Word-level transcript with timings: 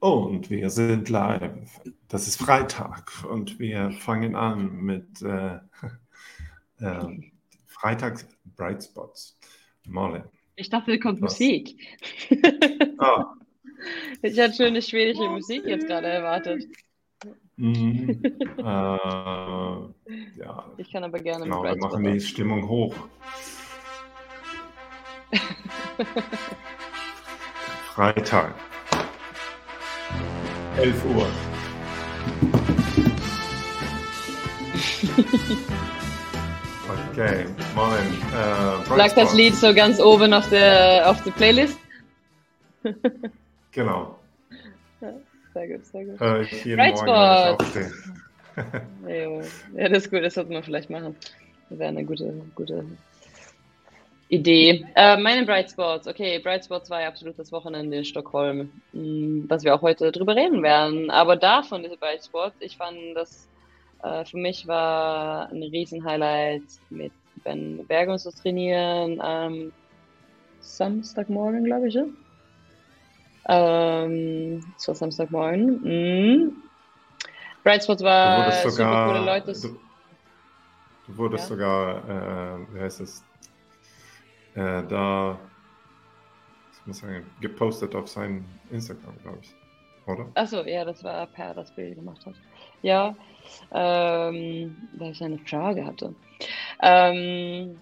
Und 0.00 0.48
wir 0.48 0.70
sind 0.70 1.10
live. 1.10 1.82
Das 2.08 2.26
ist 2.26 2.40
Freitag 2.40 3.12
und 3.28 3.58
wir 3.58 3.92
fangen 3.92 4.34
an 4.34 4.80
mit 4.80 5.20
äh, 5.20 5.56
äh, 6.78 7.30
Freitags 7.66 8.26
Bright 8.56 8.82
Spots. 8.82 9.38
Marlin. 9.86 10.24
Ich 10.56 10.70
dachte, 10.70 10.98
kommt 10.98 11.20
was? 11.20 11.38
Musik. 11.38 11.76
Ah. 12.98 13.34
Ich 14.20 14.38
hatte 14.38 14.52
schöne 14.52 14.82
schwedische 14.82 15.26
Musik 15.26 15.64
jetzt 15.64 15.86
gerade 15.86 16.06
erwartet. 16.06 16.64
Mhm. 17.56 18.22
äh, 18.58 18.62
ja. 18.62 19.88
Ich 20.76 20.92
kann 20.92 21.02
aber 21.02 21.18
gerne 21.18 21.44
genau, 21.44 21.62
wir 21.62 21.74
machen 21.76 22.04
die 22.04 22.20
Stimmung 22.20 22.68
hoch. 22.68 22.94
Freitag. 27.94 28.54
11 30.80 31.04
Uhr. 31.14 31.26
Okay, 37.12 37.44
Marvin. 37.76 38.06
Äh, 38.32 38.96
Lag 38.96 39.14
das 39.14 39.34
Lied 39.34 39.54
so 39.54 39.74
ganz 39.74 40.00
oben 40.00 40.32
auf 40.32 40.48
der, 40.48 41.10
auf 41.10 41.22
der 41.22 41.32
Playlist? 41.32 41.78
genau. 43.72 44.18
Ja, 45.02 45.12
sehr 45.52 45.68
gut, 45.68 45.84
sehr 45.84 46.04
gut. 46.06 46.18
Äh, 46.18 46.42
ich 46.42 46.64
jeden 46.64 46.78
Bright 46.78 46.94
Morgen, 46.94 47.92
ja, 49.76 49.88
das 49.90 50.04
ist 50.04 50.10
gut, 50.10 50.22
das 50.22 50.32
sollte 50.32 50.50
man 50.50 50.62
vielleicht 50.62 50.88
machen. 50.88 51.14
Das 51.68 51.78
wäre 51.78 51.90
eine 51.90 52.04
gute, 52.06 52.32
gute 52.54 52.86
Idee. 54.30 54.86
Äh, 54.94 55.16
meine 55.16 55.44
Bright 55.44 55.72
Spots. 55.72 56.06
Okay, 56.06 56.38
Bright 56.38 56.64
Spots 56.64 56.88
war 56.88 57.00
ja 57.00 57.08
absolut 57.08 57.36
das 57.36 57.50
Wochenende 57.50 57.96
in 57.96 58.04
Stockholm, 58.04 58.70
mm, 58.92 59.46
was 59.48 59.64
wir 59.64 59.74
auch 59.74 59.82
heute 59.82 60.12
drüber 60.12 60.36
reden 60.36 60.62
werden. 60.62 61.10
Aber 61.10 61.34
davon 61.34 61.82
diese 61.82 61.96
Bright 61.96 62.24
Spots, 62.24 62.54
ich 62.60 62.76
fand, 62.76 62.96
das 63.16 63.48
äh, 64.04 64.24
für 64.24 64.36
mich 64.36 64.68
war 64.68 65.50
ein 65.50 65.64
Riesen-Highlight 65.64 66.62
mit 66.90 67.12
Ben 67.42 67.84
Berger 67.88 68.18
zu 68.18 68.30
trainieren 68.30 69.20
am 69.20 69.72
Samstagmorgen, 70.60 71.64
glaube 71.64 71.88
ich. 71.88 71.94
Ja? 71.94 72.04
Ähm, 73.48 74.64
es 74.78 74.86
war 74.86 74.94
Samstagmorgen. 74.94 75.80
Mhm. 75.82 76.52
Bright 77.64 77.82
Spots 77.82 78.04
war 78.04 78.52
sogar, 78.52 78.70
super 78.70 79.06
coole 79.06 79.24
Leute. 79.24 79.60
Du, 79.60 79.76
du 81.08 81.16
wurdest 81.16 81.50
ja? 81.50 81.56
sogar, 81.56 82.08
äh, 82.08 82.74
wie 82.74 82.80
heißt 82.80 83.00
es? 83.00 83.24
Äh, 84.54 84.82
da 84.88 85.38
ich 86.80 86.86
muss 86.86 86.98
sagen, 86.98 87.26
gepostet 87.40 87.94
auf 87.94 88.08
seinem 88.08 88.44
Instagram, 88.70 89.14
glaube 89.22 89.38
ich. 89.42 89.54
Oder? 90.06 90.26
Achso, 90.34 90.62
ja, 90.64 90.84
das 90.84 91.04
war 91.04 91.26
Per, 91.26 91.54
das 91.54 91.70
Bild 91.72 91.96
gemacht 91.96 92.24
hat. 92.24 92.34
Ja, 92.82 93.14
ähm, 93.72 94.76
weil 94.96 95.12
ich 95.12 95.22
eine 95.22 95.38
Frage 95.38 95.84
hatte. 95.84 96.14
Ähm, 96.82 97.78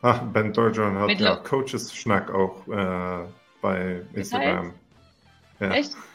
Ach, 0.00 0.22
Ben 0.32 0.52
Deutschland 0.52 0.98
hat 0.98 1.20
ja 1.20 1.36
Coaches-Schnack 1.36 2.32
auch 2.32 2.66
äh, 2.68 3.28
bei 3.60 4.02
Instagram. 4.14 4.72
Ja. 5.60 5.70
Echt? 5.70 5.94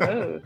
Oh. 0.00 0.38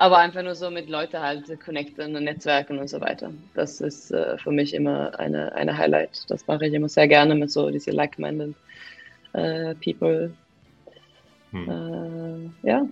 Aber 0.00 0.16
einfach 0.16 0.42
nur 0.42 0.54
so 0.54 0.70
mit 0.70 0.88
Leuten 0.88 1.20
halt 1.20 1.60
connecten 1.60 2.16
und 2.16 2.24
netzwerken 2.24 2.78
und 2.78 2.88
so 2.88 3.02
weiter. 3.02 3.30
Das 3.52 3.82
ist 3.82 4.10
äh, 4.10 4.38
für 4.38 4.50
mich 4.50 4.72
immer 4.72 5.18
eine, 5.20 5.52
eine 5.52 5.76
Highlight. 5.76 6.24
Das 6.30 6.46
mache 6.46 6.66
ich 6.66 6.72
immer 6.72 6.88
sehr 6.88 7.06
gerne 7.06 7.34
mit 7.34 7.50
so 7.50 7.68
diese 7.68 7.90
like-minded 7.90 8.54
äh, 9.34 9.74
People. 9.74 10.32
Hm. 11.50 12.54
Äh, 12.64 12.66
ja. 12.66 12.86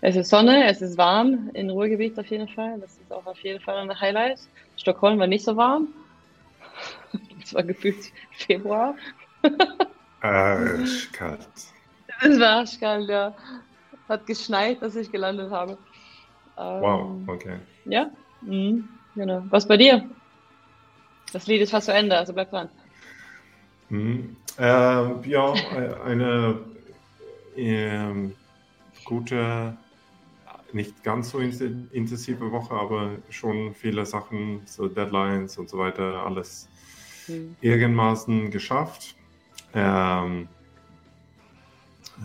Es 0.00 0.16
ist 0.16 0.30
Sonne, 0.30 0.66
es 0.66 0.80
ist 0.80 0.96
warm 0.96 1.50
in 1.52 1.68
Ruhrgebiet 1.68 2.18
auf 2.18 2.28
jeden 2.28 2.48
Fall. 2.48 2.80
Das 2.80 2.92
ist 2.92 3.12
auch 3.12 3.26
auf 3.26 3.38
jeden 3.40 3.60
Fall 3.60 3.76
ein 3.76 4.00
Highlight. 4.00 4.38
Stockholm 4.78 5.18
war 5.18 5.26
nicht 5.26 5.44
so 5.44 5.54
warm. 5.54 5.88
Es 7.42 7.52
war 7.52 7.62
gefühlt 7.62 8.10
Februar. 8.32 8.96
Arschkalt. 10.22 11.46
Es 12.22 12.40
war 12.40 12.56
arschkalt, 12.56 13.08
ja. 13.08 13.34
Hat 14.08 14.26
geschneit, 14.26 14.80
dass 14.80 14.96
ich 14.96 15.12
gelandet 15.12 15.50
habe. 15.50 15.76
Ähm, 16.58 16.80
wow, 16.80 17.16
okay. 17.26 17.58
Ja, 17.84 18.10
mhm, 18.42 18.88
genau. 19.14 19.42
Was 19.50 19.66
bei 19.66 19.76
dir? 19.76 20.08
Das 21.32 21.46
Lied 21.46 21.60
ist 21.60 21.70
fast 21.70 21.86
zu 21.86 21.92
Ende, 21.92 22.16
also 22.16 22.32
bleib 22.32 22.50
dran. 22.50 22.68
Mhm. 23.88 24.36
Ähm, 24.58 25.20
ja, 25.24 25.52
eine 26.04 26.60
ähm, 27.56 28.34
gute, 29.04 29.76
nicht 30.72 31.02
ganz 31.04 31.30
so 31.30 31.38
intensive 31.38 32.50
Woche, 32.50 32.74
aber 32.74 33.16
schon 33.30 33.74
viele 33.74 34.06
Sachen, 34.06 34.62
so 34.64 34.88
Deadlines 34.88 35.58
und 35.58 35.68
so 35.68 35.78
weiter, 35.78 36.24
alles 36.24 36.68
mhm. 37.28 37.56
irgendmaßen 37.60 38.50
geschafft. 38.50 39.14
Ähm, 39.74 40.48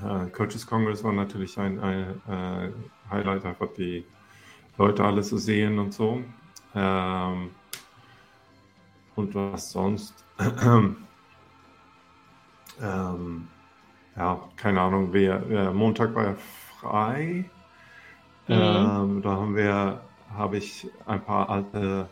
äh, 0.04 0.30
Coaches 0.30 0.66
Congress 0.66 1.04
war 1.04 1.12
natürlich 1.12 1.58
ein, 1.58 1.80
ein, 1.80 2.22
ein 2.28 2.70
äh, 2.70 3.10
Highlight, 3.10 3.46
einfach 3.46 3.74
die 3.74 4.06
Leute 4.78 5.04
alles 5.04 5.30
so 5.30 5.38
sehen 5.38 5.80
und 5.80 5.94
so. 5.94 6.24
Ähm, 6.76 7.52
und 9.16 9.36
was 9.36 9.72
sonst? 9.72 10.26
ähm, 12.82 13.48
ja, 14.16 14.50
keine 14.56 14.82
Ahnung, 14.82 15.14
wer, 15.14 15.48
wer 15.48 15.72
Montag 15.74 16.16
war 16.16 16.24
ja 16.26 16.36
frei. 16.80 17.50
Mhm. 18.48 18.56
Ähm, 18.56 19.22
da 19.22 19.32
haben 19.32 19.56
wir, 19.56 20.02
habe 20.34 20.58
ich 20.58 20.90
ein 21.06 21.24
paar 21.24 21.50
alte 21.50 22.10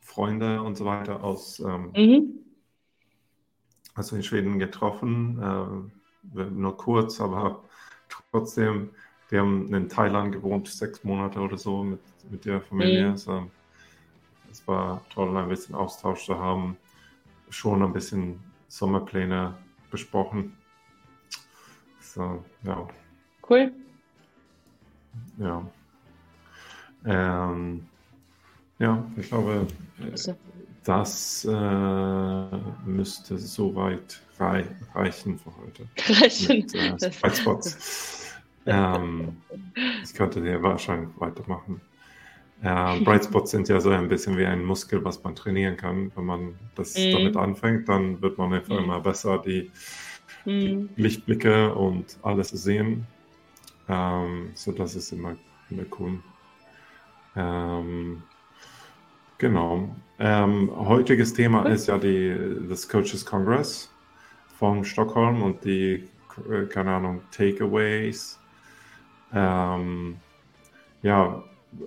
Freunde 0.00 0.62
und 0.62 0.76
so 0.76 0.84
weiter 0.84 1.22
aus, 1.22 1.60
ähm, 1.60 1.92
mhm. 1.94 2.38
also 3.94 4.16
in 4.16 4.22
Schweden 4.22 4.58
getroffen. 4.58 5.40
Äh, 5.42 6.44
nur 6.50 6.76
kurz, 6.76 7.20
aber 7.20 7.64
trotzdem 8.30 8.90
wir 9.30 9.40
haben 9.40 9.72
in 9.72 9.88
Thailand 9.88 10.32
gewohnt, 10.32 10.68
sechs 10.68 11.04
Monate 11.04 11.38
oder 11.40 11.56
so 11.56 11.84
mit, 11.84 12.00
mit 12.30 12.44
der 12.44 12.60
Familie. 12.60 13.06
Mhm. 13.06 13.10
Also, 13.12 13.50
es 14.50 14.66
war 14.66 15.02
toll, 15.10 15.36
ein 15.36 15.48
bisschen 15.48 15.74
Austausch 15.74 16.24
zu 16.24 16.38
haben. 16.38 16.76
Schon 17.48 17.82
ein 17.82 17.92
bisschen 17.92 18.40
Sommerpläne 18.68 19.54
besprochen. 19.90 20.56
So, 22.00 22.44
ja. 22.64 22.88
Cool. 23.48 23.72
Ja. 25.38 25.64
Ähm, 27.04 27.86
ja, 28.78 29.04
ich 29.16 29.28
glaube, 29.28 29.66
also. 30.10 30.36
das 30.84 31.44
äh, 31.44 32.56
müsste 32.84 33.38
soweit 33.38 34.20
rei 34.38 34.66
reichen 34.94 35.38
für 35.38 35.52
heute. 35.56 35.88
Reichen. 36.20 36.58
Mit, 36.58 36.74
äh, 36.74 37.10
ähm, 38.66 39.36
ich 40.02 40.14
könnte 40.14 40.42
hier 40.42 40.62
wahrscheinlich 40.62 41.10
weitermachen. 41.18 41.80
Äh, 42.62 43.00
Bright 43.04 43.24
Spots 43.24 43.50
sind 43.50 43.68
ja 43.68 43.80
so 43.80 43.90
ein 43.90 44.08
bisschen 44.08 44.36
wie 44.36 44.46
ein 44.46 44.64
Muskel, 44.64 45.04
was 45.04 45.22
man 45.22 45.34
trainieren 45.34 45.76
kann. 45.76 46.12
Wenn 46.14 46.24
man 46.24 46.54
das 46.74 46.94
mm. 46.94 47.12
damit 47.12 47.36
anfängt, 47.36 47.88
dann 47.88 48.20
wird 48.20 48.38
man 48.38 48.52
einfach 48.52 48.78
mm. 48.78 48.84
immer 48.84 49.00
besser, 49.00 49.38
die, 49.38 49.70
mm. 50.44 50.48
die, 50.48 50.74
mhm. 50.74 50.88
Lichtblicke 50.96 51.74
und 51.74 52.18
alles 52.22 52.50
sehen. 52.50 53.06
Ähm, 53.88 54.50
so 54.54 54.72
das 54.72 54.94
ist 54.94 55.12
immer, 55.12 55.36
immer 55.70 55.84
cool. 55.98 56.20
Ähm, 57.36 58.22
genau. 59.38 59.88
Ähm, 60.18 60.70
heutiges 60.76 61.32
Thema 61.32 61.64
ist 61.66 61.86
ja 61.86 61.96
die, 61.96 62.36
das 62.68 62.88
Coaches 62.88 63.24
Congress 63.24 63.90
von 64.58 64.84
Stockholm 64.84 65.42
und 65.42 65.64
die, 65.64 66.04
äh, 66.50 66.66
keine 66.68 66.90
Ahnung, 66.96 67.22
Takeaways 67.30 68.39
ähm, 69.34 70.16
ja, 71.02 71.42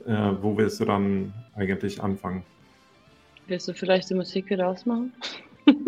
äh, 0.05 0.31
wo 0.41 0.57
willst 0.57 0.79
du 0.79 0.85
dann 0.85 1.33
eigentlich 1.55 2.01
anfangen? 2.01 2.43
Willst 3.47 3.67
du 3.67 3.73
vielleicht 3.73 4.09
die 4.09 4.15
Musik 4.15 4.49
wieder 4.49 4.67
ausmachen? 4.67 5.13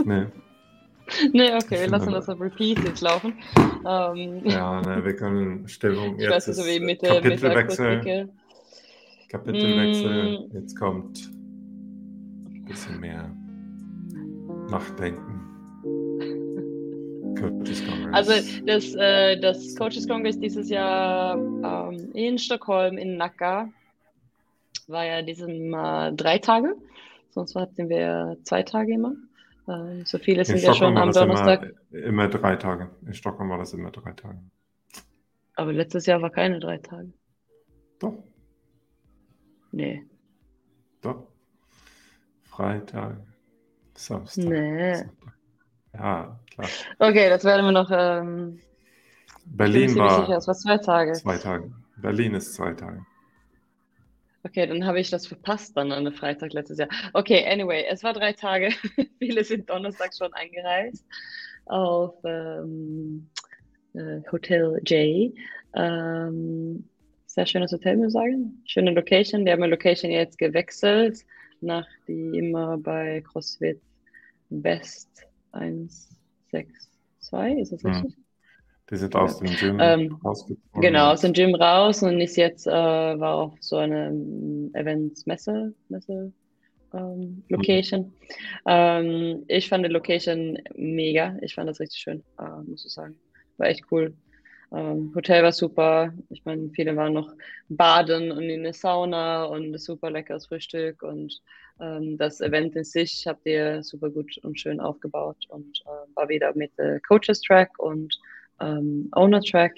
Nee. 0.03 0.25
nee, 1.33 1.53
okay, 1.53 1.81
wir 1.81 1.87
lassen 1.87 2.11
das 2.11 2.27
auf 2.29 2.39
Repeat 2.39 2.79
jetzt 2.83 3.01
laufen. 3.01 3.33
Ähm, 3.85 4.41
ja, 4.45 4.81
ne, 4.81 5.05
wir 5.05 5.15
können 5.15 5.67
Stimmung 5.67 6.19
jetzt. 6.19 6.47
Weiß, 6.47 6.57
so 6.57 6.65
wie 6.65 6.79
Mitte, 6.79 7.07
Kapitelwechsel. 7.07 8.29
Kapitelwechsel. 9.29 10.39
Mm. 10.39 10.55
Jetzt 10.55 10.77
kommt 10.77 11.31
ein 12.47 12.65
bisschen 12.65 12.99
mehr 12.99 13.29
Nachdenken. 14.69 15.34
Coaches 17.35 17.85
Congress. 17.85 18.13
Also 18.13 18.31
das, 18.65 18.95
äh, 18.95 19.39
das 19.39 19.75
Coaches 19.75 20.07
Congress 20.07 20.39
dieses 20.39 20.69
Jahr 20.69 21.37
ähm, 21.37 22.11
in 22.13 22.37
Stockholm, 22.37 22.97
in 22.97 23.17
Nacka, 23.17 23.69
war 24.87 25.05
ja 25.05 25.21
diesem 25.21 25.73
äh, 25.73 26.13
drei 26.13 26.39
Tage. 26.39 26.75
Sonst 27.31 27.55
hatten 27.55 27.89
wir 27.89 28.37
zwei 28.43 28.63
Tage 28.63 28.93
immer. 28.93 29.15
Äh, 29.67 30.05
so 30.05 30.17
viele 30.17 30.45
sind 30.45 30.61
ja 30.61 30.73
schon 30.73 30.97
am 30.97 31.11
Donnerstag. 31.11 31.73
Immer, 31.91 32.03
immer, 32.05 32.27
drei 32.27 32.55
Tage. 32.55 32.89
In 33.05 33.13
Stockholm 33.13 33.49
war 33.49 33.57
das 33.57 33.73
immer 33.73 33.91
drei 33.91 34.11
Tage. 34.13 34.39
Aber 35.55 35.73
letztes 35.73 36.05
Jahr 36.05 36.21
war 36.21 36.29
keine 36.29 36.59
drei 36.59 36.77
Tage. 36.77 37.11
Doch, 37.99 38.23
Nee. 39.75 40.05
doch. 41.01 41.27
Freitag, 42.43 43.17
Samstag. 43.93 44.45
Nee. 44.45 44.95
Sonntag. 44.95 45.34
Ja, 45.97 46.39
klar. 46.53 46.67
Okay, 46.99 47.29
das 47.29 47.43
werden 47.43 47.65
wir 47.65 47.71
noch. 47.71 47.89
Ähm, 47.91 48.59
Berlin 49.45 49.89
ziemlich 49.89 50.11
sicher, 50.11 50.27
war 50.29 50.37
es 50.37 50.47
war 50.47 50.55
zwei 50.55 50.77
Tage. 50.77 51.13
zwei 51.13 51.37
Tage. 51.37 51.71
Berlin 51.97 52.33
ist 52.33 52.53
zwei 52.55 52.73
Tage. 52.73 53.05
Okay, 54.43 54.67
dann 54.67 54.85
habe 54.85 54.99
ich 54.99 55.09
das 55.09 55.25
verpasst 55.25 55.75
dann 55.75 55.91
an 55.91 56.03
der 56.03 56.13
Freitag 56.13 56.53
letztes 56.53 56.77
Jahr. 56.77 56.89
Okay, 57.13 57.45
anyway, 57.47 57.85
es 57.89 58.03
war 58.03 58.13
drei 58.13 58.33
Tage. 58.33 58.69
Viele 59.19 59.43
sind 59.43 59.69
Donnerstag 59.69 60.11
schon 60.15 60.33
eingereist 60.33 61.03
auf 61.65 62.13
ähm, 62.23 63.27
äh, 63.93 64.21
Hotel 64.31 64.79
J. 64.85 65.33
Ähm, 65.73 66.87
sehr 67.25 67.45
schönes 67.45 67.71
Hotel, 67.71 67.97
muss 67.97 68.07
ich 68.07 68.13
sagen. 68.13 68.61
Schöne 68.65 68.91
Location. 68.91 69.45
Die 69.45 69.51
haben 69.51 69.63
die 69.63 69.69
Location 69.69 70.11
jetzt 70.11 70.37
gewechselt 70.37 71.25
nach 71.61 71.87
die 72.07 72.37
immer 72.37 72.77
bei 72.77 73.21
CrossFit 73.21 73.81
West 74.49 75.25
162. 75.55 77.61
Ist 77.61 77.71
das 77.71 77.83
Hm. 77.83 77.91
richtig? 77.91 78.15
Die 78.91 78.97
sind 78.97 79.15
aus 79.15 79.39
dem 79.39 79.55
Gym 79.55 79.79
Ähm, 79.79 80.19
rausgezogen. 80.23 80.81
Genau, 80.81 81.11
aus 81.11 81.21
dem 81.21 81.33
Gym 81.33 81.55
raus 81.55 82.03
und 82.03 82.21
ist 82.21 82.35
jetzt, 82.35 82.67
äh, 82.67 82.71
war 82.71 83.35
auf 83.35 83.53
so 83.59 83.77
eine 83.77 84.09
ähm, 84.09 84.69
Events-Messe, 84.73 85.73
Messe, 85.89 86.31
ähm, 86.93 87.43
Location. 87.49 88.13
Ähm, 88.67 89.43
ich 89.47 89.69
fand 89.69 89.85
die 89.85 89.89
Location 89.89 90.59
mega. 90.75 91.35
Ich 91.41 91.55
fand 91.55 91.67
das 91.67 91.79
richtig 91.79 91.99
schön, 91.99 92.23
äh, 92.37 92.61
muss 92.67 92.85
ich 92.85 92.93
sagen. 92.93 93.15
War 93.57 93.69
echt 93.69 93.85
cool. 93.91 94.13
Ähm, 94.71 95.11
Hotel 95.15 95.43
war 95.43 95.51
super. 95.51 96.13
Ich 96.29 96.45
meine, 96.45 96.69
viele 96.71 96.95
waren 96.95 97.13
noch 97.13 97.33
baden 97.69 98.31
und 98.31 98.43
in 98.43 98.63
der 98.63 98.73
Sauna 98.73 99.45
und 99.45 99.75
super 99.79 100.11
leckeres 100.11 100.47
Frühstück 100.47 101.01
und 101.01 101.41
das 101.77 102.39
Event 102.39 102.75
in 102.75 102.83
sich 102.85 103.25
habt 103.27 103.45
ihr 103.45 103.83
super 103.83 104.09
gut 104.09 104.37
und 104.43 104.59
schön 104.59 104.79
aufgebaut 104.79 105.45
und 105.49 105.81
äh, 105.85 106.15
war 106.15 106.29
wieder 106.29 106.55
mit 106.55 106.71
äh, 106.79 106.99
Coaches 107.01 107.41
Track 107.41 107.77
und 107.79 108.17
ähm, 108.61 109.09
Owner 109.11 109.41
Track. 109.41 109.73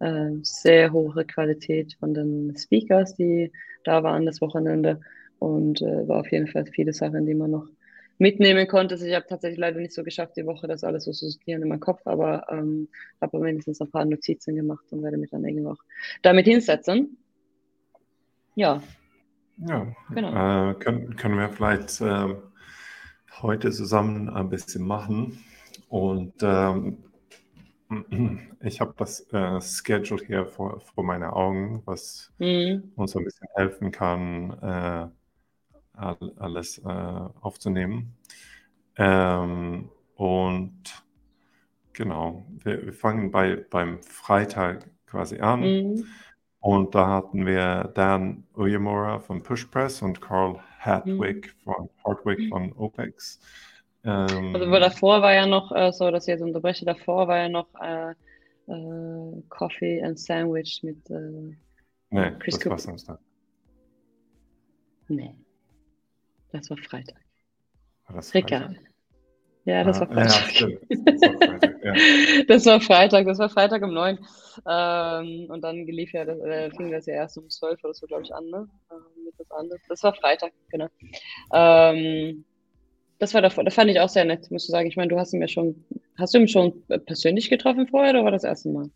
Äh, 0.00 0.30
sehr 0.42 0.92
hohe 0.92 1.24
Qualität 1.24 1.94
von 1.98 2.14
den 2.14 2.56
Speakers, 2.56 3.14
die 3.14 3.52
da 3.84 4.02
waren 4.02 4.26
das 4.26 4.40
Wochenende 4.40 5.00
und 5.38 5.82
äh, 5.82 6.06
war 6.06 6.20
auf 6.20 6.30
jeden 6.30 6.46
Fall 6.46 6.66
viele 6.66 6.92
Sachen, 6.92 7.26
die 7.26 7.34
man 7.34 7.50
noch 7.50 7.68
mitnehmen 8.18 8.66
konnte. 8.66 8.94
Also 8.94 9.06
Ich 9.06 9.14
habe 9.14 9.26
tatsächlich 9.28 9.58
leider 9.58 9.80
nicht 9.80 9.94
so 9.94 10.04
geschafft, 10.04 10.36
die 10.36 10.46
Woche 10.46 10.66
das 10.66 10.84
alles 10.84 11.04
so 11.04 11.12
zu 11.12 11.28
sortieren 11.28 11.62
in 11.62 11.68
meinem 11.68 11.80
Kopf, 11.80 12.00
aber 12.04 12.46
ähm, 12.50 12.88
habe 13.20 13.38
mindestens 13.38 13.80
ein 13.80 13.90
paar 13.90 14.04
Notizen 14.04 14.56
gemacht 14.56 14.84
und 14.90 15.02
werde 15.02 15.16
mich 15.16 15.30
dann 15.30 15.44
irgendwo 15.44 15.70
auch 15.70 15.82
damit 16.22 16.46
hinsetzen. 16.46 17.16
Ja, 18.54 18.82
Ja, 19.58 19.86
Genau. 20.10 20.70
äh, 20.70 20.74
können, 20.74 21.16
können 21.16 21.38
wir 21.38 21.48
vielleicht 21.50 22.00
ähm, 22.00 22.36
heute 23.42 23.70
zusammen 23.70 24.28
ein 24.28 24.48
bisschen 24.48 24.86
machen. 24.86 25.38
Und 25.88 26.34
ähm, 26.42 26.98
ich 28.62 28.80
habe 28.80 28.94
das 28.96 29.20
äh, 29.32 29.60
Schedule 29.60 30.24
hier 30.26 30.46
vor, 30.46 30.80
vor 30.80 31.04
meinen 31.04 31.24
Augen, 31.24 31.82
was 31.86 32.32
mhm. 32.38 32.92
uns 32.96 33.16
ein 33.16 33.24
bisschen 33.24 33.48
helfen 33.56 33.92
kann, 33.92 34.52
äh, 34.62 35.08
all- 35.94 36.34
alles 36.38 36.78
äh, 36.78 36.84
aufzunehmen. 36.88 38.16
Ähm, 38.96 39.90
und 40.16 41.04
genau, 41.92 42.46
wir, 42.64 42.84
wir 42.86 42.92
fangen 42.92 43.30
bei, 43.30 43.56
beim 43.70 44.02
Freitag 44.02 44.90
quasi 45.06 45.40
an. 45.40 45.60
Mhm. 45.60 46.04
Und 46.60 46.94
da 46.94 47.08
hatten 47.08 47.46
wir 47.46 47.90
Dan 47.94 48.44
Uyemura 48.54 49.20
von 49.20 49.42
Push 49.42 49.66
Press 49.66 50.02
und 50.02 50.20
Carl 50.20 50.60
Hartwig 50.80 51.54
von 51.64 51.90
Hartwig 52.04 52.44
von 52.48 52.72
OPEX. 52.72 53.40
Ähm, 54.04 54.60
Also 54.60 54.70
davor 54.80 55.22
war 55.22 55.34
ja 55.34 55.46
noch, 55.46 55.72
äh, 55.72 55.92
so 55.92 56.10
dass 56.10 56.24
ich 56.26 56.32
jetzt 56.32 56.42
unterbreche, 56.42 56.84
davor 56.84 57.28
war 57.28 57.38
ja 57.38 57.48
noch 57.48 57.68
äh, 57.80 58.12
äh, 58.68 59.42
Coffee 59.48 60.02
and 60.02 60.18
Sandwich 60.18 60.82
mit 60.82 61.08
äh, 61.10 61.56
nee, 62.10 62.30
Chris 62.38 62.58
das 62.60 62.68
war. 62.68 62.78
Samstag. 62.78 63.20
Nee, 65.08 65.34
das 66.52 66.68
war 66.68 66.76
Freitag. 66.76 67.24
War 68.06 68.16
das 68.16 68.32
Egal. 68.32 68.70
Freitag? 68.70 68.76
Ja, 69.64 69.84
das 69.84 70.00
Ah, 70.00 70.00
war 70.00 70.08
ja, 70.10 70.24
ja, 70.26 70.42
Freitag. 70.42 70.44
stimmt. 70.44 70.80
Das 71.06 71.26
war 71.26 71.36
Freitag, 71.38 71.67
ja. 71.82 71.94
Das 72.46 72.66
war 72.66 72.80
Freitag, 72.80 73.26
das 73.26 73.38
war 73.38 73.48
Freitag 73.48 73.82
um 73.82 73.92
neun. 73.92 74.18
Ähm, 74.68 75.46
und 75.50 75.62
dann 75.62 75.86
lief 75.86 76.12
ja 76.12 76.24
das, 76.24 76.38
äh, 76.40 76.70
fing 76.70 76.90
das 76.90 77.06
ja 77.06 77.14
erst 77.14 77.38
um 77.38 77.48
zwölf 77.50 77.82
oder 77.84 77.94
so, 77.94 78.06
glaube 78.06 78.22
ich, 78.24 78.34
an, 78.34 78.44
ne? 78.46 78.68
Mit 79.24 79.34
das 79.38 79.50
andere. 79.50 79.78
Das 79.88 80.02
war 80.02 80.14
Freitag, 80.14 80.52
genau. 80.70 80.88
Ähm, 81.52 82.44
das 83.18 83.34
war 83.34 83.42
davor, 83.42 83.64
das 83.64 83.74
fand 83.74 83.90
ich 83.90 84.00
auch 84.00 84.08
sehr 84.08 84.24
nett, 84.24 84.50
muss 84.50 84.64
ich 84.64 84.70
sagen. 84.70 84.88
Ich 84.88 84.96
meine, 84.96 85.08
du 85.08 85.18
hast 85.18 85.32
ihn 85.32 85.40
ja 85.40 85.48
schon, 85.48 85.84
hast 86.16 86.34
du 86.34 86.38
ihn 86.38 86.48
schon 86.48 86.82
persönlich 87.06 87.50
getroffen 87.50 87.86
vorher 87.88 88.10
oder 88.10 88.24
war 88.24 88.32
das 88.32 88.44
erste 88.44 88.68
Mal? 88.70 88.90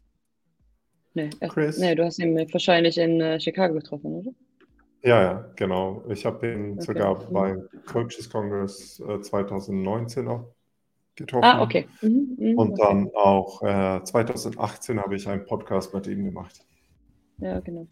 Nee, 1.14 1.30
erst, 1.40 1.54
Chris? 1.54 1.78
nee, 1.78 1.94
du 1.94 2.04
hast 2.04 2.18
ihn 2.18 2.36
wahrscheinlich 2.52 2.98
in 2.98 3.20
äh, 3.20 3.38
Chicago 3.40 3.74
getroffen, 3.74 4.06
oder? 4.14 4.32
Ja, 5.02 5.20
ja, 5.22 5.52
genau. 5.56 6.04
Ich 6.08 6.24
habe 6.24 6.46
ihn 6.52 6.80
Okay. 6.80 6.82
sogar 6.82 7.28
Mhm. 7.28 7.32
beim 7.32 7.68
Coaches 7.86 8.30
Congress 8.30 9.00
äh, 9.00 9.20
2019 9.20 10.28
auch 10.28 10.54
getroffen. 11.16 11.44
Ah, 11.44 11.62
okay. 11.62 11.86
Mhm, 12.00 12.36
mhm, 12.38 12.58
Und 12.58 12.72
okay. 12.72 12.82
dann 12.82 13.10
auch 13.14 13.62
äh, 13.62 14.02
2018 14.04 15.00
habe 15.00 15.16
ich 15.16 15.28
einen 15.28 15.44
Podcast 15.44 15.92
mit 15.94 16.06
ihm 16.06 16.24
gemacht. 16.24 16.64
Ja, 17.38 17.60
genau. 17.60 17.86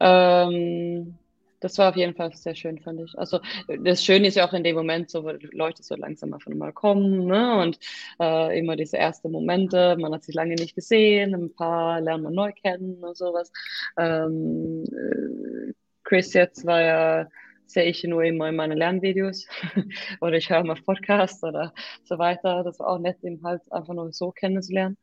Ähm, 0.00 1.18
das 1.60 1.76
war 1.78 1.88
auf 1.90 1.96
jeden 1.96 2.14
Fall 2.14 2.32
sehr 2.34 2.54
schön, 2.54 2.78
fand 2.78 3.00
ich. 3.00 3.18
Also 3.18 3.40
das 3.82 4.04
Schöne 4.04 4.28
ist 4.28 4.36
ja 4.36 4.46
auch 4.48 4.52
in 4.52 4.62
dem 4.62 4.76
Moment, 4.76 5.10
so 5.10 5.28
Leute 5.52 5.82
so 5.82 5.96
langsam 5.96 6.32
einfach 6.32 6.52
mal 6.54 6.72
kommen, 6.72 7.26
ne? 7.26 7.60
Und 7.60 7.78
äh, 8.20 8.58
immer 8.58 8.76
diese 8.76 8.96
ersten 8.96 9.32
Momente, 9.32 9.96
man 9.98 10.14
hat 10.14 10.22
sich 10.22 10.34
lange 10.34 10.54
nicht 10.54 10.74
gesehen, 10.74 11.34
ein 11.34 11.52
paar 11.52 12.00
lernt 12.00 12.22
man 12.22 12.34
neu 12.34 12.52
kennen 12.52 13.02
und 13.02 13.16
sowas. 13.16 13.50
Ähm, 13.96 14.84
äh, 14.84 15.72
Chris 16.04 16.32
jetzt 16.32 16.64
war 16.64 16.80
ja, 16.80 17.28
sehe 17.68 17.84
ich 17.84 18.02
nur 18.04 18.24
immer 18.24 18.48
in 18.48 18.56
meinen 18.56 18.76
Lernvideos 18.78 19.46
oder 20.20 20.32
ich 20.36 20.48
höre 20.50 20.64
mal 20.64 20.74
Podcasts 20.74 21.42
oder 21.44 21.72
so 22.04 22.18
weiter. 22.18 22.64
Das 22.64 22.78
war 22.80 22.88
auch 22.88 22.98
nett, 22.98 23.22
ihn 23.22 23.40
halt 23.44 23.60
einfach 23.70 23.94
nur 23.94 24.12
so 24.12 24.32
kennenzulernen. 24.32 24.96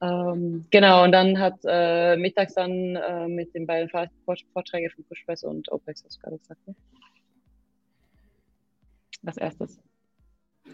Ähm, 0.00 0.66
genau, 0.70 1.04
und 1.04 1.12
dann 1.12 1.38
hat 1.38 1.54
äh, 1.64 2.16
mittags 2.16 2.54
dann 2.54 2.96
äh, 2.96 3.28
mit 3.28 3.54
den 3.54 3.66
beiden 3.66 3.88
Vort- 3.90 4.10
Vort- 4.24 4.44
Vorträgen 4.52 4.90
von 4.90 5.04
Pushpress 5.04 5.42
und 5.44 5.70
OPEX, 5.72 6.04
hast 6.04 6.16
du 6.18 6.20
gerade 6.20 6.38
gesagt, 6.38 6.66
ne? 6.66 6.74
Als 9.24 9.38
erstes. 9.38 9.80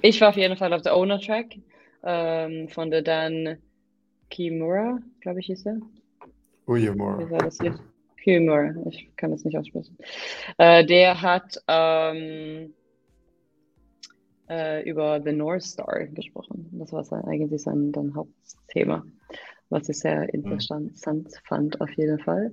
Ich 0.02 0.21
war 0.21 0.30
auf 0.30 0.37
jeden 0.37 0.56
Fall 0.56 0.73
auf 0.73 0.83
der 0.83 0.97
Owner-Track 0.97 1.56
ähm, 2.02 2.68
von 2.68 2.90
der 2.90 3.02
Dan 3.02 3.59
Kimura, 4.30 4.99
glaube 5.21 5.40
ich, 5.40 5.47
hieß 5.47 5.66
er. 5.66 5.76
Wie 5.76 6.71
Uyemura. 6.71 7.30
war 7.30 7.38
das 7.38 7.59
Lied? 7.61 7.75
Kimura, 8.23 8.75
ich 8.88 9.11
kann 9.17 9.31
das 9.33 9.45
nicht 9.45 9.59
aussprechen. 9.59 9.97
Äh, 10.59 10.85
der 10.87 11.21
hat 11.23 11.59
ähm, 11.69 12.75
äh, 14.49 14.88
über 14.88 15.21
The 15.25 15.33
North 15.33 15.62
Star 15.62 16.07
gesprochen. 16.07 16.69
Das 16.73 16.93
war 16.93 17.05
sein, 17.05 17.25
eigentlich 17.25 17.62
sein 17.62 17.93
dann 17.93 18.14
Hauptthema, 18.14 19.05
was 19.71 19.88
ich 19.88 19.99
sehr 19.99 20.33
interessant 20.35 20.99
fand, 21.45 21.81
auf 21.81 21.91
jeden 21.97 22.19
Fall. 22.21 22.52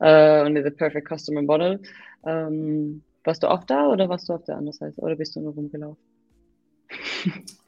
Äh, 0.00 0.44
und 0.46 0.56
The 0.62 0.70
Perfect 0.70 1.08
Customer 1.08 1.42
Model. 1.42 1.80
Ähm, 2.24 3.04
warst 3.24 3.42
du 3.42 3.50
auch 3.50 3.64
da 3.64 3.88
oder 3.88 4.08
warst 4.08 4.28
du 4.28 4.34
auf 4.34 4.44
der 4.44 4.56
anderen 4.56 4.76
Seite? 4.76 5.00
Oder 5.00 5.16
bist 5.16 5.36
du 5.36 5.40
nur 5.40 5.54
rumgelaufen? 5.54 6.02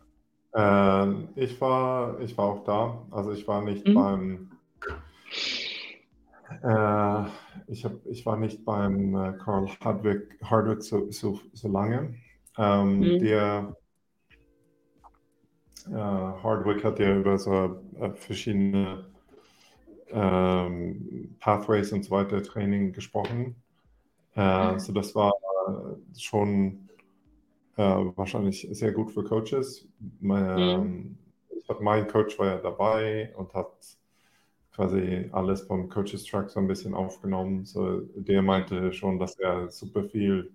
Ähm, 0.53 1.29
ich 1.37 1.61
war, 1.61 2.21
ich 2.21 2.37
war 2.37 2.47
auch 2.47 2.65
da. 2.65 3.07
Also 3.13 3.33
ich 3.33 3.47
war 3.47 3.63
nicht 3.63 3.87
Mhm. 3.87 3.95
beim, 3.95 4.51
äh, 6.63 7.25
ich 7.69 7.85
hab, 7.85 7.93
ich 8.07 8.25
war 8.27 8.37
nicht 8.37 8.65
beim 8.65 9.15
äh, 9.15 9.33
Carl 9.39 9.69
Hardwick, 9.81 10.39
Hardwick 10.45 10.83
so, 10.83 11.11
so, 11.11 11.41
so 11.53 11.69
lange. 11.69 12.15
Ähm, 12.59 13.01
Mhm. 13.01 13.19
Der 13.19 13.77
äh, 15.89 15.93
Hardwick 15.95 16.85
hat 16.85 16.99
ja 16.99 17.15
über 17.17 17.39
so 17.39 17.83
äh, 18.01 18.11
verschiedene 18.15 19.07
ähm, 20.11 21.37
Pathways 21.41 21.93
und 21.93 22.05
so 22.05 22.11
weiter 22.11 22.43
Training 22.43 22.93
gesprochen. 22.93 23.57
Äh, 24.35 24.79
so 24.79 24.93
das 24.93 25.15
war 25.15 25.33
schon 26.17 26.89
äh, 27.77 27.83
wahrscheinlich 28.17 28.67
sehr 28.73 28.93
gut 28.93 29.11
für 29.13 29.25
Coaches. 29.25 29.89
Mein, 30.21 30.45
ähm, 30.49 31.19
ich 31.57 31.69
hab, 31.69 31.81
mein 31.81 32.07
Coach 32.09 32.39
war 32.39 32.47
ja 32.47 32.59
dabei 32.59 33.33
und 33.37 33.55
hat 33.55 33.73
quasi 34.75 35.29
alles 35.33 35.63
vom 35.63 35.89
Coaches 35.89 36.25
Track 36.25 36.51
so 36.51 36.61
ein 36.61 36.67
bisschen 36.67 36.95
aufgenommen. 36.95 37.65
So, 37.65 38.01
der 38.15 38.43
meinte 38.43 38.93
schon, 38.93 39.19
dass 39.19 39.39
er 39.39 39.71
super 39.71 40.05
viel 40.05 40.53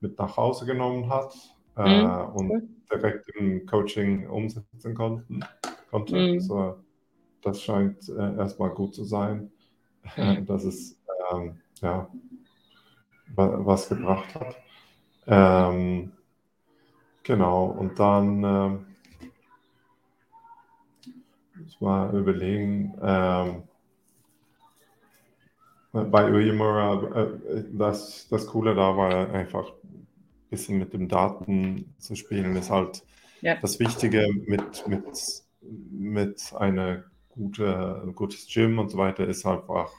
mit 0.00 0.18
nach 0.18 0.36
Hause 0.36 0.66
genommen 0.66 1.08
hat 1.08 1.34
äh, 1.76 1.82
Mhm, 1.82 2.34
und 2.34 2.50
cool. 2.50 2.68
direkt 2.92 3.28
im 3.36 3.66
Coaching 3.66 4.28
umsetzen 4.28 4.94
konnten, 4.94 5.40
konnte. 5.90 6.16
Mhm. 6.16 6.40
So, 6.40 6.76
das 7.42 7.62
scheint 7.62 8.08
äh, 8.08 8.36
erstmal 8.36 8.70
gut 8.70 8.94
zu 8.94 9.04
sein, 9.04 9.50
mhm. 10.16 10.46
dass 10.46 10.64
es 10.64 11.00
ähm, 11.32 11.60
ja, 11.80 12.08
was 13.36 13.88
gebracht 13.88 14.34
hat. 14.34 14.56
Ähm, 15.26 16.12
genau, 17.22 17.66
und 17.66 17.98
dann 17.98 18.44
äh, 18.44 18.93
muss 21.56 21.80
mal 21.80 22.16
überlegen, 22.16 22.94
ähm, 23.02 23.62
bei 25.92 26.30
Uyemura, 26.30 27.02
äh, 27.14 27.64
das, 27.72 28.26
das 28.28 28.46
Coole 28.46 28.74
da 28.74 28.96
war 28.96 29.32
einfach 29.32 29.72
ein 29.84 30.06
bisschen 30.50 30.78
mit 30.78 30.92
den 30.92 31.08
Daten 31.08 31.94
zu 31.98 32.16
spielen, 32.16 32.56
ist 32.56 32.70
halt 32.70 33.04
ja. 33.40 33.56
das 33.60 33.78
Wichtige 33.78 34.26
mit, 34.46 34.88
mit, 34.88 35.44
mit 35.90 36.52
einer 36.56 37.04
gute, 37.28 38.02
ein 38.04 38.14
gutes 38.14 38.48
Gym 38.52 38.78
und 38.78 38.90
so 38.90 38.98
weiter 38.98 39.26
ist 39.26 39.46
einfach 39.46 39.92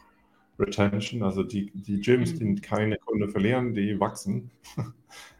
Retention, 0.60 1.24
also 1.24 1.44
die, 1.44 1.72
die 1.74 2.00
Gyms, 2.00 2.34
mhm. 2.34 2.56
die 2.56 2.62
keine 2.62 2.98
Kunden 2.98 3.30
verlieren, 3.30 3.74
die 3.74 4.00
wachsen. 4.00 4.52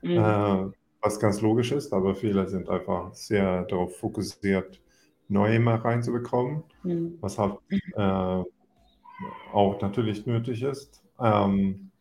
Mhm. 0.02 0.12
äh, 0.18 0.66
was 1.02 1.20
ganz 1.20 1.42
logisch 1.42 1.72
ist, 1.72 1.94
aber 1.94 2.16
viele 2.16 2.48
sind 2.48 2.68
einfach 2.70 3.14
sehr 3.14 3.64
darauf 3.64 3.98
fokussiert, 3.98 4.82
neue 5.28 5.60
mal 5.60 5.78
reinzubekommen, 5.78 6.64
mhm. 6.84 7.18
was 7.22 7.38
halt 7.38 7.58
äh, 7.96 8.44
auch 9.54 9.82
natürlich 9.82 10.26
nötig 10.26 10.62
ist. 10.64 11.04
Ähm, 11.20 11.92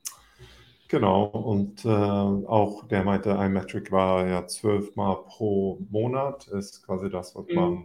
genau, 0.89 1.25
und 1.25 1.85
äh, 1.85 1.89
auch 1.89 2.87
der 2.89 3.05
meinte, 3.05 3.39
ein 3.39 3.53
Metric 3.53 3.93
war 3.93 4.27
ja 4.27 4.47
zwölfmal 4.47 5.17
pro 5.27 5.79
Monat, 5.91 6.49
ist 6.49 6.85
quasi 6.85 7.11
das, 7.11 7.35
was 7.35 7.47
mhm. 7.49 7.55
man, 7.55 7.85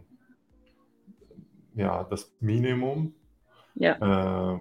ja, 1.76 2.04
das 2.04 2.34
Minimum, 2.40 3.14
ja. 3.76 4.56
äh, 4.56 4.60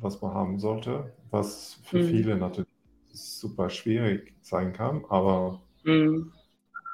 was 0.00 0.20
man 0.20 0.34
haben 0.34 0.58
sollte, 0.58 1.12
was 1.30 1.80
für 1.84 1.98
mhm. 1.98 2.08
viele 2.08 2.36
natürlich 2.36 2.68
super 3.12 3.70
schwierig 3.70 4.34
sein 4.42 4.72
kann, 4.72 5.04
aber 5.08 5.62
mhm. 5.84 6.32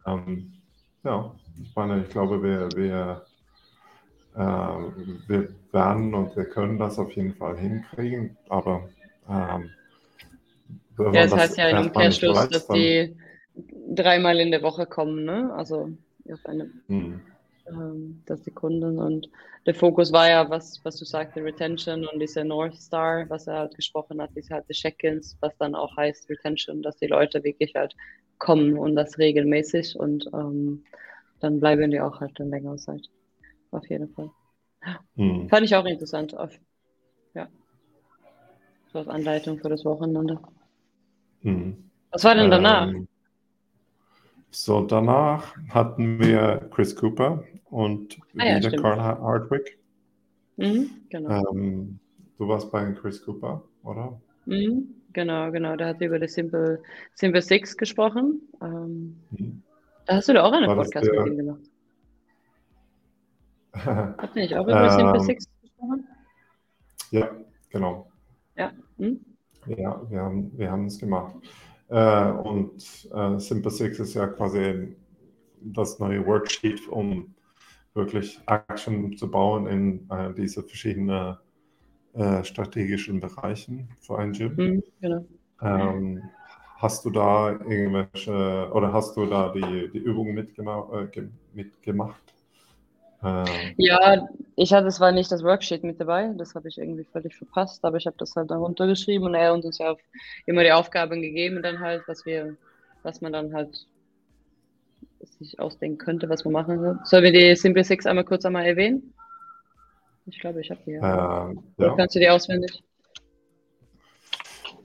ähm, 0.07 0.53
ja, 1.03 1.35
ich 1.61 1.75
meine, 1.75 2.03
ich 2.03 2.11
glaube, 2.11 2.43
wir, 2.43 2.69
wir 2.77 3.25
äh, 4.35 4.39
wir 5.29 5.49
werden 5.73 6.15
und 6.15 6.37
wir 6.37 6.45
können 6.45 6.79
das 6.79 6.99
auf 6.99 7.13
jeden 7.13 7.35
Fall 7.35 7.59
hinkriegen, 7.59 8.37
aber 8.49 8.89
ähm, 9.29 9.71
ja, 10.99 11.25
das 11.25 11.35
heißt 11.35 11.59
ja 11.59 11.69
im 11.69 11.87
Umkehrschluss, 11.87 12.49
dass 12.49 12.67
die 12.69 13.17
dreimal 13.95 14.39
in 14.41 14.51
der 14.51 14.63
Woche 14.63 14.87
kommen, 14.87 15.25
ne? 15.25 15.53
Also 15.55 15.91
auf 16.31 16.47
eine, 16.47 16.71
hm. 16.87 17.21
ähm, 17.67 18.23
dass 18.27 18.43
die 18.43 18.51
Kunden 18.51 18.99
und 18.99 19.29
der 19.67 19.75
Fokus 19.75 20.13
war 20.13 20.29
ja, 20.29 20.49
was, 20.51 20.81
was 20.83 20.97
du 20.97 21.05
sagst, 21.05 21.37
Retention 21.37 22.07
und 22.07 22.19
diese 22.19 22.45
North 22.45 22.75
Star, 22.75 23.29
was 23.29 23.47
er 23.47 23.59
halt 23.59 23.75
gesprochen 23.77 24.21
hat, 24.21 24.31
diese 24.37 24.55
halt 24.55 24.69
Check-ins, 24.69 25.37
was 25.41 25.57
dann 25.59 25.75
auch 25.75 25.97
heißt 25.97 26.29
Retention, 26.29 26.83
dass 26.83 26.97
die 26.97 27.07
Leute 27.07 27.45
wirklich 27.45 27.75
halt 27.75 27.95
kommen 28.39 28.79
und 28.79 28.97
das 28.97 29.19
regelmäßig 29.19 29.97
und 29.99 30.29
ähm, 30.33 30.85
dann 31.43 31.61
bleiben 31.61 31.91
die 31.91 32.01
auch 32.01 32.21
halt 32.21 32.41
eine 32.41 32.51
längere 32.51 32.77
Zeit 32.77 33.09
auf 33.71 33.89
jeden 33.89 34.09
Fall. 34.11 34.31
Hm. 35.17 35.49
Fand 35.49 35.65
ich 35.65 35.75
auch 35.75 35.85
interessant. 35.85 36.37
Auf, 36.37 36.53
ja. 37.35 37.49
So 38.93 38.99
als 38.99 39.09
Anleitung 39.09 39.59
für 39.59 39.69
das 39.69 39.85
Wochenende. 39.85 40.39
Hm. 41.43 41.91
Was 42.11 42.25
war 42.25 42.35
denn 42.35 42.51
danach? 42.51 42.89
Ähm, 42.89 43.09
so, 44.51 44.83
danach 44.83 45.57
hatten 45.71 46.21
wir 46.21 46.69
Chris 46.71 46.95
Cooper 46.95 47.43
und 47.71 48.19
ah, 48.37 48.45
ja, 48.45 48.57
wieder 48.57 48.69
stimmt. 48.69 48.83
Carl 48.83 49.01
Hardwick. 49.01 49.79
Mhm, 50.59 50.91
genau. 51.09 51.51
Ähm, 51.51 51.99
du 52.37 52.49
warst 52.49 52.71
bei 52.71 52.93
Chris 52.93 53.25
Cooper, 53.25 53.65
oder? 53.83 54.21
Mhm, 54.45 54.95
genau, 55.15 55.51
genau. 55.51 55.75
Da 55.77 55.89
hat 55.89 56.01
sie 56.01 56.05
über 56.05 56.19
das 56.19 56.35
Simple, 56.35 56.83
Simple 57.15 57.41
Six 57.41 57.79
gesprochen. 57.79 58.43
Ähm, 58.61 59.17
mhm. 59.31 59.63
Da 60.07 60.17
hast 60.17 60.29
du 60.29 60.33
da 60.33 60.45
auch 60.45 60.53
eine 60.53 60.67
Podcast 60.67 61.11
mit 61.11 61.27
ihm 61.27 61.37
gemacht. 61.37 61.61
Habt 63.75 64.37
ihr 64.37 64.43
nicht 64.43 64.57
auch 64.57 64.65
über 64.65 64.91
Simple 64.91 65.17
ähm, 65.17 65.25
Six 65.25 65.47
gesprochen? 65.63 66.07
Ja, 67.11 67.31
genau. 67.71 68.11
Ja. 68.57 68.73
Hm? 68.99 69.21
Ja, 69.67 70.03
wir 70.11 70.21
haben, 70.21 70.59
wir 70.59 70.71
haben 70.71 70.87
es 70.87 70.99
gemacht. 70.99 71.37
Äh, 71.89 72.31
und 72.33 73.09
äh, 73.15 73.39
Simple 73.39 73.71
Six 73.71 73.99
ist 74.01 74.15
ja 74.15 74.27
quasi 74.27 74.97
das 75.61 75.99
neue 75.99 76.27
Worksheet, 76.27 76.89
um 76.89 77.35
wirklich 77.95 78.41
Action 78.47 79.17
zu 79.17 79.31
bauen 79.31 79.67
in 79.67 80.11
äh, 80.11 80.33
diese 80.35 80.63
verschiedenen 80.63 81.37
äh, 82.15 82.45
strategischen 82.45 83.21
Bereichen 83.21 83.89
für 84.01 84.19
ein 84.19 84.33
Gym. 84.33 84.55
Mhm, 84.57 84.83
genau. 85.01 85.25
ähm, 85.61 86.23
hast 86.83 87.05
du 87.05 87.11
da 87.11 87.53
irgendwelche 87.53 88.69
oder 88.73 88.93
hast 88.93 89.17
du 89.17 89.27
da 89.27 89.51
die, 89.51 89.89
die 89.93 89.99
Übungen 89.99 90.35
mitgemacht? 90.35 91.17
Äh, 91.17 91.23
mitgemacht? 91.55 92.21
Ähm. 93.23 93.45
Ja, 93.77 94.29
ich 94.57 94.73
hatte 94.73 94.89
zwar 94.89 95.13
nicht 95.13 95.31
das 95.31 95.45
Worksheet 95.45 95.85
mit 95.85 96.01
dabei, 96.01 96.33
das 96.37 96.57
habe 96.57 96.69
ich 96.69 96.79
irgendwie 96.79 97.05
völlig 97.05 97.37
verpasst, 97.37 97.85
aber 97.85 97.99
ich 97.99 98.07
habe 98.07 98.17
das 98.19 98.35
halt 98.35 98.51
dann 98.51 98.59
runtergeschrieben 98.59 99.29
und 99.29 99.35
er 99.35 99.55
hat 99.55 99.65
uns 99.65 99.79
ja 99.79 99.95
immer 100.47 100.65
die 100.65 100.73
Aufgaben 100.73 101.23
gegeben, 101.23 101.63
dann 101.63 101.79
halt, 101.79 102.03
was 102.09 102.27
wir, 102.27 102.57
was 103.05 103.21
man 103.21 103.33
dann 103.33 103.55
halt 103.55 103.87
sich 105.39 105.61
ausdenken 105.61 105.99
könnte, 105.99 106.29
was 106.29 106.45
man 106.45 106.53
machen 106.53 106.83
will. 106.83 106.99
Sollen 107.05 107.23
wir 107.23 107.33
die 107.33 107.55
Simple 107.55 107.85
Six 107.85 108.07
einmal 108.07 108.25
kurz 108.25 108.45
einmal 108.45 108.67
erwähnen? 108.67 109.15
Ich 110.27 110.41
glaube, 110.41 110.61
ich 110.61 110.71
habe 110.71 110.81
die 110.85 110.93
ja. 110.93 111.49
Ähm, 111.49 111.63
ja. 111.79 111.95
kannst 111.95 112.17
du 112.17 112.19
die 112.19 112.29
auswendig? 112.29 112.83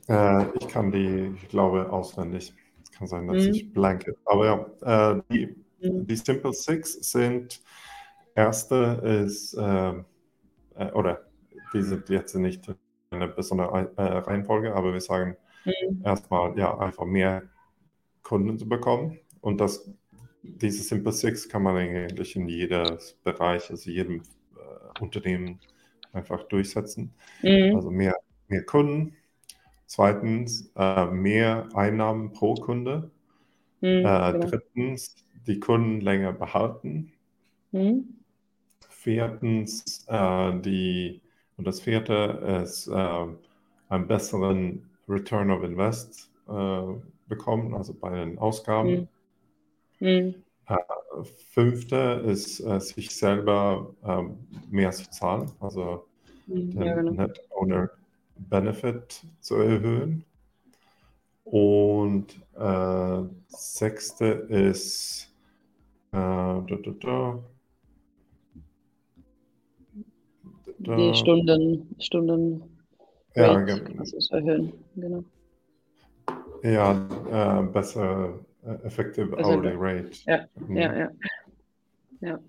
Äh, 0.07 0.45
ich 0.57 0.67
kann 0.67 0.91
die, 0.91 1.33
ich 1.35 1.49
glaube, 1.49 1.91
auswendig. 1.91 2.53
Kann 2.97 3.07
sein, 3.07 3.27
dass 3.27 3.43
mhm. 3.43 3.51
ich 3.51 3.73
blanke. 3.73 4.15
Aber 4.25 4.45
ja, 4.81 5.15
äh, 5.15 5.21
die, 5.31 5.55
mhm. 5.81 6.07
die 6.07 6.15
Simple 6.15 6.53
Six 6.53 6.93
sind 7.11 7.61
erste 8.37 9.25
ist, 9.25 9.53
äh, 9.55 9.89
äh, 9.89 10.91
oder 10.93 11.25
die 11.73 11.81
sind 11.81 12.07
jetzt 12.09 12.35
nicht 12.35 12.71
eine 13.09 13.27
besondere 13.27 13.91
äh, 13.97 14.01
Reihenfolge, 14.01 14.73
aber 14.73 14.93
wir 14.93 15.01
sagen 15.01 15.35
mhm. 15.65 16.01
erstmal, 16.03 16.57
ja, 16.57 16.77
einfach 16.77 17.05
mehr 17.05 17.43
Kunden 18.23 18.57
zu 18.57 18.69
bekommen. 18.69 19.19
Und 19.41 19.59
das, 19.59 19.89
diese 20.43 20.83
Simple 20.83 21.11
Six 21.11 21.49
kann 21.49 21.63
man 21.63 21.75
eigentlich 21.75 22.35
in 22.35 22.47
jedem 22.47 22.97
Bereich, 23.23 23.69
also 23.69 23.89
jedem 23.89 24.21
äh, 24.55 25.01
Unternehmen 25.01 25.59
einfach 26.13 26.43
durchsetzen. 26.43 27.13
Mhm. 27.41 27.75
Also 27.75 27.89
mehr, 27.89 28.15
mehr 28.47 28.63
Kunden. 28.63 29.16
Zweitens, 29.87 30.69
äh, 30.75 31.05
mehr 31.05 31.69
Einnahmen 31.73 32.33
pro 32.33 32.55
Kunde. 32.55 33.09
Mhm, 33.79 34.03
genau. 34.03 34.31
Drittens, 34.33 35.15
die 35.47 35.59
Kunden 35.61 36.01
länger 36.01 36.33
behalten. 36.33 37.13
Mhm. 37.71 38.17
Viertens, 38.89 40.05
äh, 40.09 40.59
die, 40.59 41.21
und 41.55 41.65
das 41.65 41.79
vierte 41.79 42.59
ist 42.63 42.87
äh, 42.89 43.25
einen 43.87 44.07
besseren 44.07 44.89
Return 45.07 45.51
of 45.51 45.63
Invest 45.63 46.29
äh, 46.49 46.81
bekommen, 47.29 47.73
also 47.73 47.93
bei 47.93 48.09
den 48.09 48.37
Ausgaben. 48.39 49.07
Mhm. 50.01 50.35
Äh, 50.67 50.75
fünfte 51.51 52.23
ist, 52.25 52.59
äh, 52.59 52.81
sich 52.81 53.15
selber 53.15 53.95
mehr 54.69 54.91
zu 54.91 55.09
zahlen, 55.09 55.49
also 55.61 56.05
mhm, 56.47 56.71
den 56.71 56.83
ja, 56.83 56.95
genau. 56.95 57.11
Net 57.11 57.41
Owner 57.51 57.89
Benefit 58.39 59.23
zu 59.39 59.55
erhöhen. 59.55 60.25
Und 61.43 62.35
äh, 62.57 63.23
sechste 63.47 64.25
ist 64.25 65.33
da, 66.11 66.65
da, 66.67 66.75
da, 66.99 67.43
die 70.95 71.15
Stunden, 71.15 71.95
Stunden 71.99 72.63
ja, 73.35 73.59
genau. 73.59 74.03
erhöhen. 74.31 74.73
Genau. 74.95 75.23
Ja, 76.63 77.61
äh, 77.61 77.63
besser 77.67 78.39
äh, 78.65 78.85
effective 78.85 79.37
also, 79.37 79.51
hourly 79.51 79.73
rate. 79.75 80.17
Ja, 80.25 80.47
mhm. 80.55 80.77
ja, 80.77 80.97
ja. 80.97 81.11
ja. 82.21 82.39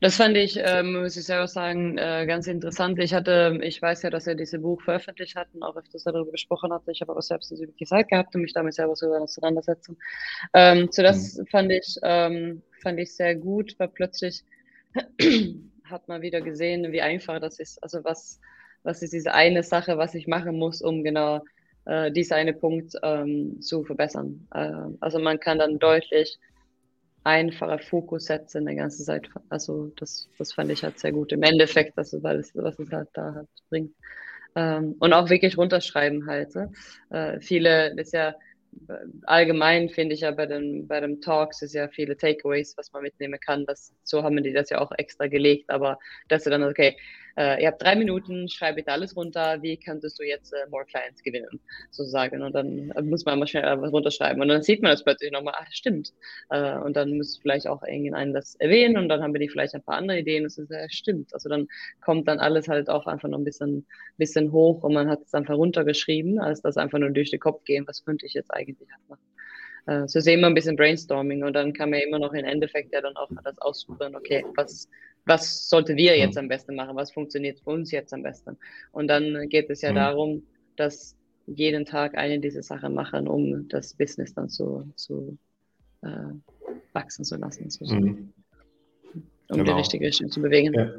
Das 0.00 0.16
fand 0.16 0.36
ich, 0.36 0.56
ähm, 0.62 0.92
muss 1.02 1.16
ich 1.16 1.24
selber 1.24 1.48
sagen, 1.48 1.98
äh, 1.98 2.24
ganz 2.26 2.46
interessant. 2.46 3.00
Ich 3.00 3.12
hatte, 3.14 3.58
ich 3.62 3.82
weiß 3.82 4.02
ja, 4.02 4.10
dass 4.10 4.28
er 4.28 4.36
dieses 4.36 4.62
Buch 4.62 4.80
veröffentlicht 4.80 5.34
hat 5.34 5.48
und 5.54 5.64
auch 5.64 5.76
öfters 5.76 6.04
darüber 6.04 6.30
gesprochen 6.30 6.72
hatte. 6.72 6.92
Ich 6.92 7.00
habe 7.00 7.10
aber 7.10 7.22
selbst 7.22 7.50
nicht 7.50 7.60
wirklich 7.60 7.88
Zeit 7.88 8.08
gehabt, 8.08 8.32
um 8.36 8.42
mich 8.42 8.52
damit 8.52 8.74
selber 8.74 8.94
so 8.94 9.12
auseinandersetzen. 9.12 9.98
Ähm, 10.54 10.92
zuerst 10.92 11.38
mhm. 11.38 11.46
fand 11.46 11.72
ich, 11.72 11.96
ähm, 12.02 12.62
fand 12.80 13.00
ich 13.00 13.16
sehr 13.16 13.34
gut, 13.34 13.74
weil 13.78 13.88
plötzlich 13.88 14.44
hat 15.84 16.06
man 16.06 16.22
wieder 16.22 16.42
gesehen, 16.42 16.92
wie 16.92 17.02
einfach 17.02 17.40
das 17.40 17.58
ist. 17.58 17.82
Also 17.82 18.04
was, 18.04 18.40
was 18.84 19.02
ist 19.02 19.12
diese 19.12 19.34
eine 19.34 19.64
Sache, 19.64 19.98
was 19.98 20.14
ich 20.14 20.28
machen 20.28 20.56
muss, 20.56 20.80
um 20.80 21.02
genau 21.02 21.42
äh, 21.86 22.12
diesen 22.12 22.34
einen 22.34 22.56
Punkt 22.56 22.92
ähm, 23.02 23.60
zu 23.60 23.82
verbessern. 23.82 24.46
Äh, 24.54 24.70
also 25.00 25.18
man 25.18 25.40
kann 25.40 25.58
dann 25.58 25.80
deutlich 25.80 26.38
einfache 27.28 27.78
Fokus 27.78 28.24
setzen 28.26 28.66
eine 28.66 28.76
ganze 28.76 29.04
Zeit. 29.04 29.28
Also 29.50 29.92
das, 29.96 30.28
das 30.38 30.52
fand 30.52 30.70
ich 30.72 30.82
halt 30.82 30.98
sehr 30.98 31.12
gut 31.12 31.30
im 31.32 31.42
Endeffekt, 31.42 31.96
also 31.98 32.22
weil 32.22 32.38
es, 32.38 32.54
was 32.54 32.78
es 32.78 32.90
halt 32.90 33.08
da 33.12 33.34
halt 33.34 33.48
bringt. 33.68 33.94
Ähm, 34.56 34.96
und 34.98 35.12
auch 35.12 35.28
wirklich 35.28 35.58
runterschreiben 35.58 36.26
halt. 36.26 36.54
Ne? 36.54 36.72
Äh, 37.10 37.40
viele, 37.40 37.94
das 37.96 38.08
ist 38.08 38.12
ja 38.14 38.34
allgemein 39.24 39.88
finde 39.88 40.14
ich 40.14 40.22
ja 40.22 40.30
bei 40.30 40.46
den, 40.46 40.86
bei 40.86 41.00
den 41.00 41.20
Talks 41.20 41.62
ist 41.62 41.74
ja 41.74 41.88
viele 41.88 42.16
Takeaways, 42.16 42.76
was 42.76 42.92
man 42.92 43.02
mitnehmen 43.02 43.38
kann. 43.40 43.66
Das, 43.66 43.92
so 44.02 44.22
haben 44.22 44.42
die 44.42 44.52
das 44.52 44.70
ja 44.70 44.80
auch 44.80 44.92
extra 44.96 45.26
gelegt, 45.26 45.70
aber 45.70 45.98
dass 46.28 46.44
du 46.44 46.50
dann, 46.50 46.62
okay, 46.62 46.96
äh, 47.38 47.62
ihr 47.62 47.68
habt 47.68 47.80
drei 47.80 47.94
Minuten, 47.94 48.48
schreib 48.48 48.74
bitte 48.74 48.90
alles 48.90 49.14
runter, 49.14 49.62
wie 49.62 49.76
könntest 49.76 50.18
du 50.18 50.24
jetzt 50.24 50.52
äh, 50.52 50.68
more 50.70 50.84
Clients 50.84 51.22
gewinnen, 51.22 51.60
sozusagen. 51.92 52.42
Und 52.42 52.52
dann 52.52 52.90
äh, 52.90 53.02
muss 53.02 53.24
man 53.24 53.38
mal 53.38 53.46
schnell 53.46 53.80
was 53.80 53.92
runterschreiben. 53.92 54.42
Und 54.42 54.48
dann 54.48 54.62
sieht 54.64 54.82
man 54.82 54.90
das 54.90 55.04
plötzlich 55.04 55.30
nochmal, 55.30 55.54
ach, 55.56 55.68
stimmt. 55.70 56.12
Äh, 56.50 56.78
und 56.78 56.96
dann 56.96 57.16
muss 57.16 57.38
vielleicht 57.38 57.68
auch 57.68 57.84
irgendeinen 57.84 58.34
das 58.34 58.56
erwähnen 58.56 58.96
und 58.96 59.08
dann 59.08 59.22
haben 59.22 59.32
wir 59.34 59.40
die 59.40 59.48
vielleicht 59.48 59.76
ein 59.76 59.82
paar 59.82 59.98
andere 59.98 60.18
Ideen. 60.18 60.42
Das 60.42 60.58
ist, 60.58 60.72
äh, 60.72 60.88
stimmt. 60.90 61.32
Also 61.32 61.48
dann 61.48 61.68
kommt 62.00 62.26
dann 62.26 62.40
alles 62.40 62.66
halt 62.66 62.90
auch 62.90 63.06
einfach 63.06 63.28
noch 63.28 63.38
ein 63.38 63.44
bisschen, 63.44 63.86
bisschen 64.16 64.50
hoch 64.50 64.82
und 64.82 64.94
man 64.94 65.08
hat 65.08 65.20
es 65.24 65.32
einfach 65.32 65.54
runtergeschrieben, 65.54 66.40
als 66.40 66.60
das 66.62 66.76
einfach 66.76 66.98
nur 66.98 67.10
durch 67.10 67.30
den 67.30 67.38
Kopf 67.38 67.62
gehen, 67.62 67.86
was 67.86 68.04
könnte 68.04 68.26
ich 68.26 68.34
jetzt 68.34 68.52
eigentlich 68.52 68.57
halt 68.66 69.08
machen. 69.08 69.22
Äh, 69.86 70.08
so 70.08 70.18
ist 70.18 70.28
immer 70.28 70.48
ein 70.48 70.54
bisschen 70.54 70.76
Brainstorming 70.76 71.42
und 71.44 71.54
dann 71.54 71.72
kann 71.72 71.90
man 71.90 72.00
immer 72.00 72.18
noch 72.18 72.32
im 72.32 72.44
Endeffekt 72.44 72.92
ja 72.92 73.00
dann 73.00 73.16
auch 73.16 73.30
das 73.44 73.58
aussuchen, 73.58 74.14
okay, 74.14 74.44
was, 74.56 74.88
was 75.24 75.68
sollten 75.68 75.96
wir 75.96 76.16
jetzt 76.18 76.36
am 76.36 76.48
besten 76.48 76.74
machen, 76.74 76.96
was 76.96 77.12
funktioniert 77.12 77.60
für 77.60 77.70
uns 77.70 77.90
jetzt 77.90 78.12
am 78.12 78.22
besten. 78.22 78.56
Und 78.92 79.08
dann 79.08 79.48
geht 79.48 79.70
es 79.70 79.82
ja 79.82 79.90
mhm. 79.90 79.96
darum, 79.96 80.42
dass 80.76 81.16
jeden 81.46 81.86
Tag 81.86 82.16
eine 82.16 82.38
dieser 82.38 82.62
Sachen 82.62 82.94
machen, 82.94 83.26
um 83.26 83.68
das 83.68 83.94
Business 83.94 84.34
dann 84.34 84.50
zu, 84.50 84.86
zu 84.96 85.38
äh, 86.02 86.08
wachsen 86.92 87.24
zu 87.24 87.36
lassen, 87.36 87.70
sozusagen. 87.70 88.04
Mhm. 88.04 88.32
um 89.14 89.58
genau. 89.58 89.64
die 89.64 89.70
richtige 89.78 90.06
Richtung 90.06 90.30
zu 90.30 90.42
bewegen. 90.42 90.74
Ja. 90.74 90.90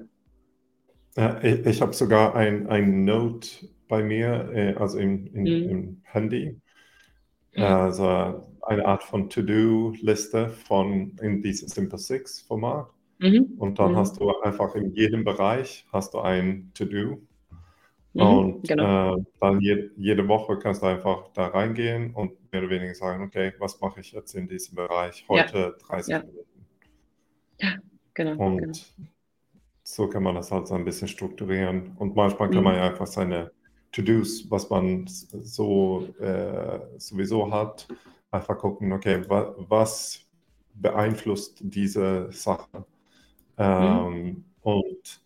Ja, 1.17 1.43
ich, 1.43 1.65
ich 1.65 1.81
habe 1.81 1.93
sogar 1.93 2.35
ein, 2.35 2.67
ein 2.67 3.03
Note 3.03 3.49
bei 3.87 4.03
mir, 4.03 4.51
äh, 4.53 4.73
also 4.75 4.99
im, 4.99 5.27
in, 5.33 5.41
mhm. 5.41 5.69
im 5.69 6.01
Handy, 6.03 6.61
mhm. 7.55 7.63
also 7.63 8.43
eine 8.61 8.85
Art 8.85 9.03
von 9.03 9.29
To-Do-Liste 9.29 10.49
von 10.49 11.17
in 11.21 11.41
diesem 11.41 11.67
Simple 11.67 11.97
Six 11.97 12.41
Format. 12.41 12.89
Mhm. 13.19 13.55
Und 13.57 13.79
dann 13.79 13.93
mhm. 13.93 13.97
hast 13.97 14.19
du 14.19 14.29
einfach 14.41 14.75
in 14.75 14.93
jedem 14.93 15.23
Bereich 15.23 15.85
hast 15.91 16.13
du 16.13 16.19
ein 16.19 16.71
To-Do. 16.73 17.21
Mhm, 18.13 18.21
und 18.21 18.67
genau. 18.67 19.17
äh, 19.17 19.23
dann 19.39 19.61
je, 19.61 19.89
jede 19.97 20.27
Woche 20.27 20.57
kannst 20.57 20.81
du 20.81 20.87
einfach 20.87 21.29
da 21.33 21.47
reingehen 21.47 22.13
und 22.13 22.31
mehr 22.51 22.61
oder 22.61 22.71
weniger 22.71 22.95
sagen, 22.95 23.23
okay, 23.23 23.53
was 23.59 23.79
mache 23.81 23.99
ich 23.99 24.11
jetzt 24.13 24.33
in 24.33 24.47
diesem 24.47 24.75
Bereich 24.75 25.25
heute 25.29 25.57
ja. 25.57 25.87
30 25.87 26.11
ja. 26.11 26.19
Minuten. 26.19 26.65
Ja, 27.59 27.75
genau. 28.13 28.45
Und 28.45 28.57
genau. 28.57 28.77
so 29.83 30.07
kann 30.07 30.23
man 30.23 30.35
das 30.35 30.51
halt 30.51 30.67
so 30.67 30.75
ein 30.75 30.85
bisschen 30.85 31.07
strukturieren. 31.07 31.95
Und 31.97 32.15
manchmal 32.15 32.49
kann 32.49 32.63
man 32.63 32.73
mhm. 32.73 32.79
ja 32.79 32.87
einfach 32.87 33.07
seine 33.07 33.51
To-Dos, 33.91 34.49
was 34.49 34.69
man 34.69 35.05
so 35.07 36.07
äh, 36.19 36.79
sowieso 36.97 37.51
hat, 37.51 37.87
einfach 38.31 38.57
gucken, 38.57 38.91
okay, 38.93 39.23
wa 39.27 39.55
was 39.57 40.25
beeinflusst 40.73 41.59
diese 41.61 42.31
Sache? 42.31 42.67
Mhm. 42.77 42.85
Ähm, 43.57 44.23
mhm. 44.23 44.43
Und 44.61 45.21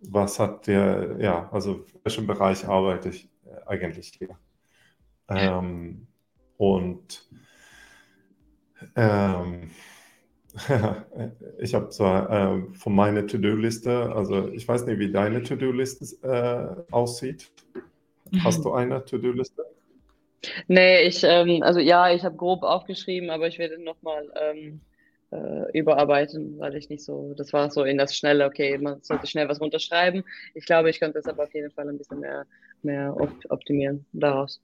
was 0.00 0.38
hat 0.38 0.66
der, 0.66 1.16
ja, 1.20 1.48
also 1.52 1.74
in 1.74 2.00
welchem 2.04 2.26
Bereich 2.26 2.66
arbeite 2.66 3.10
ich 3.10 3.28
äh, 3.46 3.66
eigentlich 3.66 4.12
hier? 4.18 4.36
Ähm, 5.28 6.06
und 6.56 7.28
ähm, 8.96 9.70
ich 11.58 11.74
habe 11.74 11.92
so 11.92 12.04
äh, 12.04 12.62
von 12.74 12.94
meiner 12.94 13.26
To-Do-Liste, 13.26 14.12
also 14.14 14.48
ich 14.48 14.66
weiß 14.66 14.86
nicht, 14.86 14.98
wie 14.98 15.12
deine 15.12 15.42
To-Do-Liste 15.42 16.86
äh, 16.88 16.92
aussieht. 16.92 17.50
Hast 18.42 18.64
du 18.64 18.72
eine 18.72 19.04
To-Do-Liste? 19.04 19.64
Nee, 20.68 21.02
ich, 21.02 21.22
ähm, 21.24 21.62
also 21.62 21.80
ja, 21.80 22.12
ich 22.12 22.24
habe 22.24 22.36
grob 22.36 22.62
aufgeschrieben, 22.62 23.30
aber 23.30 23.48
ich 23.48 23.58
werde 23.58 23.82
nochmal 23.82 24.30
ähm, 24.40 24.80
äh, 25.30 25.78
überarbeiten, 25.78 26.58
weil 26.58 26.76
ich 26.76 26.88
nicht 26.88 27.04
so, 27.04 27.34
das 27.36 27.52
war 27.52 27.70
so 27.70 27.84
in 27.84 27.98
das 27.98 28.16
Schnelle, 28.16 28.46
okay, 28.46 28.78
man 28.78 29.02
sollte 29.02 29.26
schnell 29.26 29.48
was 29.48 29.60
runterschreiben. 29.60 30.24
Ich 30.54 30.64
glaube, 30.64 30.90
ich 30.90 31.00
könnte 31.00 31.18
das 31.18 31.26
aber 31.26 31.44
auf 31.44 31.54
jeden 31.54 31.70
Fall 31.70 31.88
ein 31.88 31.98
bisschen 31.98 32.20
mehr, 32.20 32.46
mehr 32.82 33.16
optimieren 33.48 34.06
daraus. 34.12 34.60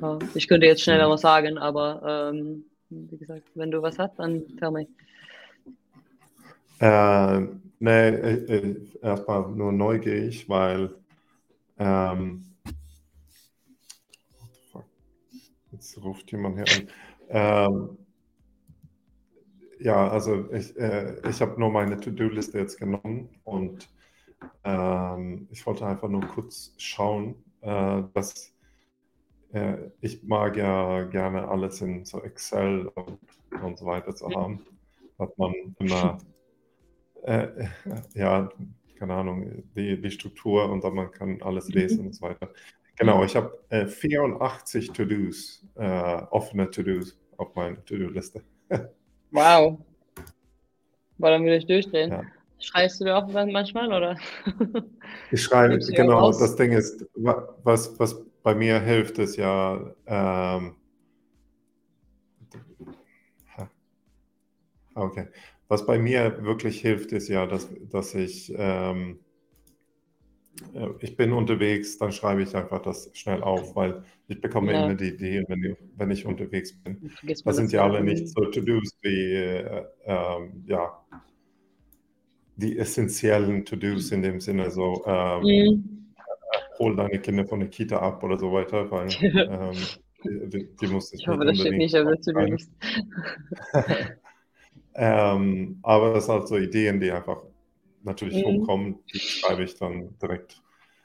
Ja, 0.00 0.18
ich 0.34 0.46
könnte 0.46 0.66
jetzt 0.66 0.82
schneller 0.82 1.10
was 1.10 1.22
sagen, 1.22 1.58
aber 1.58 2.32
ähm, 2.32 2.64
wie 2.90 3.16
gesagt, 3.16 3.44
wenn 3.54 3.70
du 3.70 3.82
was 3.82 3.98
hast, 3.98 4.18
dann 4.18 4.44
tell 4.58 4.70
me. 4.70 4.86
Äh, 6.80 7.40
nee, 7.78 8.08
äh, 8.08 8.56
äh 8.56 8.76
erstmal 9.02 9.48
nur 9.50 9.72
neugierig, 9.72 10.48
weil 10.48 10.90
ähm, 11.78 12.44
jetzt 15.80 16.02
ruft 16.02 16.30
jemand 16.30 16.56
hier 16.56 16.88
an. 17.30 17.68
Ähm, 17.70 17.98
ja, 19.80 20.08
also 20.08 20.52
ich, 20.52 20.76
äh, 20.76 21.16
ich 21.28 21.40
habe 21.40 21.58
nur 21.58 21.70
meine 21.70 21.98
To-Do-Liste 21.98 22.58
jetzt 22.58 22.78
genommen 22.78 23.30
und 23.44 23.88
ähm, 24.64 25.48
ich 25.50 25.64
wollte 25.66 25.86
einfach 25.86 26.08
nur 26.08 26.20
kurz 26.26 26.74
schauen, 26.76 27.36
äh, 27.62 28.02
dass 28.12 28.54
äh, 29.52 29.90
ich 30.02 30.22
mag 30.22 30.56
ja 30.56 31.04
gerne 31.04 31.48
alles 31.48 31.80
in 31.80 32.04
so 32.04 32.22
Excel 32.22 32.88
und, 32.88 33.18
und 33.62 33.78
so 33.78 33.86
weiter 33.86 34.14
zu 34.14 34.28
haben. 34.28 34.60
Hat 35.18 35.36
man 35.38 35.54
immer, 35.78 36.18
äh, 37.22 37.48
ja, 38.14 38.50
keine 38.98 39.14
Ahnung, 39.14 39.64
die, 39.74 39.98
die 39.98 40.10
Struktur 40.10 40.70
und 40.70 40.84
dann 40.84 40.94
man 40.94 41.10
kann 41.10 41.40
alles 41.40 41.70
lesen 41.70 42.06
und 42.06 42.14
so 42.14 42.26
weiter. 42.26 42.50
Genau, 42.96 43.24
ich 43.24 43.36
habe 43.36 43.58
äh, 43.70 43.86
84 43.86 44.92
To-Dos, 44.92 45.66
äh, 45.76 46.22
offene 46.30 46.70
To-Dos 46.70 47.18
auf 47.36 47.54
meiner 47.54 47.84
To-Do-Liste. 47.84 48.42
Wow. 49.32 49.78
Boah, 51.18 51.30
dann 51.30 51.44
würde 51.44 51.58
ich 51.58 51.66
durchdrehen. 51.66 52.10
Ja. 52.10 52.24
Schreist 52.58 53.00
du 53.00 53.04
dir 53.04 53.16
auch 53.16 53.28
manchmal, 53.28 53.92
oder? 53.92 54.16
Ich 55.30 55.42
schreibe, 55.42 55.78
genau, 55.78 56.30
das 56.32 56.56
Ding 56.56 56.72
ist, 56.72 57.06
was, 57.14 57.98
was 57.98 58.24
bei 58.42 58.54
mir 58.54 58.80
hilft, 58.80 59.18
ist 59.18 59.36
ja, 59.36 59.94
ähm, 60.06 60.76
okay, 64.94 65.28
was 65.68 65.86
bei 65.86 65.98
mir 65.98 66.42
wirklich 66.44 66.80
hilft, 66.80 67.12
ist 67.12 67.28
ja, 67.28 67.46
dass, 67.46 67.68
dass 67.90 68.14
ich, 68.14 68.52
ähm, 68.56 69.20
äh, 69.20 69.29
ich 71.00 71.16
bin 71.16 71.32
unterwegs, 71.32 71.98
dann 71.98 72.12
schreibe 72.12 72.42
ich 72.42 72.54
einfach 72.54 72.80
das 72.82 73.10
schnell 73.14 73.42
auf, 73.42 73.74
weil 73.76 74.02
ich 74.28 74.40
bekomme 74.40 74.72
ja. 74.72 74.84
immer 74.84 74.94
die 74.94 75.08
Idee, 75.08 75.44
wenn 75.48 75.62
ich, 75.64 75.76
wenn 75.96 76.10
ich 76.10 76.26
unterwegs 76.26 76.72
bin. 76.72 77.10
Das 77.44 77.56
sind 77.56 77.72
ja 77.72 77.84
alle 77.84 78.02
nicht 78.02 78.28
so 78.28 78.44
To-Dos 78.44 78.98
wie, 79.02 79.34
äh, 79.34 79.84
äh, 80.04 80.50
ja, 80.66 81.04
die 82.56 82.78
essentiellen 82.78 83.64
To-Dos 83.64 84.12
in 84.12 84.22
dem 84.22 84.40
Sinne, 84.40 84.70
so, 84.70 85.02
ähm, 85.06 85.42
mhm. 85.42 86.14
hol 86.78 86.96
deine 86.96 87.18
Kinder 87.18 87.46
von 87.46 87.60
der 87.60 87.68
Kita 87.68 87.98
ab 87.98 88.22
oder 88.22 88.38
so 88.38 88.52
weiter, 88.52 88.90
weil 88.90 89.08
ähm, 89.20 89.76
die, 90.24 90.68
die, 90.76 90.86
muss 90.86 91.12
ich 91.12 91.26
hoffe, 91.26 91.44
das 91.44 91.58
steht 91.58 91.76
nicht 91.76 91.96
auf 91.96 92.06
der 92.06 92.20
To-Do 92.20 92.56
ähm, 94.94 95.78
aber 95.82 96.14
das 96.14 96.26
sind 96.26 96.34
halt 96.34 96.48
so 96.48 96.56
Ideen, 96.56 97.00
die 97.00 97.10
einfach 97.10 97.42
natürlich 98.02 98.38
mhm. 98.38 98.44
rumkommen, 98.44 98.98
die 99.12 99.18
schreibe 99.18 99.64
ich 99.64 99.76
dann 99.76 100.16
direkt 100.20 100.62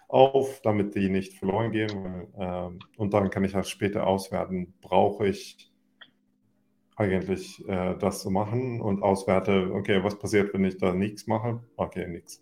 auf, 0.08 0.62
damit 0.62 0.96
die 0.96 1.10
nicht 1.10 1.34
verloren 1.34 1.72
gehen. 1.72 1.90
Weil, 2.04 2.28
ähm, 2.40 2.80
und 2.98 3.14
dann 3.14 3.30
kann 3.30 3.44
ich 3.44 3.56
halt 3.56 3.68
später 3.68 4.08
auswerten, 4.08 4.74
brauche 4.82 5.28
ich 5.28 5.72
eigentlich 6.96 7.68
äh, 7.68 7.96
das 7.98 8.22
zu 8.22 8.30
machen 8.30 8.82
und 8.82 9.04
auswerte, 9.04 9.72
okay, 9.74 10.04
was 10.04 10.18
passiert, 10.18 10.54
wenn 10.54 10.64
ich 10.64 10.78
da 10.78 10.94
nichts 10.94 11.28
mache? 11.28 11.62
Okay, 11.76 12.08
nichts. 12.08 12.42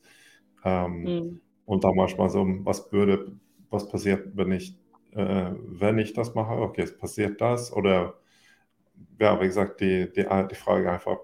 Ähm, 0.63 1.03
mhm. 1.03 1.41
Und 1.65 1.83
dann 1.83 1.95
manchmal 1.95 2.29
so, 2.29 2.45
was 2.63 2.91
würde, 2.91 3.31
was 3.69 3.87
passiert, 3.87 4.35
wenn 4.35 4.51
ich, 4.51 4.77
äh, 5.11 5.51
wenn 5.55 5.97
ich 5.97 6.13
das 6.13 6.35
mache? 6.35 6.61
Okay, 6.61 6.81
es 6.81 6.97
passiert 6.97 7.41
das 7.41 7.73
oder 7.73 8.15
ja, 9.19 9.39
wie 9.41 9.45
gesagt, 9.45 9.81
die, 9.81 10.11
die, 10.11 10.25
die 10.51 10.55
Frage 10.55 10.91
einfach, 10.91 11.17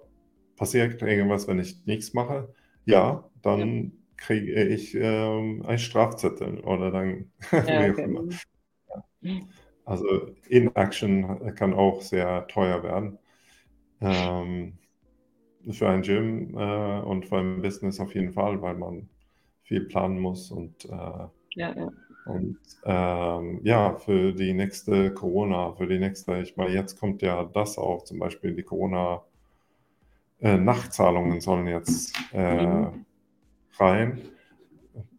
passiert 0.56 1.02
irgendwas, 1.02 1.48
wenn 1.48 1.60
ich 1.60 1.86
nichts 1.86 2.14
mache? 2.14 2.54
Ja, 2.90 3.30
dann 3.44 3.92
kriege 4.18 4.64
ich 4.64 4.96
ähm, 4.96 5.64
einen 5.66 5.78
Strafzettel 5.78 6.60
oder 6.62 6.90
dann 6.92 7.32
ja, 7.52 7.92
okay. 7.92 8.18
Ja. 9.22 9.40
Also 9.86 10.08
Inaction 10.48 11.56
kann 11.56 11.74
auch 11.74 12.02
sehr 12.02 12.48
teuer 12.48 12.82
werden. 12.84 13.20
Ähm, 14.02 14.78
für 15.72 15.90
ein 15.90 16.02
Gym 16.02 16.58
äh, 16.58 17.02
und 17.02 17.28
für 17.28 17.38
ein 17.38 17.62
Business 17.62 18.00
auf 18.00 18.16
jeden 18.16 18.32
Fall, 18.34 18.62
weil 18.62 18.76
man 18.76 19.10
viel 19.64 19.82
planen 19.82 20.20
muss 20.20 20.52
und, 20.52 20.86
äh, 20.86 20.90
ja, 20.90 21.30
ja. 21.56 21.92
und 22.26 22.58
ähm, 22.86 23.60
ja, 23.64 23.96
für 23.98 24.34
die 24.34 24.54
nächste 24.54 25.14
Corona, 25.14 25.74
für 25.74 25.88
die 25.88 26.00
nächste, 26.00 26.40
ich 26.42 26.58
meine, 26.58 26.74
jetzt 26.74 27.00
kommt 27.00 27.22
ja 27.22 27.44
das 27.44 27.78
auch, 27.78 28.04
zum 28.04 28.20
Beispiel 28.20 28.56
die 28.56 28.64
Corona 28.64 29.22
äh, 30.42 30.58
Nachzahlungen 30.58 31.42
sollen 31.42 31.68
jetzt 31.68 32.16
äh, 32.34 32.66
mhm. 32.66 33.06
rein. 33.78 34.22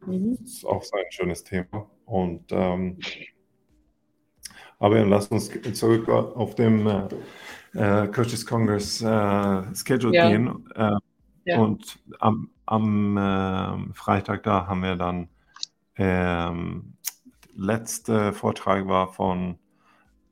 Mhm. 0.07 0.37
Das 0.41 0.51
ist 0.51 0.65
auch 0.65 0.83
so 0.83 0.97
ein 0.97 1.11
schönes 1.11 1.45
Thema. 1.45 1.91
Und 2.07 2.45
ähm, 2.51 2.99
aber 4.79 5.05
lass 5.05 5.29
uns 5.29 5.51
zurück 5.75 6.09
auf 6.09 6.55
dem 6.55 6.87
äh, 6.87 7.09
äh, 7.75 8.09
Coaches 8.09 8.47
Congress 8.47 9.03
äh, 9.03 9.75
Schedule 9.75 10.15
ja. 10.15 10.29
gehen. 10.29 10.67
Äh, 10.75 10.97
ja. 11.45 11.59
Und 11.59 11.99
am, 12.19 12.51
am 12.67 13.17
äh, 13.17 13.95
Freitag 13.95 14.43
da 14.45 14.67
haben 14.67 14.83
wir 14.83 14.97
dann 14.97 15.29
ähm, 15.97 16.95
letzte 17.55 18.33
Vortrag 18.33 18.87
war 18.89 19.13
von 19.13 19.59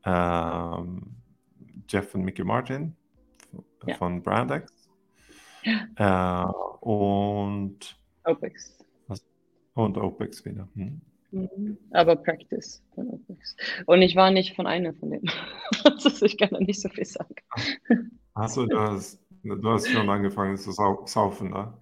ähm, 0.04 1.16
Jeff 1.88 2.14
und 2.14 2.22
Mickey 2.22 2.44
Martin 2.44 2.96
ja. 3.86 3.96
von 3.96 4.22
Brandex. 4.22 4.77
Ja. 5.98 6.48
Äh, 6.48 6.86
und 6.86 7.98
OPEX. 8.24 8.76
Und 9.74 9.96
OPEX 9.96 10.44
wieder. 10.44 10.68
Hm. 10.74 11.00
Mhm. 11.30 11.78
Aber 11.92 12.16
Practice 12.16 12.82
von 12.94 13.08
OPEX. 13.08 13.56
Und 13.86 14.02
ich 14.02 14.16
war 14.16 14.30
nicht 14.30 14.56
von 14.56 14.66
einer 14.66 14.94
von 14.94 15.10
denen. 15.10 15.30
also 15.84 16.24
ich 16.24 16.38
kann 16.38 16.50
da 16.50 16.60
nicht 16.60 16.80
so 16.80 16.88
viel 16.88 17.04
sagen. 17.04 17.34
Achso, 18.34 18.66
du 18.66 18.78
hast, 18.78 19.20
du 19.42 19.70
hast 19.70 19.88
schon 19.88 20.08
angefangen 20.08 20.56
zu 20.56 20.72
saufen, 20.72 21.50
ne? 21.50 21.74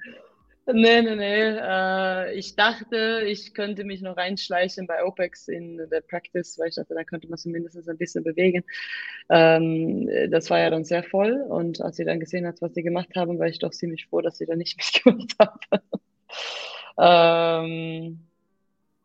Nee, 0.72 1.00
nee, 1.02 1.14
nee. 1.14 1.58
Äh, 1.60 2.34
ich 2.34 2.56
dachte, 2.56 3.22
ich 3.24 3.54
könnte 3.54 3.84
mich 3.84 4.02
noch 4.02 4.16
reinschleichen 4.16 4.88
bei 4.88 5.04
OPEX 5.04 5.46
in 5.46 5.76
der 5.76 6.00
Practice, 6.00 6.58
weil 6.58 6.68
ich 6.68 6.74
dachte, 6.74 6.94
da 6.94 7.04
könnte 7.04 7.28
man 7.28 7.38
zumindest 7.38 7.88
ein 7.88 7.96
bisschen 7.96 8.24
bewegen. 8.24 8.64
Ähm, 9.28 10.08
das 10.30 10.50
war 10.50 10.58
ja 10.58 10.70
dann 10.70 10.84
sehr 10.84 11.04
voll 11.04 11.40
und 11.48 11.80
als 11.80 11.96
sie 11.96 12.04
dann 12.04 12.18
gesehen 12.18 12.46
hat, 12.46 12.60
was 12.62 12.74
sie 12.74 12.82
gemacht 12.82 13.10
haben, 13.14 13.38
war 13.38 13.46
ich 13.46 13.60
doch 13.60 13.70
ziemlich 13.70 14.06
froh, 14.06 14.20
dass 14.20 14.38
sie 14.38 14.46
da 14.46 14.56
nicht 14.56 14.76
mitgemacht 15.06 15.36
haben. 15.38 15.60
ähm, 16.98 18.20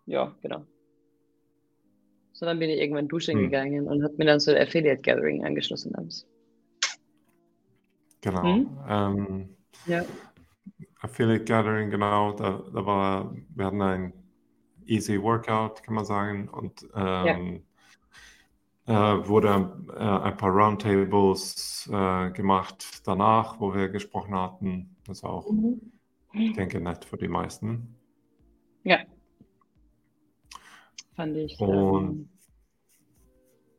ja, 0.07 0.35
genau. 0.41 0.65
So, 2.33 2.47
dann 2.47 2.57
bin 2.57 2.71
ich 2.71 2.79
irgendwann 2.79 3.07
duschen 3.07 3.35
hm. 3.35 3.43
gegangen 3.43 3.87
und 3.87 4.03
hat 4.03 4.17
mir 4.17 4.25
dann 4.25 4.39
so 4.39 4.51
Affiliate 4.51 5.03
Gathering 5.03 5.45
angeschlossen. 5.45 5.93
Abends. 5.93 6.25
Genau. 8.21 8.41
Hm? 8.41 8.79
Ähm, 8.89 9.49
ja. 9.85 10.03
Affiliate 11.01 11.45
Gathering, 11.45 11.89
genau, 11.89 12.33
da, 12.33 12.61
da 12.73 12.85
war, 12.85 13.35
wir 13.55 13.65
hatten 13.65 13.81
ein 13.81 14.13
Easy 14.85 15.21
Workout, 15.21 15.81
kann 15.83 15.95
man 15.95 16.05
sagen, 16.05 16.47
und 16.47 16.83
ähm, 16.93 17.63
ja. 18.85 19.15
äh, 19.17 19.27
wurde 19.27 19.49
äh, 19.95 19.99
ein 19.99 20.37
paar 20.37 20.51
Roundtables 20.51 21.89
äh, 21.91 22.29
gemacht 22.31 23.01
danach, 23.05 23.59
wo 23.59 23.73
wir 23.73 23.89
gesprochen 23.89 24.35
hatten. 24.35 24.95
Das 25.05 25.23
war 25.23 25.31
auch, 25.31 25.51
mhm. 25.51 25.81
ich 26.33 26.53
denke, 26.53 26.79
nett 26.79 27.03
für 27.03 27.17
die 27.17 27.27
meisten. 27.27 27.95
Ja. 28.83 28.99
Fand 31.15 31.35
ich. 31.35 31.59
Und, 31.59 31.69
ähm, 31.69 32.29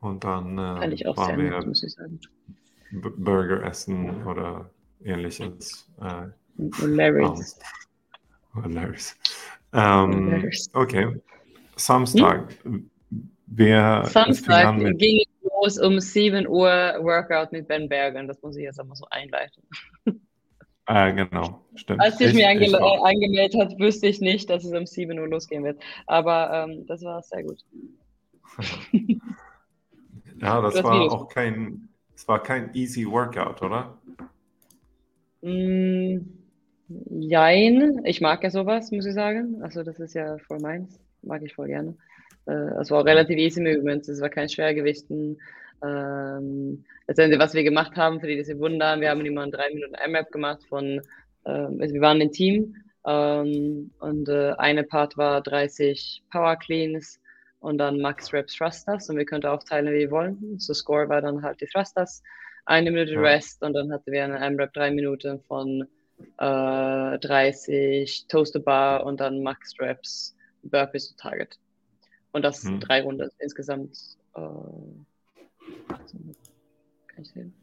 und 0.01 0.25
dann 0.25 0.59
äh, 0.59 0.77
fand 0.81 0.93
ich 0.93 1.07
auch 1.07 1.17
waren 1.17 1.37
sehr 1.37 1.51
nett, 1.51 1.67
muss 1.67 1.83
ich 1.85 1.93
sagen. 1.93 2.21
Burger 2.93 3.63
essen 3.63 4.27
oder 4.27 4.71
ähnliches. 5.05 5.89
Hilarious. 6.57 7.59
Hilarious. 8.62 9.17
Ähm, 9.73 10.51
okay. 10.75 11.21
Samstag. 11.77 12.55
Hm? 12.65 12.91
Wer 13.47 14.05
Samstag 14.07 14.79
ging 14.97 15.21
es 15.21 15.51
los 15.51 15.79
um 15.79 16.01
7 16.01 16.47
Uhr 16.47 16.97
Workout 17.01 17.53
mit 17.53 17.69
Ben 17.69 17.88
Bergen. 17.88 18.27
Das 18.27 18.41
muss 18.43 18.57
ich 18.57 18.65
jetzt 18.65 18.81
einmal 18.81 18.97
so 18.97 19.07
einleiten. 19.11 19.62
Äh, 20.87 21.12
genau, 21.12 21.65
stimmt. 21.77 22.01
Als 22.01 22.21
ich, 22.21 22.29
ich 22.29 22.35
mich 22.35 22.47
ange 22.47 22.67
ich 22.67 22.75
angemeldet 22.75 23.61
habe, 23.61 23.79
wusste 23.79 24.09
ich 24.09 24.21
nicht, 24.21 24.51
dass 24.51 24.65
es 24.65 24.73
um 24.73 24.85
7 24.85 25.19
Uhr 25.19 25.29
losgehen 25.29 25.65
wird. 25.65 25.81
Aber 26.07 26.67
ähm, 26.69 26.87
das 26.87 27.03
war 27.03 27.23
sehr 27.23 27.45
gut. 27.45 27.61
ja, 30.41 30.61
das 30.61 30.83
war 30.83 30.95
Videos. 30.95 31.12
auch 31.12 31.29
kein, 31.29 31.88
es 32.15 32.27
war 32.27 32.43
kein 32.43 32.75
easy 32.75 33.07
Workout, 33.07 33.62
oder? 33.62 33.97
Mm, 35.43 36.19
Jein, 36.88 38.05
ich 38.05 38.21
mag 38.21 38.42
ja 38.42 38.51
sowas, 38.51 38.90
muss 38.90 39.07
ich 39.07 39.14
sagen. 39.14 39.62
Also 39.62 39.83
das 39.83 39.99
ist 40.01 40.14
ja 40.14 40.38
voll 40.38 40.59
meins, 40.59 41.01
mag 41.23 41.42
ich 41.42 41.55
voll 41.55 41.68
gerne. 41.68 41.97
Äh, 42.47 42.81
es 42.81 42.90
war 42.90 43.01
auch 43.01 43.07
relativ 43.07 43.38
easy 43.38 43.61
Movements, 43.61 44.09
es 44.09 44.21
war 44.21 44.29
kein 44.29 44.49
Schwergewichten. 44.49 45.38
Ähm, 45.85 46.85
letztendlich, 47.07 47.40
was 47.40 47.55
wir 47.55 47.64
gemacht 47.64 47.97
haben, 47.97 48.21
für 48.21 48.27
die, 48.27 48.37
die 48.37 48.45
sich 48.45 48.59
wundern, 48.59 49.01
wir 49.01 49.11
haben 49.11 49.25
immer 49.25 49.42
einen 49.42 49.53
3 49.53 49.75
Minuten 49.75 49.95
M-Rap 49.95 50.31
gemacht 50.31 50.62
von, 50.68 51.01
ähm, 51.45 51.79
also 51.81 51.95
wir 51.95 52.01
waren 52.01 52.21
ein 52.21 52.33
Team 52.33 52.77
ähm, 53.07 53.90
und 53.99 54.29
äh, 54.29 54.53
eine 54.59 54.85
Part 54.85 55.16
war 55.16 55.40
30 55.40 56.23
Power 56.31 56.57
Cleans 56.57 57.21
und 57.61 57.79
dann 57.79 58.01
Max 58.01 58.33
Reps 58.33 58.55
Thrusters 58.55 59.09
und 59.09 59.16
wir 59.16 59.27
konnten 59.27 59.47
aufteilen, 59.47 59.92
wie 59.92 60.01
wir 60.01 60.11
wollen. 60.11 60.59
So 60.59 60.75
Score 60.75 61.09
war 61.09 61.21
dann 61.21 61.42
halt 61.42 61.61
die 61.61 61.66
Thrusters, 61.66 62.23
eine 62.64 62.90
Minute 62.90 63.21
Rest 63.21 63.62
und 63.62 63.73
dann 63.75 63.92
hatten 63.92 64.12
wir 64.12 64.25
eine 64.25 64.38
M-Rap 64.38 64.73
3 64.75 64.92
Minuten 64.92 65.40
von 65.40 65.87
äh, 66.39 67.19
30 67.19 68.27
Toaster 68.29 68.61
Bar 68.61 69.05
und 69.05 69.21
dann 69.21 69.43
Max 69.43 69.73
Straps 69.73 70.35
Burpees 70.63 71.09
to 71.09 71.15
Target. 71.17 71.59
Und 72.33 72.43
das 72.43 72.63
hm. 72.63 72.81
drei 72.81 73.03
Runden 73.03 73.31
insgesamt. 73.39 73.99
Äh, 74.35 74.41
kann 77.07 77.23
ich 77.23 77.29
sehen? 77.31 77.55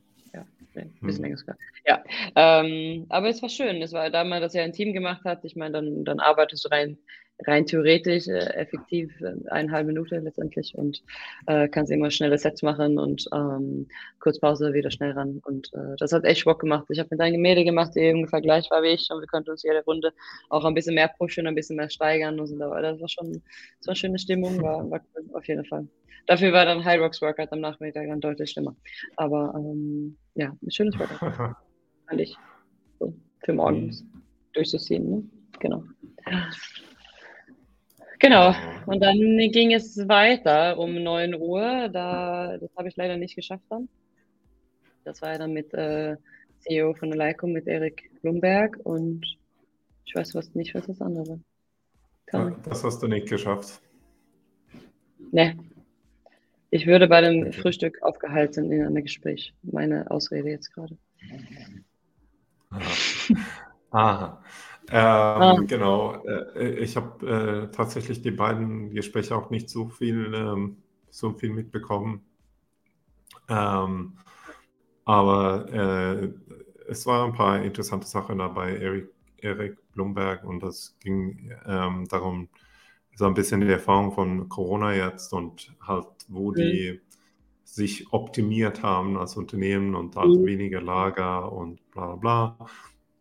Ein 0.75 0.93
bisschen 1.01 1.17
hm. 1.17 1.23
länger 1.23 1.37
sogar. 1.37 1.57
Ja, 1.85 2.03
ähm, 2.35 3.05
aber 3.09 3.29
es 3.29 3.41
war 3.41 3.49
schön. 3.49 3.81
Es 3.81 3.93
war 3.93 4.09
da 4.09 4.23
man 4.23 4.41
das 4.41 4.53
ja 4.53 4.63
ein 4.63 4.73
Team 4.73 4.93
gemacht 4.93 5.23
hat. 5.25 5.43
Ich 5.43 5.55
meine, 5.55 5.73
dann, 5.73 6.05
dann 6.05 6.19
arbeitest 6.19 6.65
du 6.65 6.69
rein 6.69 6.97
rein 7.47 7.65
theoretisch 7.65 8.27
äh, 8.27 8.53
effektiv 8.55 9.09
äh, 9.21 9.33
eineinhalb 9.49 9.87
Minuten 9.87 10.23
letztendlich 10.23 10.75
und 10.75 11.01
äh, 11.47 11.67
kannst 11.69 11.91
immer 11.91 12.11
schnelle 12.11 12.37
Sets 12.37 12.61
machen 12.63 12.97
und 12.97 13.25
ähm, 13.33 13.87
kurz 14.19 14.39
Pause 14.39 14.73
wieder 14.73 14.91
schnell 14.91 15.11
ran. 15.11 15.41
Und 15.45 15.71
äh, 15.73 15.95
das 15.97 16.11
hat 16.11 16.25
echt 16.25 16.45
Bock 16.45 16.59
gemacht. 16.59 16.85
Ich 16.89 16.99
habe 16.99 17.09
mit 17.11 17.21
einem 17.21 17.35
Gemälde 17.35 17.63
gemacht, 17.63 17.93
die 17.95 18.11
ungefähr 18.11 18.41
gleich 18.41 18.69
war 18.71 18.83
wie 18.83 18.87
ich 18.87 19.07
und 19.09 19.21
wir 19.21 19.27
konnten 19.27 19.51
uns 19.51 19.63
jede 19.63 19.83
Runde 19.83 20.11
auch 20.49 20.65
ein 20.65 20.73
bisschen 20.73 20.95
mehr 20.95 21.09
pushen, 21.17 21.47
ein 21.47 21.55
bisschen 21.55 21.77
mehr 21.77 21.89
steigern 21.89 22.39
und 22.39 22.47
so. 22.47 22.57
Das 22.57 22.99
war 22.99 23.09
schon 23.09 23.31
das 23.31 23.87
war 23.87 23.91
eine 23.91 23.95
schöne 23.95 24.19
Stimmung, 24.19 24.61
war, 24.61 24.89
war 24.89 25.01
cool, 25.15 25.25
auf 25.33 25.47
jeden 25.47 25.65
Fall. 25.65 25.87
Dafür 26.27 26.53
war 26.53 26.65
dann 26.65 26.83
High 26.83 26.99
Rocks 26.99 27.21
Workout 27.21 27.51
am 27.51 27.61
Nachmittag 27.61 28.07
dann 28.07 28.21
deutlich 28.21 28.51
schlimmer. 28.51 28.75
Aber 29.15 29.53
ähm, 29.55 30.17
ja, 30.35 30.55
ein 30.61 30.71
schönes 30.71 30.97
Workout. 30.99 31.19
Fand 32.07 32.21
ich. 32.21 32.35
So, 32.99 33.13
für 33.43 33.53
morgens 33.53 34.03
mhm. 34.03 34.21
durchzuziehen, 34.53 35.09
ne? 35.09 35.23
Genau. 35.59 35.83
Genau, 38.19 38.53
und 38.85 39.01
dann 39.01 39.17
ging 39.51 39.73
es 39.73 39.97
weiter 40.09 40.77
um 40.77 41.01
9 41.01 41.35
Uhr. 41.35 41.87
Da, 41.89 42.57
das 42.57 42.69
habe 42.75 42.89
ich 42.89 42.97
leider 42.97 43.15
nicht 43.15 43.35
geschafft 43.35 43.63
dann. 43.69 43.87
Das 45.05 45.21
war 45.21 45.31
ja 45.31 45.37
dann 45.37 45.53
mit 45.53 45.73
äh, 45.73 46.17
CEO 46.59 46.93
von 46.93 47.11
Leico, 47.11 47.47
mit 47.47 47.67
Erik 47.67 48.11
Blumberg 48.21 48.77
und 48.83 49.25
ich 50.05 50.15
weiß 50.15 50.35
was 50.35 50.53
nicht, 50.53 50.75
was 50.75 50.87
das 50.87 51.01
andere 51.01 51.39
war. 52.31 52.51
Das 52.63 52.83
hast 52.83 53.01
du 53.01 53.07
nicht 53.07 53.29
geschafft. 53.29 53.81
Nee. 55.31 55.55
Ich 56.71 56.85
würde 56.85 57.07
bei 57.07 57.21
dem. 57.21 57.51
Frühstück 57.51 58.01
aufgehalten 58.01 58.71
in 58.71 58.85
einem 58.85 59.03
Gespräch. 59.03 59.53
Meine 59.63 60.09
Ausrede 60.11 60.49
jetzt 60.49 60.73
gerade. 60.73 60.97
Aha. 63.91 64.43
Ähm, 64.91 64.97
ah. 64.97 65.59
Genau. 65.67 66.23
Äh, 66.25 66.79
ich 66.79 66.95
habe 66.95 67.67
äh, 67.69 67.75
tatsächlich 67.75 68.21
die 68.21 68.31
beiden 68.31 68.91
Gespräche 68.91 69.35
auch 69.35 69.49
nicht 69.49 69.69
so 69.69 69.87
viel, 69.87 70.33
ähm, 70.33 70.77
so 71.09 71.31
viel 71.31 71.51
mitbekommen. 71.51 72.21
Ähm, 73.47 74.17
aber 75.05 75.67
äh, 75.71 76.29
es 76.87 77.05
waren 77.05 77.31
ein 77.31 77.35
paar 77.35 77.61
interessante 77.63 78.07
Sachen 78.07 78.39
dabei. 78.39 78.77
Erik, 78.77 79.09
Erik 79.37 79.77
Blumberg 79.93 80.43
und 80.43 80.61
das 80.61 80.95
ging 80.99 81.51
ähm, 81.65 82.07
darum, 82.09 82.49
so 83.19 83.25
ein 83.25 83.33
bisschen 83.33 83.59
die 83.59 83.67
Erfahrung 83.67 84.13
von 84.13 84.47
Corona 84.47 84.95
jetzt 84.95 85.33
und 85.33 85.75
halt, 85.81 86.07
wo 86.29 86.51
mhm. 86.51 86.55
die 86.55 87.01
sich 87.65 88.13
optimiert 88.13 88.81
haben 88.81 89.17
als 89.17 89.35
Unternehmen 89.35 89.93
und 89.93 90.15
halt 90.15 90.29
mhm. 90.29 90.45
weniger 90.45 90.79
Lager 90.79 91.51
und 91.51 91.81
bla 91.91 92.15
bla 92.15 92.55
bla. 92.55 92.67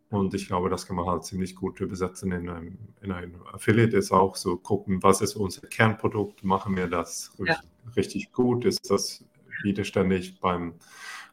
Und 0.09 0.33
ich 0.33 0.47
glaube, 0.47 0.69
das 0.69 0.87
kann 0.87 0.95
man 0.95 1.05
halt 1.05 1.25
ziemlich 1.25 1.53
gut 1.53 1.81
übersetzen 1.81 2.31
in 2.31 2.47
einem, 2.47 2.77
in 3.01 3.11
einem 3.11 3.45
Affiliate. 3.51 3.97
Ist 3.97 4.13
auch 4.13 4.37
so 4.37 4.55
gucken, 4.55 5.03
was 5.03 5.19
ist 5.19 5.35
unser 5.35 5.67
Kernprodukt? 5.67 6.45
Machen 6.45 6.77
wir 6.77 6.87
das 6.87 7.33
ja. 7.37 7.59
richtig 7.97 8.31
gut? 8.31 8.63
Ist 8.63 8.89
das 8.89 9.25
widerständig 9.63 10.39
beim. 10.39 10.75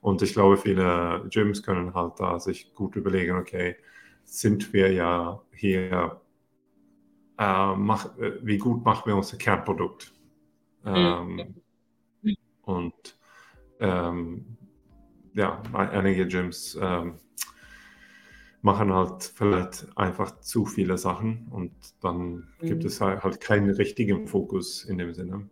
Und 0.00 0.22
ich 0.22 0.33
glaube, 0.33 0.57
viele 0.57 1.24
Gyms 1.31 1.62
können 1.62 1.94
halt 1.94 2.14
da 2.18 2.40
sich 2.40 2.74
gut 2.74 2.96
überlegen, 2.96 3.37
okay, 3.37 3.76
sind 4.24 4.72
wir 4.72 4.92
ja 4.92 5.40
hier, 5.55 6.20
äh, 7.38 7.75
mach, 7.77 8.11
wie 8.42 8.59
gut 8.59 8.85
machen 8.85 9.03
wir 9.07 9.16
unser 9.16 9.37
Kernprodukt? 9.37 10.12
Mhm. 10.85 10.94
Ähm, 10.94 11.55
und 12.62 13.18
ähm, 13.81 14.57
ja, 15.35 15.62
einige 15.72 16.27
Gyms 16.27 16.79
ähm, 16.81 17.14
machen 18.62 18.92
halt 18.92 19.22
vielleicht 19.22 19.87
einfach 19.96 20.40
zu 20.40 20.64
viele 20.66 20.99
Sachen 20.99 21.46
und 21.51 21.72
dann 22.01 22.49
mhm. 22.61 22.66
gibt 22.66 22.85
es 22.85 23.01
halt, 23.01 23.22
halt, 23.22 23.40
keinen 23.40 23.70
richtigen 23.70 24.27
Fokus 24.27 24.85
in 24.85 24.99
dem 24.99 25.12
Sinne. 25.14 25.49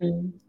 Mhm. 0.00 0.40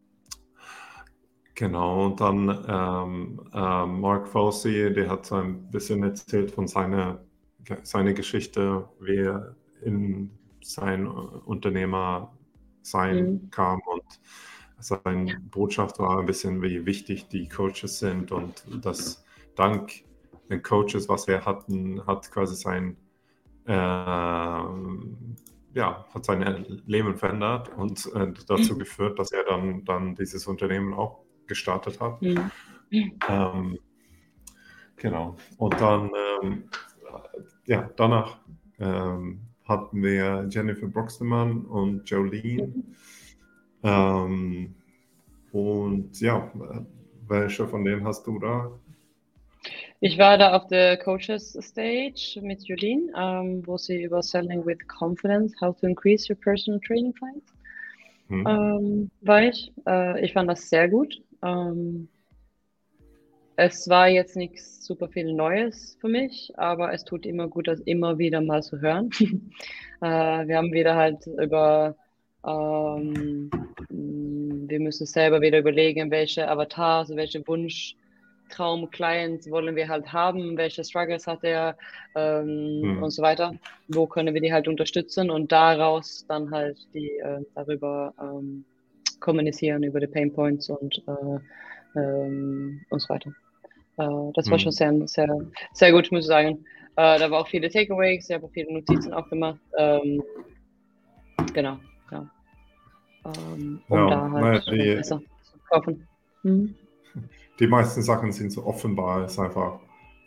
Genau, 1.54 2.06
und 2.06 2.22
dann 2.22 2.50
ähm, 2.68 3.42
äh, 3.52 3.86
Mark 3.86 4.28
Fawcey, 4.28 4.94
der 4.94 5.10
hat 5.10 5.26
so 5.26 5.36
ein 5.36 5.72
bisschen 5.72 6.04
erzählt 6.04 6.52
von 6.52 6.68
seiner, 6.68 7.24
seiner 7.84 8.14
Geschichte, 8.14 8.88
wie 9.00 9.18
er 9.18 9.56
in 9.82 10.32
sein 10.62 11.08
Unternehmer 11.08 12.38
sein 12.82 13.32
mhm. 13.32 13.50
kam 13.50 13.80
und 13.86 14.04
seine 14.80 15.40
Botschaft 15.40 16.00
war 16.00 16.20
ein 16.20 16.26
bisschen, 16.26 16.62
wie 16.62 16.86
wichtig 16.86 17.28
die 17.30 17.48
Coaches 17.48 18.00
sind 18.00 18.32
und 18.32 18.64
dass 18.86 19.26
dank 19.56 19.92
den 20.50 20.62
Coaches, 20.62 21.10
was 21.10 21.28
wir 21.28 21.46
hatten, 21.46 22.06
hat 22.06 22.32
quasi 22.32 22.56
sein 22.56 22.96
äh, 23.66 23.74
ja, 25.78 26.06
hat 26.12 26.26
sein 26.26 26.82
Leben 26.86 27.18
verändert 27.18 27.70
und 27.78 28.12
äh, 28.16 28.34
dazu 28.48 28.74
mhm. 28.74 28.80
geführt, 28.80 29.20
dass 29.20 29.32
er 29.32 29.44
dann, 29.44 29.86
dann 29.86 30.16
dieses 30.16 30.48
Unternehmen 30.48 30.94
auch 30.94 31.20
gestartet 31.46 32.00
hat. 32.02 32.22
Mhm. 32.22 32.52
Ähm, 33.30 33.80
genau. 34.96 35.36
Und 35.58 35.80
dann, 35.80 36.12
ähm, 36.42 36.70
ja, 37.66 37.90
danach 37.96 38.40
ähm, 38.80 39.47
hatten 39.68 40.02
wir 40.02 40.48
Jennifer 40.50 40.88
Broxtemann 40.88 41.62
und 41.66 42.10
Jolene. 42.10 42.74
Ähm, 43.84 44.76
und 45.52 46.20
ja, 46.20 46.52
welche 47.28 47.68
von 47.68 47.84
denen 47.84 48.06
hast 48.06 48.26
du 48.28 48.40
da? 48.40 48.72
Ich 50.00 50.18
war 50.18 50.38
da 50.38 50.56
auf 50.56 50.68
der 50.68 50.98
Coaches 50.98 51.58
Stage 51.60 52.40
mit 52.42 52.64
Jolene, 52.68 53.12
ähm, 53.18 53.66
wo 53.66 53.78
sie 53.78 54.04
über 54.04 54.22
Selling 54.22 54.66
with 54.66 54.78
Confidence, 54.88 55.56
how 55.60 55.76
to 55.78 55.88
increase 55.88 56.32
your 56.32 56.40
personal 56.40 56.80
training 56.82 57.14
clients, 57.14 57.54
hm. 58.28 58.48
ähm, 58.48 59.12
war 59.22 59.44
ich. 59.44 59.74
Äh, 59.88 60.24
ich 60.24 60.34
fand 60.34 60.50
das 60.50 60.70
sehr 60.70 60.88
gut. 60.88 61.22
Ähm, 61.44 62.08
es 63.58 63.90
war 63.90 64.08
jetzt 64.08 64.36
nichts 64.36 64.86
super 64.86 65.10
viel 65.10 65.34
Neues 65.34 65.98
für 66.00 66.08
mich, 66.08 66.54
aber 66.58 66.94
es 66.94 67.04
tut 67.04 67.26
immer 67.26 67.48
gut, 67.48 67.68
das 67.68 67.80
immer 67.82 68.20
wieder 68.20 68.40
mal 68.40 68.62
zu 68.62 68.80
hören. 68.80 69.10
äh, 70.02 70.48
wir 70.48 70.58
haben 70.58 70.72
wieder 70.72 70.96
halt 70.96 71.26
über, 71.26 71.96
ähm, 72.46 73.50
wir 73.90 74.80
müssen 74.80 75.08
selber 75.08 75.42
wieder 75.42 75.58
überlegen, 75.58 76.12
welche 76.12 76.48
Avatars, 76.48 77.10
welche 77.16 77.46
Wunsch, 77.48 77.96
Traum-Clients 78.50 79.50
wollen 79.50 79.76
wir 79.76 79.90
halt 79.90 80.14
haben, 80.14 80.56
welche 80.56 80.84
Struggles 80.84 81.28
hat 81.28 81.44
er 81.44 81.76
ähm, 82.16 82.82
mhm. 82.82 83.04
und 83.04 83.10
so 83.10 83.22
weiter. 83.22 83.56
Wo 83.88 84.06
können 84.06 84.34
wir 84.36 84.42
die 84.42 84.54
halt 84.54 84.68
unterstützen 84.68 85.30
und 85.30 85.52
daraus 85.52 86.26
dann 86.30 86.52
halt 86.52 86.78
die 86.94 87.10
äh, 87.18 87.44
darüber 87.56 88.14
ähm, 88.22 88.64
kommunizieren 89.20 89.84
über 89.84 90.00
die 90.00 90.08
Pain 90.08 90.32
Points 90.32 90.70
und, 90.70 91.04
äh, 91.08 92.00
ähm, 92.00 92.86
und 92.90 93.02
so 93.02 93.10
weiter. 93.10 93.34
Äh, 93.98 94.32
das 94.34 94.50
war 94.50 94.58
mhm. 94.58 94.60
schon 94.60 94.72
sehr, 94.72 95.08
sehr, 95.08 95.28
sehr 95.74 95.92
gut, 95.92 96.12
muss 96.12 96.22
ich 96.22 96.28
sagen. 96.28 96.66
Äh, 96.96 97.20
da 97.20 97.30
war 97.30 97.42
auch 97.42 97.48
viele 97.48 97.70
Takeaways, 97.70 98.30
ich 98.30 98.36
habe 98.36 98.46
auch 98.46 98.52
viele 98.52 98.74
Notizen 98.74 99.14
auch 99.14 99.30
gemacht. 99.30 99.60
Ähm, 99.78 100.24
genau, 101.54 101.78
ja. 102.12 102.30
Ähm, 103.26 103.82
um 103.88 103.98
ja, 103.98 104.10
da 104.10 104.32
halt 104.32 104.68
die, 104.68 104.96
besser 104.96 105.22
zu 105.44 105.58
kaufen. 105.70 106.08
Mhm. 106.44 106.76
Die 107.60 107.68
meisten 107.68 108.02
Sachen 108.02 108.32
sind 108.32 108.52
so 108.52 108.66
offenbar, 108.66 109.26
ist 109.26 109.40
einfach 109.40 109.80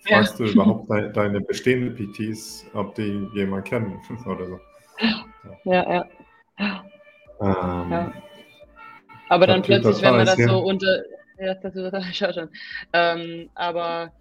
Fragst 0.07 0.39
ja. 0.41 0.47
du 0.47 0.53
überhaupt 0.53 0.91
de 0.91 1.13
deine 1.13 1.41
bestehenden 1.41 1.95
PTs, 1.95 2.67
ob 2.75 2.95
die 2.95 3.29
jemand 3.35 3.67
kennen 3.67 4.01
oder 4.27 4.47
so? 4.47 4.61
Ja, 5.65 5.93
ja. 5.93 6.07
Ähm, 7.41 7.91
ja. 7.91 8.13
Aber 9.29 9.47
dann 9.47 9.63
plötzlich, 9.63 10.03
wenn 10.03 10.17
man 10.17 10.27
das 10.27 10.37
so 10.37 10.59
unter. 10.59 11.03
Ja, 11.41 11.55
das 11.55 11.75
ist 11.75 12.17
schon. 12.19 12.51
Ähm, 12.93 13.51
aber 13.55 14.13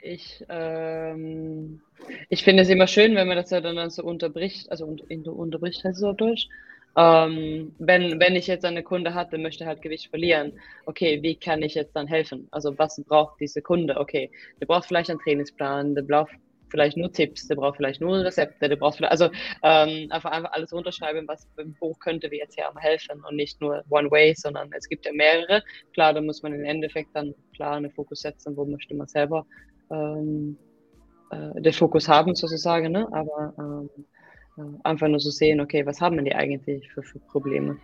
ich, 0.00 0.44
ähm, 0.48 1.80
ich 2.28 2.42
finde 2.42 2.62
es 2.64 2.68
immer 2.68 2.86
schön, 2.86 3.14
wenn 3.14 3.28
man 3.28 3.36
das 3.36 3.50
ja 3.50 3.60
dann 3.60 3.90
so 3.90 4.02
unterbricht, 4.02 4.70
also 4.70 4.86
unter, 4.86 5.32
unterbricht 5.32 5.84
heißt 5.84 5.98
es 5.98 6.02
auf 6.02 6.16
Deutsch. 6.16 6.48
Ähm, 6.96 7.74
wenn, 7.78 8.20
wenn 8.20 8.36
ich 8.36 8.46
jetzt 8.48 8.64
eine 8.64 8.82
Kunde 8.82 9.14
hatte, 9.14 9.38
möchte 9.38 9.64
halt 9.64 9.80
Gewicht 9.80 10.10
verlieren, 10.10 10.52
okay, 10.84 11.22
wie 11.22 11.36
kann 11.36 11.62
ich 11.62 11.74
jetzt 11.74 11.96
dann 11.96 12.06
helfen? 12.06 12.48
Also 12.50 12.76
was 12.78 13.02
braucht 13.06 13.40
diese 13.40 13.62
Kunde? 13.62 13.96
Okay, 13.98 14.30
der 14.60 14.66
braucht 14.66 14.86
vielleicht 14.86 15.08
einen 15.08 15.20
Trainingsplan, 15.20 15.94
der 15.94 16.02
braucht 16.02 16.32
vielleicht 16.72 16.96
nur 16.96 17.12
Tipps, 17.12 17.46
der 17.46 17.54
braucht 17.54 17.76
vielleicht 17.76 18.00
nur 18.00 18.24
Rezepte, 18.24 18.68
der 18.68 18.76
braucht 18.76 18.96
vielleicht, 18.96 19.12
also 19.12 19.26
ähm, 19.62 20.08
einfach, 20.10 20.32
einfach 20.32 20.52
alles 20.52 20.72
runterschreiben, 20.72 21.28
was, 21.28 21.48
wo 21.78 21.94
könnte 21.94 22.30
wir 22.32 22.38
jetzt 22.38 22.56
hier 22.56 22.68
helfen 22.76 23.22
und 23.28 23.36
nicht 23.36 23.60
nur 23.60 23.84
One 23.90 24.10
Way, 24.10 24.34
sondern 24.34 24.70
es 24.76 24.88
gibt 24.88 25.06
ja 25.06 25.12
mehrere. 25.12 25.62
Klar, 25.92 26.14
da 26.14 26.20
muss 26.20 26.42
man 26.42 26.52
im 26.54 26.64
Endeffekt 26.64 27.10
dann 27.14 27.34
klar 27.54 27.76
einen 27.76 27.92
Fokus 27.92 28.20
setzen, 28.20 28.56
wo 28.56 28.64
möchte 28.64 28.94
man 28.94 29.06
selber 29.06 29.46
ähm, 29.90 30.56
äh, 31.30 31.60
den 31.60 31.72
Fokus 31.72 32.08
haben 32.08 32.34
sozusagen, 32.34 32.90
ne? 32.90 33.06
aber 33.12 33.54
ähm, 33.58 33.90
äh, 34.58 34.78
einfach 34.84 35.08
nur 35.08 35.20
so 35.20 35.30
sehen, 35.30 35.60
okay, 35.60 35.86
was 35.86 36.00
haben 36.00 36.24
die 36.24 36.34
eigentlich 36.34 36.90
für, 36.90 37.02
für 37.02 37.18
Probleme 37.20 37.78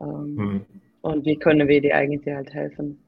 ähm, 0.00 0.34
mhm. 0.34 0.66
und 1.02 1.26
wie 1.26 1.36
können 1.36 1.68
wir 1.68 1.80
die 1.80 1.92
eigentlich 1.92 2.34
halt 2.34 2.54
helfen. 2.54 3.02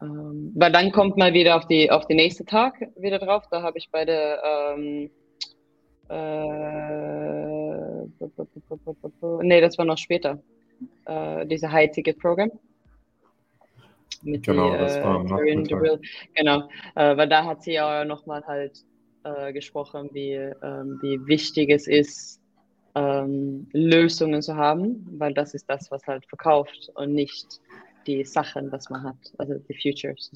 Ähm, 0.00 0.52
weil 0.54 0.72
dann 0.72 0.92
kommt 0.92 1.16
mal 1.16 1.34
wieder 1.34 1.56
auf 1.56 1.66
die 1.66 1.90
auf 1.90 2.06
den 2.06 2.16
nächsten 2.16 2.46
Tag 2.46 2.74
wieder 2.96 3.18
drauf. 3.18 3.44
Da 3.50 3.62
habe 3.62 3.78
ich 3.78 3.90
bei 3.90 4.04
der 4.04 4.40
ähm, 4.44 5.10
äh, 6.08 6.38
nee, 9.42 9.60
das 9.60 9.76
war 9.78 9.84
noch 9.84 9.98
später. 9.98 10.40
Äh, 11.06 11.46
diese 11.46 11.70
High-Ticket-Programm. 11.70 12.50
Genau, 14.22 14.72
die, 14.72 14.78
das 14.78 14.96
äh, 14.96 15.04
war 15.04 15.42
äh, 15.42 15.98
Genau, 16.34 16.68
äh, 16.94 17.16
weil 17.16 17.28
da 17.28 17.44
hat 17.44 17.62
sie 17.62 17.72
ja 17.72 18.04
nochmal 18.04 18.44
halt 18.46 18.84
äh, 19.24 19.52
gesprochen, 19.52 20.10
wie, 20.12 20.32
ähm, 20.32 20.98
wie 21.02 21.26
wichtig 21.26 21.70
es 21.70 21.86
ist, 21.86 22.40
ähm, 22.94 23.68
Lösungen 23.72 24.42
zu 24.42 24.56
haben, 24.56 25.06
weil 25.18 25.34
das 25.34 25.54
ist 25.54 25.68
das, 25.68 25.90
was 25.90 26.06
halt 26.06 26.26
verkauft 26.26 26.90
und 26.94 27.12
nicht 27.14 27.46
die 28.08 28.24
Sachen, 28.24 28.72
was 28.72 28.90
man 28.90 29.04
hat, 29.04 29.16
also 29.36 29.54
die 29.54 29.74
Futures. 29.74 30.32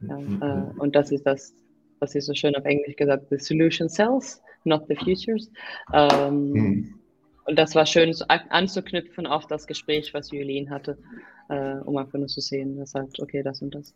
Ja, 0.00 0.16
mhm. 0.16 0.42
äh, 0.42 0.80
und 0.80 0.96
das 0.96 1.12
ist 1.12 1.24
das, 1.26 1.54
was 2.00 2.14
ist 2.14 2.26
so 2.26 2.34
schön 2.34 2.56
auf 2.56 2.64
Englisch 2.64 2.96
gesagt, 2.96 3.26
the 3.30 3.38
solution 3.38 3.88
sells, 3.88 4.42
not 4.64 4.86
the 4.88 4.96
futures. 4.96 5.50
Ähm, 5.92 6.50
mhm. 6.50 7.00
Und 7.44 7.58
das 7.58 7.74
war 7.74 7.86
schön 7.86 8.12
so 8.12 8.24
anzuknüpfen 8.28 9.26
auf 9.26 9.46
das 9.46 9.66
Gespräch, 9.66 10.12
was 10.14 10.30
Julien 10.30 10.70
hatte, 10.70 10.98
äh, 11.48 11.74
um 11.84 11.96
einfach 11.96 12.18
nur 12.18 12.28
zu 12.28 12.40
sehen, 12.40 12.76
dass 12.78 12.94
halt, 12.94 13.20
okay, 13.20 13.42
das 13.42 13.60
und 13.62 13.74
das. 13.74 13.94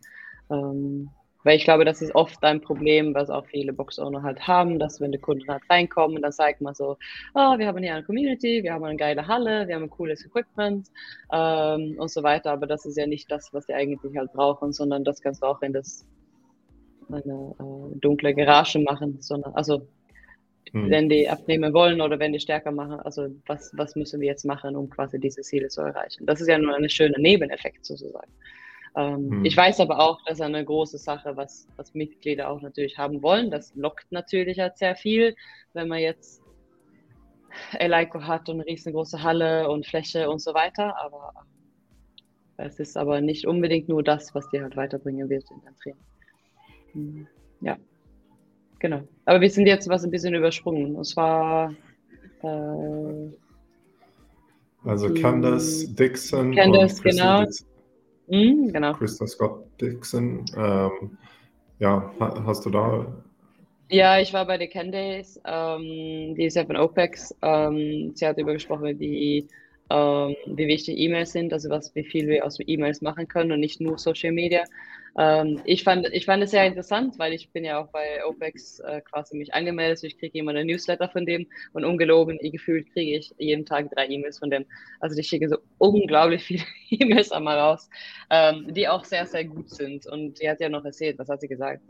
Ähm, 0.51 1.09
weil 1.45 1.57
ich 1.57 1.65
glaube, 1.65 1.85
das 1.85 2.03
ist 2.03 2.15
oft 2.15 2.43
ein 2.43 2.61
Problem, 2.61 3.15
was 3.15 3.31
auch 3.31 3.47
viele 3.47 3.73
Box-Owner 3.73 4.23
halt 4.23 4.47
haben, 4.47 4.79
dass 4.79 5.01
wenn 5.01 5.13
die 5.13 5.19
Kunden 5.19 5.47
halt 5.49 5.63
reinkommen, 5.69 6.21
dann 6.23 6.33
sagt 6.33 6.61
man 6.61 6.75
so, 6.75 6.97
oh, 7.35 7.59
wir 7.59 7.67
haben 7.67 7.83
hier 7.83 7.95
eine 7.95 8.03
Community, 8.03 8.63
wir 8.63 8.73
haben 8.73 8.85
eine 8.85 8.97
geile 8.97 9.29
Halle, 9.29 9.69
wir 9.69 9.75
haben 9.77 9.85
ein 9.85 9.91
cooles 9.91 10.25
Equipment 10.25 10.89
ähm, 11.33 11.97
und 11.99 12.11
so 12.11 12.23
weiter. 12.23 12.51
Aber 12.51 12.67
das 12.67 12.87
ist 12.87 12.97
ja 12.97 13.07
nicht 13.07 13.31
das, 13.31 13.53
was 13.53 13.67
die 13.67 13.75
eigentlich 13.75 14.17
halt 14.17 14.33
brauchen, 14.33 14.73
sondern 14.73 15.05
das 15.05 15.21
kannst 15.21 15.43
du 15.43 15.47
auch 15.47 15.61
in 15.63 15.75
das 15.75 16.07
eine 17.11 17.55
äh, 17.61 17.99
dunkle 18.01 18.35
Garage 18.35 18.79
machen, 18.79 19.21
sondern 19.21 19.55
also 19.55 19.87
hm. 20.73 20.91
wenn 20.91 21.09
die 21.11 21.29
abnehmen 21.29 21.75
wollen 21.75 22.01
oder 22.01 22.19
wenn 22.19 22.33
die 22.33 22.41
stärker 22.41 22.73
machen, 22.73 23.01
also 23.01 23.29
was, 23.47 23.71
was 23.77 23.95
müssen 23.97 24.21
wir 24.21 24.29
jetzt 24.29 24.45
machen, 24.45 24.75
um 24.77 24.89
quasi 24.89 25.21
diese 25.21 25.43
Ziele 25.43 25.69
zu 25.69 25.83
erreichen? 25.83 26.25
Das 26.27 26.41
ist 26.41 26.49
ja 26.49 26.59
nur 26.59 26.75
ein 26.75 26.89
schöner 26.89 27.19
Nebeneffekt 27.19 27.85
sozusagen. 27.85 28.33
Ähm, 28.97 29.31
hm. 29.31 29.45
Ich 29.45 29.57
weiß 29.57 29.81
aber 29.81 29.99
auch, 29.99 30.23
dass 30.25 30.41
eine 30.41 30.65
große 30.65 30.99
Sache, 30.99 31.37
was, 31.37 31.67
was 31.77 31.95
Mitglieder 31.95 32.49
auch 32.49 32.61
natürlich 32.61 32.97
haben 32.99 33.23
wollen, 33.23 33.51
das 33.51 33.75
lockt 33.75 34.11
natürlich 34.13 34.59
halt 34.61 34.79
sehr 34.79 34.95
viel, 34.95 35.35
wenn 35.73 35.89
man 35.89 35.99
jetzt 35.99 36.43
Eleiko 37.79 38.23
hat 38.23 38.49
und 38.49 38.57
eine 38.57 38.67
riesengroße 38.67 39.23
Halle 39.23 39.69
und 39.71 39.87
Fläche 39.87 40.31
und 40.31 40.41
so 40.41 40.55
weiter, 40.55 40.97
aber 41.01 41.33
es 42.57 42.79
ist 42.79 42.97
aber 42.97 43.21
nicht 43.21 43.47
unbedingt 43.47 43.89
nur 43.89 44.03
das, 44.03 44.35
was 44.35 44.49
dir 44.51 44.63
halt 44.63 44.77
weiterbringen 44.77 45.29
wird 45.29 45.45
in 45.51 45.61
dein 45.65 45.77
Training. 45.77 46.05
Hm. 46.93 47.27
Ja, 47.61 47.77
genau. 48.79 49.03
Aber 49.25 49.41
wir 49.41 49.51
sind 49.51 49.67
jetzt 49.67 49.89
was 49.89 50.05
ein 50.05 50.11
bisschen 50.11 50.35
übersprungen. 50.35 50.95
Und 50.95 51.05
zwar 51.05 51.75
äh, 52.43 53.31
also 54.85 55.13
Candace 55.15 55.95
Dixon. 55.95 56.55
Candace, 56.55 57.03
genau. 57.03 57.45
Mhm, 58.29 58.73
genau. 58.73 58.93
Krista 58.95 59.27
Scott 59.27 59.65
Dixon. 59.81 60.45
Ähm, 60.57 61.19
ja, 61.79 62.13
hast 62.19 62.65
du 62.67 62.71
da? 62.71 63.07
Ja, 63.91 64.19
ich 64.19 64.33
war 64.33 64.47
bei 64.47 64.57
der 64.57 64.69
Candace, 64.69 65.41
ähm, 65.45 66.35
die 66.35 66.47
ist 66.47 66.57
ja 66.57 66.65
von 66.65 66.77
OPEX. 66.77 67.35
Ähm, 67.43 68.13
sie 68.15 68.27
hat 68.27 68.37
darüber 68.37 68.55
gesprochen, 68.55 68.99
wie 68.99 69.47
ähm, 69.91 70.35
wie 70.47 70.67
wichtig 70.67 70.99
E-Mails 70.99 71.33
sind, 71.33 71.53
also 71.53 71.69
was, 71.69 71.95
wie 71.95 72.05
viel 72.05 72.27
wir 72.27 72.45
aus 72.45 72.59
E-Mails 72.59 73.03
machen 73.03 73.29
können 73.29 73.53
und 73.53 73.61
nicht 73.61 73.81
nur 73.81 73.99
Social 73.99 74.33
Media. 74.33 74.65
Ähm, 75.17 75.61
ich, 75.65 75.85
fand, 75.85 76.07
ich 76.13 76.25
fand 76.25 76.43
es 76.43 76.51
sehr 76.51 76.67
interessant, 76.67 77.19
weil 77.19 77.33
ich 77.33 77.51
bin 77.51 77.65
ja 77.65 77.79
auch 77.79 77.89
bei 77.89 78.25
OPEX 78.27 78.81
äh, 78.81 79.01
quasi 79.03 79.37
mich 79.37 79.55
angemeldet. 79.55 80.03
Ich 80.03 80.19
kriege 80.19 80.39
immer 80.39 80.51
eine 80.51 80.65
Newsletter 80.65 81.09
von 81.09 81.25
dem 81.25 81.47
und 81.73 81.85
ungelogen, 81.85 82.39
gefühlt 82.43 82.91
kriege 82.93 83.19
ich 83.19 83.35
jeden 83.39 83.65
Tag 83.65 83.91
drei 83.91 84.09
E-Mails 84.09 84.39
von 84.39 84.51
dem. 84.51 84.67
Also 85.01 85.17
ich 85.19 85.29
schicke 85.29 85.49
so 85.49 85.59
unglaublich 85.79 86.43
viele 86.45 86.65
E-Mails 86.91 87.33
einmal 87.33 87.59
raus, 87.59 87.89
ähm, 88.31 88.73
die 88.75 88.89
auch 88.89 89.05
sehr, 89.05 89.27
sehr 89.27 89.45
gut 89.45 89.71
sind. 89.71 90.07
Und 90.07 90.39
sie 90.39 90.51
hat 90.51 90.61
ja 90.61 90.69
noch 90.69 90.85
erzählt, 90.85 91.19
was 91.19 91.29
hat 91.29 91.41
sie 91.41 91.49
gesagt? 91.49 91.83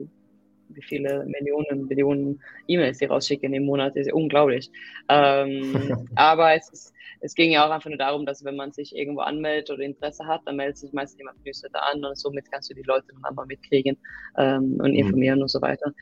Wie 0.75 0.83
viele 0.83 1.25
Millionen, 1.27 1.89
Billionen 1.89 2.43
E-Mails 2.69 2.99
sie 2.99 3.07
rausschicken 3.07 3.55
im 3.55 3.65
Monat, 3.65 3.97
ist 3.97 4.13
unglaublich. 4.13 4.71
Ähm, 5.09 6.09
aber 6.15 6.55
es, 6.55 6.71
ist, 6.71 6.95
es 7.21 7.35
ging 7.35 7.53
ja 7.53 7.67
auch 7.67 7.71
einfach 7.71 7.89
nur 7.89 7.99
darum, 7.99 8.27
dass 8.27 8.45
wenn 8.45 8.57
man 8.57 8.73
sich 8.73 8.97
irgendwo 8.97 9.21
anmeldet 9.21 9.71
oder 9.71 9.83
Interesse 9.83 10.27
hat, 10.27 10.43
dann 10.47 10.57
meldet 10.57 10.79
sich 10.79 10.93
meistens 10.93 11.19
jemand 11.19 11.45
Newsletter 11.45 11.83
an 11.93 12.05
und 12.05 12.19
somit 12.19 12.51
kannst 12.51 12.71
du 12.71 12.75
die 12.75 12.83
Leute 12.83 13.07
dann 13.13 13.25
einmal 13.25 13.47
mitkriegen 13.47 13.97
ähm, 14.37 14.79
und 14.81 14.93
mhm. 14.93 14.99
informieren 14.99 15.39
mhm. 15.39 15.43
und 15.43 15.49
so 15.49 15.61
weiter. 15.63 15.93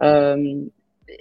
Ähm, 0.00 0.72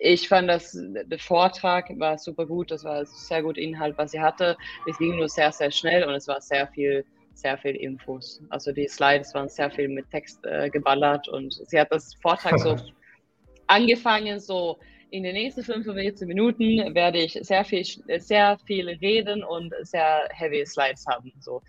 ich 0.02 0.28
fand 0.28 0.50
das, 0.50 0.78
der 0.78 1.20
Vortrag 1.20 1.90
war 2.00 2.18
super 2.18 2.46
gut, 2.46 2.72
das 2.72 2.84
war 2.84 3.06
sehr 3.06 3.44
gut 3.44 3.58
Inhalt, 3.58 3.98
was 3.98 4.12
sie 4.12 4.20
hatte. 4.20 4.58
Es 4.88 4.98
ging 4.98 5.16
nur 5.16 5.30
sehr, 5.30 5.52
sehr 5.52 5.72
schnell 5.72 6.04
und 6.04 6.14
es 6.16 6.28
war 6.28 6.42
sehr 6.42 6.68
viel 6.68 7.06
sehr 7.36 7.58
viel 7.58 7.76
Infos. 7.76 8.42
Also 8.50 8.72
die 8.72 8.88
Slides 8.88 9.34
waren 9.34 9.50
sehr 9.50 9.70
viel 9.70 9.88
mit 9.88 10.10
Text 10.10 10.46
äh, 10.46 10.70
geballert 10.70 11.28
und 11.28 11.54
sie 11.54 11.80
hat 11.80 11.92
das 11.92 12.16
Vortrag 12.16 12.60
so 12.60 12.76
angefangen, 13.68 14.40
so 14.40 14.80
in 15.12 15.24
den 15.24 15.34
nächsten 15.34 15.64
45 15.64 16.28
Minuten 16.28 16.94
werde 16.94 17.20
ich 17.20 17.34
sehr 17.42 17.64
viel, 17.64 17.86
sehr 17.86 18.58
viel 18.66 18.90
reden 18.90 19.44
und 19.44 19.74
sehr 19.82 20.28
heavy 20.32 20.66
Slides 20.66 21.06
haben. 21.08 21.32
So. 21.40 21.62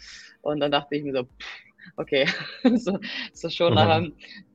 Und 0.43 0.61
dann 0.61 0.73
dachte 0.73 0.97
ich 0.97 1.05
mir 1.05 1.13
so, 1.13 1.29
okay, 1.97 2.27
so, 2.77 2.99
so 3.33 3.49
schon 3.49 3.71
mhm. 3.71 3.75
nach 3.75 4.03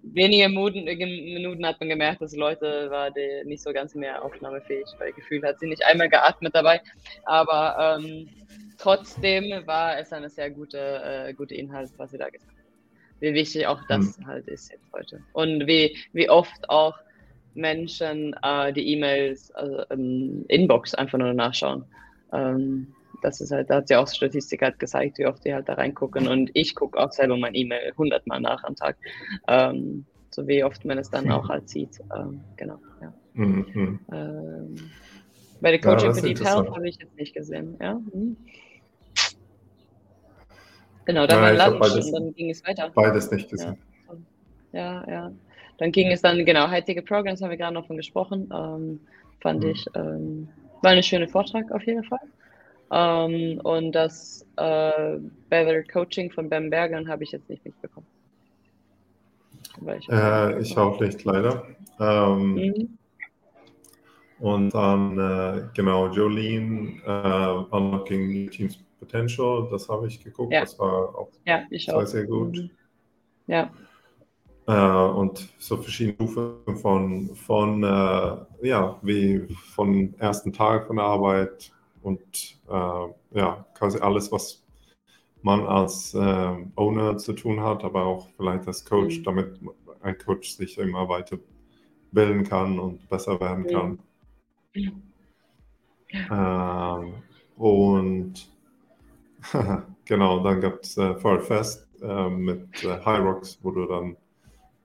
wenigen 0.03 0.51
Minuten, 0.51 0.83
Minuten 0.83 1.65
hat 1.65 1.79
man 1.79 1.89
gemerkt, 1.89 2.21
dass 2.21 2.35
Leute 2.35 2.89
war 2.89 3.11
die 3.11 3.43
nicht 3.45 3.63
so 3.63 3.71
ganz 3.71 3.95
mehr 3.95 4.23
aufnahmefähig, 4.23 4.85
weil 4.97 5.13
Gefühl 5.13 5.41
hat 5.43 5.59
sie 5.59 5.67
nicht 5.67 5.85
einmal 5.85 6.09
geatmet 6.09 6.53
dabei. 6.55 6.81
Aber 7.23 7.99
ähm, 7.99 8.29
trotzdem 8.81 9.65
war 9.67 9.97
es 9.99 10.11
eine 10.11 10.29
sehr 10.29 10.49
gute, 10.49 10.77
äh, 10.79 11.33
gute 11.33 11.55
Inhalt, 11.55 11.91
was 11.97 12.11
sie 12.11 12.17
da 12.17 12.29
gesagt 12.29 12.51
hat. 12.51 12.65
Wie 13.19 13.33
wichtig 13.33 13.67
auch 13.67 13.81
das 13.87 14.17
mhm. 14.17 14.25
halt 14.25 14.47
ist 14.47 14.71
jetzt 14.71 14.91
heute. 14.93 15.23
Und 15.33 15.67
wie, 15.67 15.95
wie 16.13 16.29
oft 16.29 16.69
auch 16.69 16.95
Menschen 17.53 18.35
äh, 18.41 18.73
die 18.73 18.93
E-Mails, 18.93 19.51
also 19.51 19.83
ähm, 19.91 20.45
Inbox 20.47 20.95
einfach 20.95 21.19
nur 21.19 21.33
nachschauen. 21.33 21.85
Ähm, 22.33 22.87
das 23.21 23.39
ist 23.39 23.51
halt, 23.51 23.69
da 23.69 23.75
hat 23.75 23.87
sie 23.87 23.95
auch 23.95 24.07
Statistik 24.07 24.63
halt 24.63 24.79
gezeigt, 24.79 25.19
wie 25.19 25.27
oft 25.27 25.45
die 25.45 25.53
halt 25.53 25.69
da 25.69 25.73
reingucken. 25.73 26.27
Und 26.27 26.49
ich 26.55 26.73
gucke 26.73 26.97
auch 26.97 27.11
selber 27.11 27.37
mein 27.37 27.53
E-Mail 27.53 27.93
hundertmal 27.97 28.41
nach 28.41 28.63
am 28.63 28.75
Tag. 28.75 28.97
Ähm, 29.47 30.05
so 30.31 30.47
wie 30.47 30.63
oft 30.63 30.85
man 30.85 30.97
es 30.97 31.09
dann 31.11 31.29
auch 31.29 31.49
halt 31.49 31.69
sieht. 31.69 31.99
Ähm, 32.15 32.41
genau, 32.55 32.79
ja. 33.01 33.13
Mhm. 33.33 33.99
Ähm, 34.11 34.75
bei 35.59 35.69
der 35.71 35.81
Coaching 35.81 36.09
ja, 36.09 36.13
für 36.15 36.21
Deep 36.21 36.43
Health 36.43 36.71
habe 36.71 36.89
ich 36.89 36.97
jetzt 36.97 37.15
nicht 37.17 37.35
gesehen. 37.35 37.77
Ja? 37.79 37.93
Mhm. 37.93 38.37
Genau, 41.05 41.25
da 41.27 41.41
war 41.41 41.53
Lunch 41.53 42.05
und 42.05 42.13
dann 42.13 42.33
ging 42.33 42.49
es 42.49 42.65
weiter. 42.65 42.89
Beides 42.93 43.31
nicht 43.31 43.49
gesehen. 43.49 43.77
Ja, 44.71 45.03
ja. 45.05 45.11
ja. 45.11 45.31
Dann 45.77 45.91
ging 45.91 46.11
es 46.11 46.21
dann, 46.21 46.45
genau, 46.45 46.69
heutige 46.69 47.01
Programs 47.01 47.41
haben 47.41 47.49
wir 47.49 47.57
gerade 47.57 47.73
noch 47.73 47.87
von 47.87 47.97
gesprochen. 47.97 48.51
Ähm, 48.53 48.99
fand 49.39 49.63
mhm. 49.63 49.69
ich, 49.71 49.85
ähm, 49.95 50.47
war 50.81 50.91
eine 50.91 51.01
schöne 51.01 51.27
Vortrag 51.27 51.71
auf 51.71 51.83
jeden 51.87 52.03
Fall. 52.03 52.19
Ähm, 52.91 53.59
und 53.63 53.93
das 53.93 54.45
äh, 54.57 55.17
Better 55.49 55.83
Coaching 55.83 56.29
von 56.29 56.49
Ben 56.49 56.69
Bergern 56.69 57.07
habe 57.07 57.23
ich 57.23 57.31
jetzt 57.31 57.49
nicht 57.49 57.65
mitbekommen. 57.65 58.05
Ich, 59.97 60.09
äh, 60.09 60.59
ich 60.59 60.77
auch 60.77 60.99
nicht, 60.99 61.23
leider. 61.23 61.65
Ähm, 61.99 62.53
mhm. 62.53 62.97
Und 64.39 64.73
dann, 64.73 65.17
äh, 65.17 65.63
genau, 65.75 66.07
Jolene, 66.09 66.93
uh, 67.07 67.75
Unlocking 67.75 68.49
Teams 68.49 68.77
Potential, 69.01 69.67
das 69.71 69.89
habe 69.89 70.07
ich 70.07 70.23
geguckt, 70.23 70.53
ja. 70.53 70.61
das 70.61 70.77
war 70.77 71.15
auch 71.17 71.31
ja, 71.45 71.65
sehr, 71.71 71.97
auch. 71.97 72.05
sehr 72.05 72.25
gut. 72.25 72.55
Mhm. 72.55 72.69
Ja. 73.47 73.71
Äh, 74.67 75.11
und 75.17 75.49
so 75.57 75.77
verschiedene 75.77 76.29
Stufen 76.29 76.77
von, 76.77 77.35
von 77.35 77.83
äh, 77.83 78.67
ja, 78.67 78.99
wie 79.01 79.47
von 79.73 80.13
ersten 80.19 80.53
Tag 80.53 80.85
von 80.85 80.97
der 80.97 81.05
Arbeit 81.05 81.71
und 82.03 82.59
äh, 82.69 83.37
ja, 83.37 83.65
quasi 83.73 83.99
alles, 83.99 84.31
was 84.31 84.63
man 85.41 85.65
als 85.65 86.13
äh, 86.13 86.55
Owner 86.75 87.17
zu 87.17 87.33
tun 87.33 87.59
hat, 87.59 87.83
aber 87.83 88.05
auch 88.05 88.29
vielleicht 88.37 88.67
als 88.67 88.85
Coach, 88.85 89.19
mhm. 89.19 89.23
damit 89.23 89.59
ein 90.01 90.17
Coach 90.19 90.51
sich 90.51 90.77
immer 90.77 91.09
weiter 91.09 91.39
bilden 92.11 92.43
kann 92.43 92.77
und 92.77 93.09
besser 93.09 93.39
werden 93.39 93.65
kann. 93.65 93.99
Mhm. 94.75 95.01
Ähm, 96.29 97.13
und 97.57 98.50
genau, 100.05 100.39
dann 100.43 100.61
gab 100.61 100.81
es 100.81 100.97
äh, 100.97 101.15
Fall 101.15 101.39
Fest 101.41 101.87
äh, 102.01 102.29
mit 102.29 102.83
äh, 102.83 102.99
High 103.05 103.23
Rocks, 103.23 103.59
wo 103.61 103.71
du 103.71 103.85
dann 103.85 104.17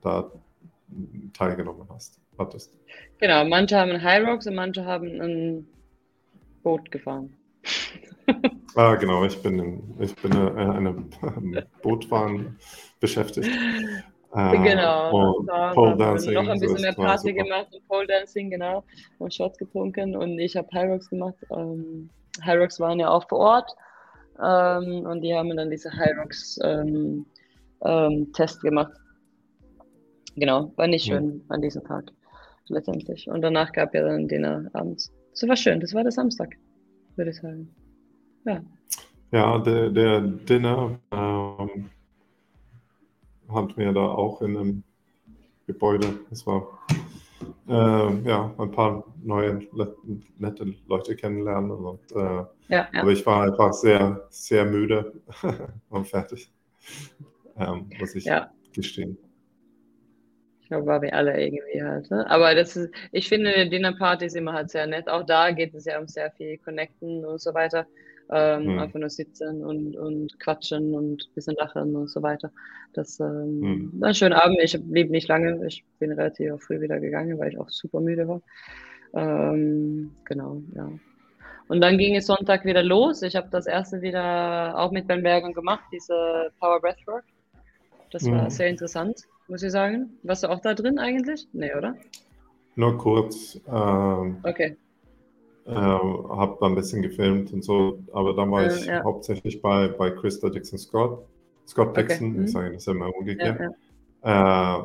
da 0.03 0.31
teilgenommen 1.33 1.87
hast, 1.91 2.21
hattest. 2.39 2.79
Genau, 3.19 3.45
manche 3.45 3.77
haben 3.77 4.03
High 4.03 4.27
Rocks 4.27 4.47
und 4.47 4.55
manche 4.55 4.85
haben 4.85 5.21
ein 5.21 5.67
Boot 6.63 6.91
gefahren. 6.91 7.35
ah, 8.77 8.95
genau, 8.95 9.25
ich 9.25 9.41
bin, 9.43 9.59
in, 9.59 9.97
ich 10.01 10.15
bin 10.17 10.33
eine, 10.33 10.75
eine 10.75 11.67
Bootfahren 11.83 12.59
beschäftigt. 13.01 13.49
Äh, 14.35 14.59
genau. 14.59 15.37
Und 15.37 15.47
Pole 15.75 15.97
Dancing. 15.97 16.35
Noch 16.35 16.49
ein 16.49 16.61
bisschen 16.61 16.83
mehr 16.83 16.93
Party 16.93 17.33
gemacht 17.33 17.69
und 17.73 17.87
Pole 17.89 18.07
Dancing, 18.07 18.51
genau. 18.51 18.85
Und 19.19 19.33
Shots 19.33 19.59
getrunken 19.59 20.15
und 20.15 20.39
ich 20.39 20.57
habe 20.57 20.69
High 20.75 20.91
Rocks 20.91 21.09
gemacht. 21.09 21.37
Ähm, 21.51 22.11
High 22.45 22.61
Rocks 22.61 22.79
waren 22.81 23.01
ja 23.01 23.09
auch 23.09 23.27
vor 23.29 23.39
Ort 23.39 23.77
ähm, 24.43 25.07
und 25.07 25.23
die 25.23 25.35
haben 25.35 25.57
dann 25.57 25.71
diese 25.71 25.91
Rocks 26.19 26.59
ähm, 26.63 27.27
ähm, 27.85 28.33
Test 28.33 28.61
gemacht. 28.63 28.93
Genau, 30.37 30.73
war 30.77 30.87
nicht 30.87 31.07
schön 31.07 31.27
mhm. 31.27 31.45
an 31.49 31.63
diesem 31.63 31.85
Tag 31.85 32.13
letztendlich. 32.69 33.29
Und 33.29 33.43
danach 33.43 33.73
gab 33.73 33.95
ja 33.95 34.03
dann 34.03 34.29
Dinner 34.29 34.69
abends. 34.73 35.13
Das 35.33 35.49
war 35.49 35.57
schön, 35.57 35.81
das 35.81 35.95
war 35.95 36.03
der 36.03 36.13
Samstag, 36.13 36.57
würde 37.17 37.31
ich 37.31 37.37
sagen. 37.37 37.75
Ja. 38.45 38.63
Ja, 39.33 39.59
der, 39.59 39.91
der 39.91 40.21
Dinner 40.21 40.99
ähm, 41.13 41.91
hatten 43.49 43.77
wir 43.77 43.93
da 43.93 44.07
auch 44.07 44.41
in 44.41 44.57
einem 44.57 44.83
Gebäude. 45.67 46.21
Es 46.31 46.47
war 46.47 46.79
äh, 47.69 48.29
ja, 48.29 48.55
ein 48.59 48.71
paar 48.71 49.05
neue, 49.23 49.61
nette 50.39 50.75
Leute 50.87 51.17
kennenlernen. 51.17 51.71
Und, 51.71 52.13
äh, 52.13 52.15
ja, 52.15 52.49
ja. 52.69 52.89
Aber 52.95 53.11
ich 53.11 53.25
war 53.27 53.43
einfach 53.45 53.73
sehr, 53.73 54.27
sehr 54.31 54.65
müde 54.65 55.13
und 55.89 56.07
fertig, 56.07 56.53
ähm, 57.57 57.91
muss 57.99 58.15
ich 58.15 58.25
ja. 58.25 58.51
gestehen. 58.73 59.19
Ich 60.67 60.69
glaube, 60.69 60.87
war 60.87 61.01
wir 61.01 61.15
alle 61.15 61.41
irgendwie 61.41 61.81
halt. 61.81 62.11
Ne? 62.11 62.29
Aber 62.29 62.55
das 62.57 62.77
ist, 62.77 62.91
ich 63.13 63.29
finde, 63.29 63.55
eine 63.55 63.71
Dinnerparty 63.71 64.25
ist 64.27 64.35
immer 64.35 64.53
halt 64.53 64.69
sehr 64.69 64.87
nett. 64.89 65.09
Auch 65.09 65.25
da 65.25 65.53
geht 65.53 65.73
es 65.75 65.85
ja 65.85 65.97
um 66.01 66.09
sehr 66.09 66.33
viel 66.33 66.59
Connecten 66.59 67.25
und 67.25 67.41
so 67.41 67.55
weiter. 67.55 67.87
Ähm, 68.31 68.73
mhm. 68.73 68.79
Einfach 68.81 68.99
nur 68.99 69.11
sitzen 69.11 69.65
und, 69.65 69.97
und 69.97 70.39
quatschen 70.41 70.95
und 70.95 71.23
ein 71.23 71.35
bisschen 71.35 71.55
lachen 71.57 71.95
und 71.95 72.11
so 72.11 72.23
weiter. 72.23 72.51
Das 72.93 73.21
ähm, 73.21 73.61
mhm. 73.61 73.93
war 74.01 74.09
ein 74.09 74.15
schöner 74.15 74.45
Abend. 74.45 74.59
Ich 74.63 74.77
blieb 74.83 75.11
nicht 75.11 75.29
lange. 75.29 75.65
Ich 75.67 75.85
bin 75.99 76.11
relativ 76.13 76.61
früh 76.63 76.81
wieder 76.81 76.99
gegangen, 76.99 77.39
weil 77.39 77.53
ich 77.53 77.59
auch 77.59 77.69
super 77.69 78.01
müde 78.01 78.27
war. 78.27 78.41
Ähm, 79.15 80.13
genau, 80.25 80.63
ja. 80.75 80.91
Und 81.69 81.81
dann 81.81 81.99
ging 81.99 82.15
es 82.15 82.27
Sonntag 82.27 82.65
wieder 82.65 82.83
los. 82.83 83.23
Ich 83.23 83.35
habe 83.35 83.49
das 83.51 83.67
erste 83.67 84.01
wieder 84.03 84.79
auch 84.79 84.93
mit 84.93 85.07
Ben 85.07 85.23
Bergen 85.23 85.53
gemacht, 85.53 85.85
diese 85.93 86.53
Power 86.61 86.81
Breathwork. 86.81 87.25
Das 88.13 88.25
war 88.31 88.51
sehr 88.51 88.69
interessant, 88.69 89.23
muss 89.49 89.63
ich 89.63 89.73
sagen. 89.73 90.11
Warst 90.23 90.45
du 90.45 90.49
auch 90.49 90.61
da 90.61 90.75
drin 90.75 90.99
eigentlich? 90.99 91.49
Nee, 91.53 91.75
oder? 91.75 91.97
Nur 92.77 92.97
kurz. 92.97 93.61
Ähm, 93.69 94.39
okay. 94.45 94.77
Äh, 95.67 95.75
habe 95.75 96.57
da 96.61 96.67
ein 96.67 96.77
bisschen 96.77 97.03
gefilmt 97.03 97.53
und 97.53 97.65
so, 97.65 97.99
aber 98.13 98.35
dann 98.35 98.53
war 98.53 98.67
ich 98.67 98.87
ja. 98.87 99.03
hauptsächlich 99.03 99.61
bei, 99.61 99.89
bei 99.89 100.11
Krista 100.11 100.49
Dixon 100.49 100.79
Scott. 100.79 101.27
Scott 101.67 101.97
Dixon, 101.97 102.31
okay. 102.31 102.37
ich 102.37 102.41
mhm. 102.43 102.47
sage 102.47 102.73
das 102.73 102.87
immer 102.87 103.13
umgekehrt. 103.17 103.61
Ja, 104.23 104.79
äh, 104.79 104.83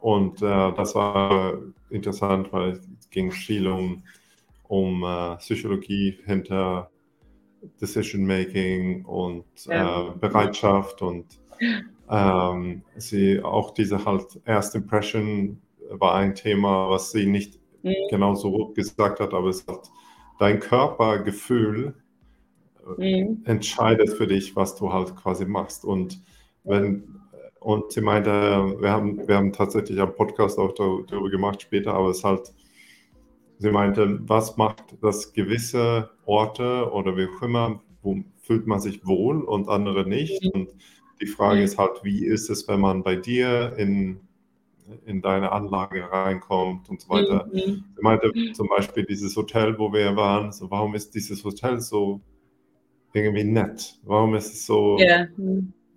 und 0.00 0.42
äh, 0.42 0.72
das 0.72 0.94
war 0.94 1.54
interessant, 1.88 2.52
weil 2.52 2.72
es 2.72 3.08
ging 3.08 3.30
viel 3.30 3.66
um, 3.66 4.02
um 4.68 5.02
äh, 5.02 5.36
Psychologie 5.38 6.18
hinter 6.26 6.90
Decision 7.80 8.26
Making 8.26 9.06
und 9.06 9.44
ja. 9.64 10.08
Äh, 10.08 10.10
Bereitschaft 10.20 11.00
und 11.00 11.24
ähm, 12.10 12.82
sie 12.96 13.40
auch 13.42 13.70
diese 13.70 14.04
halt 14.04 14.40
Erst 14.44 14.74
Impression 14.74 15.60
war 15.88 16.16
ein 16.16 16.34
Thema, 16.34 16.90
was 16.90 17.12
sie 17.12 17.24
nicht 17.24 17.58
mhm. 17.82 17.94
genau 18.10 18.34
so 18.34 18.68
gesagt 18.74 19.20
hat, 19.20 19.32
aber 19.32 19.48
es 19.48 19.66
hat 19.66 19.90
dein 20.42 20.58
Körpergefühl 20.58 21.94
mhm. 22.96 23.42
entscheidest 23.44 24.16
für 24.16 24.26
dich, 24.26 24.56
was 24.56 24.74
du 24.74 24.92
halt 24.92 25.14
quasi 25.14 25.44
machst. 25.44 25.84
Und 25.84 26.20
wenn, 26.64 27.20
und 27.60 27.92
sie 27.92 28.00
meinte, 28.00 28.30
wir 28.80 28.90
haben, 28.90 29.28
wir 29.28 29.36
haben 29.36 29.52
tatsächlich 29.52 30.00
einen 30.00 30.16
Podcast 30.16 30.58
auch 30.58 30.74
darüber 30.74 31.30
gemacht 31.30 31.62
später, 31.62 31.94
aber 31.94 32.10
es 32.10 32.18
ist 32.18 32.24
halt, 32.24 32.52
sie 33.58 33.70
meinte, 33.70 34.18
was 34.28 34.56
macht 34.56 34.82
das 35.00 35.32
gewisse 35.32 36.10
Orte 36.26 36.90
oder 36.90 37.16
wie 37.16 37.28
auch 37.28 37.42
immer, 37.42 37.80
wo 38.02 38.16
fühlt 38.42 38.66
man 38.66 38.80
sich 38.80 39.06
wohl 39.06 39.42
und 39.42 39.68
andere 39.68 40.08
nicht? 40.08 40.42
Mhm. 40.42 40.50
Und 40.62 40.70
die 41.20 41.28
Frage 41.28 41.60
mhm. 41.60 41.66
ist 41.66 41.78
halt, 41.78 42.02
wie 42.02 42.26
ist 42.26 42.50
es, 42.50 42.66
wenn 42.66 42.80
man 42.80 43.04
bei 43.04 43.14
dir 43.14 43.74
in, 43.76 44.18
in 45.06 45.22
deine 45.22 45.52
Anlage 45.52 46.10
reinkommt 46.10 46.88
und 46.88 47.00
so 47.00 47.08
weiter. 47.08 47.48
Mhm. 47.52 47.84
Sie 47.96 48.02
meinte 48.02 48.32
zum 48.52 48.68
Beispiel 48.68 49.04
dieses 49.04 49.36
Hotel, 49.36 49.78
wo 49.78 49.92
wir 49.92 50.16
waren, 50.16 50.52
so, 50.52 50.70
warum 50.70 50.94
ist 50.94 51.14
dieses 51.14 51.44
Hotel 51.44 51.80
so 51.80 52.20
irgendwie 53.12 53.44
nett? 53.44 53.98
Warum 54.04 54.34
ist 54.34 54.52
es 54.52 54.66
so, 54.66 54.98
yeah. 54.98 55.28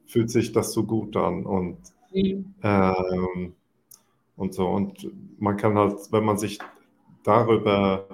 Fühlt 0.07 0.29
sich 0.29 0.51
das 0.51 0.73
so 0.73 0.83
gut 0.83 1.15
an? 1.17 1.45
Und, 1.45 1.77
mhm. 2.13 2.53
ähm, 2.63 3.53
und 4.35 4.53
so. 4.53 4.67
Und 4.67 5.09
man 5.39 5.57
kann 5.57 5.77
halt, 5.77 5.95
wenn 6.11 6.23
man 6.23 6.37
sich 6.37 6.59
darüber 7.23 8.07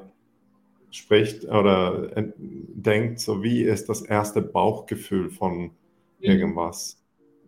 spricht 0.90 1.46
oder 1.46 2.10
denkt, 2.16 3.20
so 3.20 3.44
wie 3.44 3.64
ist 3.64 3.90
das 3.90 4.02
erste 4.02 4.42
Bauchgefühl 4.42 5.30
von 5.30 5.64
mhm. 5.64 5.72
irgendwas, 6.20 7.01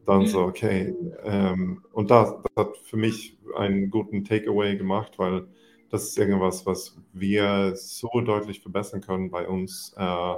dann 0.05 0.27
so, 0.27 0.41
okay. 0.41 0.93
Ähm, 1.23 1.83
und 1.93 2.11
das, 2.11 2.35
das, 2.43 2.65
hat 2.65 2.77
für 2.77 2.97
mich 2.97 3.37
einen 3.55 3.89
guten 3.89 4.23
Takeaway 4.23 4.77
gemacht, 4.77 5.17
weil 5.17 5.47
das 5.89 6.09
ist 6.09 6.17
irgendwas, 6.17 6.65
was 6.65 6.97
wir 7.13 7.75
so 7.75 8.09
deutlich 8.21 8.61
verbessern 8.61 9.01
können 9.01 9.29
bei 9.29 9.47
uns 9.47 9.93
äh, 9.97 10.33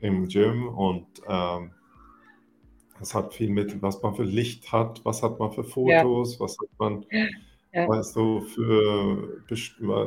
im 0.00 0.28
Gym. 0.28 0.68
Und 0.68 1.06
ähm, 1.28 1.72
das 2.98 3.14
hat 3.14 3.34
viel 3.34 3.50
mit, 3.50 3.82
was 3.82 4.02
man 4.02 4.14
für 4.14 4.22
Licht 4.22 4.72
hat, 4.72 5.04
was 5.04 5.22
hat 5.22 5.38
man 5.38 5.52
für 5.52 5.64
Fotos, 5.64 6.34
ja. 6.34 6.40
was 6.40 6.56
hat 6.58 6.68
man, 6.78 7.04
ja. 7.72 7.88
weißt 7.88 8.16
du, 8.16 8.40
für, 8.42 9.42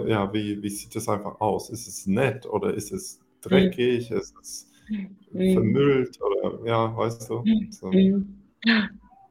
ja, 0.07 0.33
wie, 0.33 0.61
wie 0.63 0.69
sieht 0.69 0.95
das 0.95 1.09
einfach 1.09 1.39
aus? 1.41 1.69
Ist 1.69 1.87
es 1.87 2.07
nett 2.07 2.45
oder 2.45 2.73
ist 2.73 2.91
es 2.91 3.19
dreckig? 3.41 4.09
Mhm. 4.09 4.17
Ist 4.17 4.35
es 4.41 4.71
mhm. 4.89 5.53
vermüllt 5.53 6.19
oder, 6.21 6.65
ja, 6.65 6.95
weißt 6.95 7.29
du? 7.29 7.39
Mhm. 7.41 7.71
So. 7.71 7.87
Mhm. 7.91 8.46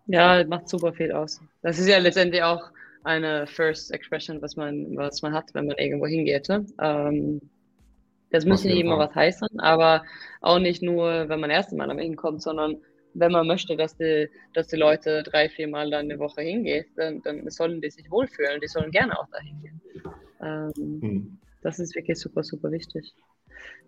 Ja, 0.07 0.45
macht 0.45 0.69
super 0.69 0.93
viel 0.93 1.13
aus. 1.13 1.41
Das 1.63 1.79
ist 1.79 1.89
ja 1.89 1.99
letztendlich 1.99 2.43
auch 2.43 2.71
eine 3.03 3.47
First 3.47 3.93
Expression, 3.93 4.41
was 4.43 4.57
man, 4.57 4.97
was 4.97 5.23
man 5.23 5.33
hat, 5.33 5.53
wenn 5.55 5.67
man 5.67 5.77
irgendwo 5.79 6.07
hingeht. 6.07 6.49
Ne? 6.49 6.67
Ähm, 6.81 7.41
das 8.31 8.45
muss 8.45 8.65
nicht 8.65 8.79
immer 8.79 8.99
was 8.99 9.15
heißen, 9.15 9.61
aber 9.61 10.05
auch 10.41 10.59
nicht 10.59 10.83
nur, 10.83 11.29
wenn 11.29 11.41
man 11.41 11.51
erst 11.51 11.73
Mal 11.73 11.91
am 11.91 11.99
hinkommt, 11.99 12.43
sondern 12.43 12.77
wenn 13.15 13.33
man 13.33 13.47
möchte, 13.47 13.77
dass 13.77 13.97
die, 13.97 14.29
dass 14.53 14.67
die 14.67 14.77
Leute 14.77 15.23
drei, 15.23 15.49
vier 15.49 15.69
Mal 15.69 15.91
dann 15.91 16.07
eine 16.07 16.19
Woche 16.19 16.43
hingehen, 16.43 16.85
dann, 16.97 17.23
dann 17.23 17.49
sollen 17.51 17.81
die 17.81 17.91
sich 17.91 18.11
wohlfühlen, 18.11 18.61
die 18.61 18.67
sollen 18.67 18.91
gerne 18.91 19.19
auch 19.19 19.29
dahin 19.31 19.61
gehen. 19.63 19.81
Ähm, 20.43 21.01
hm. 21.01 21.39
Das 21.63 21.79
ist 21.79 21.95
wirklich 21.95 22.19
super, 22.19 22.43
super 22.43 22.71
wichtig. 22.71 23.15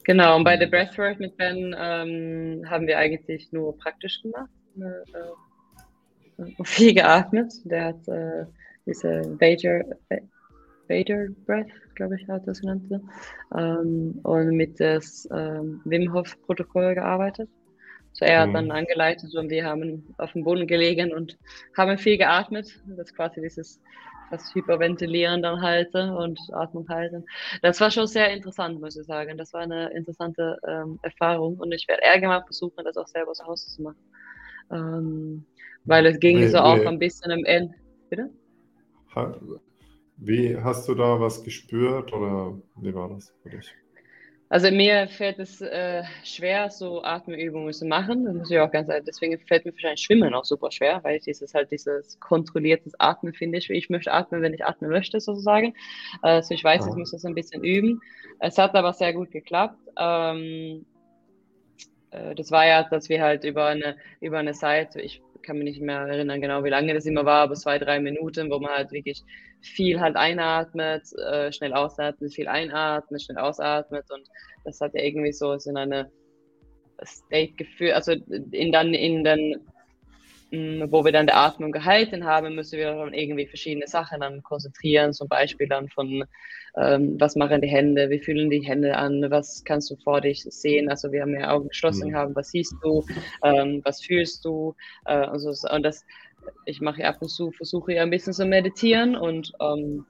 Genau, 0.05 0.37
und 0.37 0.45
bei 0.45 0.55
hm. 0.55 0.61
The 0.61 0.67
Breathwork 0.67 1.21
mit 1.21 1.37
Ben 1.37 1.75
ähm, 1.79 2.65
haben 2.71 2.87
wir 2.87 2.99
eigentlich 2.99 3.53
nur 3.53 3.77
praktisch 3.77 4.23
gemacht 4.23 4.49
äh, 4.83 6.55
viel 6.65 6.95
geatmet. 6.95 7.53
Der 7.65 7.87
hat 7.87 8.09
äh, 8.09 8.47
diese 8.87 9.39
Vader, 9.41 9.85
Vader 10.89 11.29
Breath, 11.47 11.71
glaube 11.95 12.17
ich, 12.17 12.29
hat 12.29 12.47
das 12.47 12.61
genannt. 12.61 12.85
Ähm, 13.57 14.21
und 14.23 14.51
mit 14.57 14.81
das 14.81 15.29
ähm, 15.33 15.81
Wim 15.85 16.13
Hof 16.13 16.37
Protokoll 16.47 16.95
gearbeitet. 16.95 17.49
So 18.13 18.25
er 18.25 18.41
hat 18.41 18.49
mhm. 18.49 18.55
dann 18.55 18.71
angeleitet 18.73 19.35
und 19.37 19.51
wir 19.51 19.65
haben 19.65 20.15
auf 20.19 20.33
dem 20.33 20.43
Boden 20.43 20.67
gelegen 20.67 21.13
und 21.13 21.39
haben 21.77 21.99
viel 21.99 22.19
geatmet. 22.19 22.83
Das 22.87 23.09
ist 23.09 23.15
quasi 23.15 23.41
dieses 23.41 23.81
das 24.31 24.55
Hyperventilieren 24.55 25.43
dann 25.43 25.61
halte 25.61 26.13
und 26.15 26.39
Atmung 26.53 26.89
halten. 26.89 27.25
Das 27.63 27.81
war 27.81 27.91
schon 27.91 28.07
sehr 28.07 28.31
interessant, 28.31 28.81
muss 28.81 28.97
ich 28.97 29.07
sagen. 29.07 29.39
Das 29.39 29.53
war 29.53 29.63
eine 29.63 29.91
interessante 29.91 30.59
ähm, 30.67 30.99
Erfahrung 31.03 31.57
und 31.59 31.73
ich 31.73 31.87
werde 31.89 32.03
irgendwann 32.05 32.45
versuchen, 32.45 32.85
das 32.85 32.97
auch 32.97 33.09
selber 33.09 33.33
zu 33.33 33.47
Hause 33.47 33.71
zu 33.71 33.83
machen. 33.83 33.97
Ähm, 34.71 35.45
weil 35.85 36.07
es 36.07 36.21
ging 36.21 36.39
wie, 36.39 36.49
so 36.49 36.59
auch 36.59 36.85
ein 36.85 36.99
bisschen 36.99 37.31
am 37.31 37.45
Ende. 37.45 37.75
Bitte? 38.11 38.31
Wie 40.17 40.57
hast 40.57 40.89
du 40.89 40.95
da 40.95 41.21
was 41.21 41.43
gespürt 41.43 42.13
oder 42.13 42.59
wie 42.77 42.95
war 42.95 43.09
das 43.09 43.33
für 43.43 43.51
dich? 43.51 43.75
Also 44.51 44.71
mir 44.71 45.09
fällt 45.09 45.39
es 45.39 45.61
äh, 45.61 46.05
schwer, 46.25 46.71
so 46.71 47.03
Atemübungen 47.03 47.73
zu 47.73 47.85
machen. 47.85 48.25
Das 48.25 48.35
muss 48.35 48.51
ich 48.51 48.59
auch 48.59 48.71
ganz 48.71 48.89
ehrlich. 48.89 49.05
Deswegen 49.07 49.39
fällt 49.41 49.67
mir 49.67 49.73
wahrscheinlich 49.73 50.01
Schwimmen 50.01 50.33
auch 50.33 50.45
super 50.45 50.71
schwer, 50.71 51.01
weil 51.05 51.19
dieses 51.21 51.53
halt 51.53 51.71
dieses 51.71 52.19
kontrolliertes 52.19 52.99
Atmen 52.99 53.35
finde 53.35 53.59
ich. 53.59 53.69
Ich 53.69 53.91
möchte 53.91 54.11
atmen, 54.11 54.41
wenn 54.41 54.55
ich 54.55 54.65
atmen 54.65 54.91
möchte, 54.91 55.21
sozusagen. 55.21 55.75
Also 56.23 56.55
ich 56.55 56.65
weiß, 56.65 56.87
ja. 56.87 56.91
ich 56.91 56.97
muss 56.97 57.11
das 57.11 57.27
ein 57.27 57.35
bisschen 57.35 57.63
üben. 57.63 58.01
Es 58.41 58.57
hat 58.57 58.75
aber 58.75 58.95
sehr 58.95 59.13
gut 59.13 59.31
geklappt. 59.31 59.79
Ähm, 59.99 60.87
äh, 62.11 62.35
das 62.35 62.51
war 62.51 62.67
ja, 62.67 62.85
dass 62.85 63.09
wir 63.09 63.23
halt 63.23 63.45
über 63.45 63.67
eine, 63.67 63.97
über 64.21 64.39
eine 64.39 64.55
Seite, 64.55 65.01
ich 65.01 65.23
kann 65.43 65.59
mich 65.59 65.65
nicht 65.65 65.81
mehr 65.81 66.01
erinnern 66.01 66.41
genau, 66.41 66.65
wie 66.65 66.69
lange 66.71 66.95
das 66.95 67.07
immer 67.07 67.25
war, 67.25 67.43
aber 67.43 67.55
zwei, 67.55 67.79
drei 67.79 68.01
Minuten, 68.01 68.51
wo 68.51 68.59
man 68.59 68.73
halt 68.73 68.93
wirklich 68.93 69.25
viel 69.61 70.01
halt 70.01 70.17
einatmet, 70.17 71.05
äh, 71.31 71.53
schnell 71.53 71.73
ausatmet, 71.73 72.33
viel 72.33 72.49
einatmet, 72.49 73.23
schnell 73.23 73.39
ausatmet 73.39 74.05
und 74.11 74.29
das 74.65 74.81
hat 74.81 74.95
ja 74.95 75.03
irgendwie 75.03 75.33
so 75.33 75.53
in 75.53 75.77
eine 75.77 76.11
State 77.05 77.55
geführt, 77.55 77.95
also 77.95 78.13
in 78.13 78.73
dann 78.73 78.95
in 78.95 79.25
den 79.25 79.67
wo 80.51 81.05
wir 81.05 81.13
dann 81.13 81.27
die 81.27 81.35
Atmung 81.35 81.73
gehalten 81.73 82.25
haben, 82.25 82.55
müssen 82.55 82.79
wir 82.79 82.95
dann 82.95 83.13
irgendwie 83.13 83.47
verschiedene 83.47 83.87
Sachen 83.87 84.21
dann 84.21 84.43
konzentrieren, 84.43 85.13
zum 85.13 85.29
Beispiel 85.29 85.69
dann 85.69 85.89
von, 85.89 86.25
ähm, 86.77 87.21
was 87.21 87.37
machen 87.37 87.61
die 87.61 87.69
Hände, 87.69 88.09
wie 88.09 88.19
fühlen 88.19 88.49
die 88.49 88.65
Hände 88.65 88.97
an, 88.97 89.27
was 89.31 89.63
kannst 89.65 89.91
du 89.91 89.97
vor 89.97 90.21
dich 90.21 90.43
sehen, 90.45 90.89
also 90.89 91.13
wir 91.13 91.23
haben 91.23 91.39
ja 91.39 91.51
Augen 91.51 91.69
geschlossen 91.69 92.11
mhm. 92.11 92.15
haben, 92.15 92.37
was 92.37 92.51
siehst 92.51 92.75
du, 92.83 93.05
ähm, 93.45 93.83
was 93.85 94.03
fühlst 94.03 94.45
du, 94.45 94.75
äh, 95.05 95.13
also, 95.13 95.51
und 95.71 95.83
das, 95.83 96.05
ich 96.65 96.81
mache 96.81 97.05
ab 97.05 97.17
und 97.21 97.29
zu, 97.29 97.51
versuche 97.51 97.95
ja 97.95 98.03
ein 98.03 98.11
bisschen 98.11 98.33
zu 98.33 98.47
meditieren 98.47 99.17
und 99.17 99.53
ähm, 99.61 100.07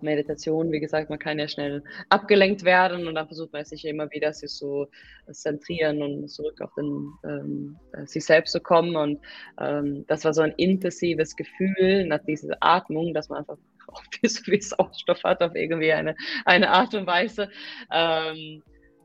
Meditation, 0.00 0.72
wie 0.72 0.80
gesagt, 0.80 1.10
man 1.10 1.18
kann 1.18 1.38
ja 1.38 1.48
schnell 1.48 1.82
abgelenkt 2.08 2.64
werden 2.64 3.06
und 3.06 3.14
dann 3.14 3.26
versucht 3.26 3.52
man 3.52 3.64
sich 3.64 3.84
immer 3.84 4.10
wieder 4.10 4.32
sich 4.32 4.52
so 4.52 4.88
zentrieren 5.30 6.02
und 6.02 6.28
zurück 6.28 6.60
auf 6.60 6.74
den, 6.74 7.12
ähm, 7.24 7.76
äh, 7.92 8.06
sich 8.06 8.24
selbst 8.24 8.52
zu 8.52 8.60
kommen. 8.60 8.96
Und 8.96 9.20
ähm, 9.60 10.04
das 10.06 10.24
war 10.24 10.34
so 10.34 10.42
ein 10.42 10.54
intensives 10.56 11.36
Gefühl 11.36 12.06
nach 12.06 12.24
dieser 12.24 12.56
Atmung, 12.60 13.14
dass 13.14 13.28
man 13.28 13.38
einfach 13.38 13.58
auch 13.88 14.02
so 14.22 14.52
wie 14.52 14.60
Sauerstoff 14.60 15.22
hat 15.24 15.42
auf 15.42 15.54
irgendwie 15.54 15.92
eine, 15.92 16.14
eine 16.44 16.70
Art 16.70 16.94
und 16.94 17.06
Weise. 17.06 17.48
Ähm, 17.90 18.62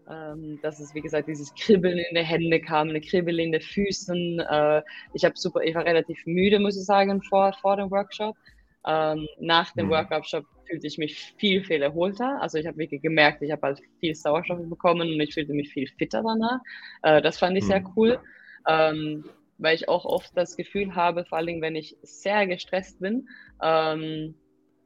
ähm, 0.10 0.60
dass 0.62 0.82
es, 0.82 0.94
wie 0.94 1.02
gesagt, 1.02 1.30
dieses 1.30 1.54
Kribbeln 1.56 1.98
in 1.98 2.16
den 2.16 2.26
Händen 2.26 2.62
kam, 2.62 2.90
eine 2.90 3.00
Kribbeln 3.00 3.40
in 3.40 3.52
den 3.54 3.62
Füßen. 3.62 4.40
Äh, 4.40 4.82
ich 5.14 5.26
super, 5.36 5.62
ich 5.62 5.76
war 5.76 5.86
relativ 5.86 6.26
müde, 6.26 6.60
muss 6.60 6.78
ich 6.78 6.86
sagen, 6.86 7.22
vor, 7.22 7.54
vor 7.62 7.78
dem 7.78 7.90
Workshop. 7.90 8.36
Ähm, 8.86 9.28
nach 9.40 9.72
dem 9.74 9.88
mhm. 9.88 9.92
Workshop 9.92 10.46
fühlte 10.68 10.88
ich 10.88 10.98
mich 10.98 11.34
viel, 11.38 11.64
viel 11.64 11.82
erholter. 11.82 12.42
Also 12.42 12.58
ich 12.58 12.68
habe 12.68 12.78
wirklich 12.78 13.02
gemerkt, 13.02 13.42
ich 13.42 13.52
habe 13.52 13.62
halt 13.62 13.82
viel 14.00 14.16
Sauerstoff 14.16 14.60
bekommen 14.70 15.14
und 15.14 15.20
ich 15.20 15.34
fühlte 15.34 15.54
mich 15.54 15.72
viel 15.72 15.88
fitter 15.98 16.24
danach. 16.24 16.60
Äh, 17.02 17.22
das 17.22 17.38
fand 17.38 17.58
ich 17.58 17.64
mhm. 17.64 17.68
sehr 17.68 17.84
cool, 17.96 18.20
ähm, 18.68 19.26
weil 19.58 19.76
ich 19.76 19.88
auch 19.88 20.06
oft 20.06 20.36
das 20.36 20.58
Gefühl 20.58 20.96
habe, 20.96 21.26
vor 21.26 21.38
allem 21.38 21.62
wenn 21.62 21.76
ich 21.76 21.96
sehr 22.02 22.48
gestresst 22.48 23.00
bin, 23.00 23.28
ähm, 23.62 24.36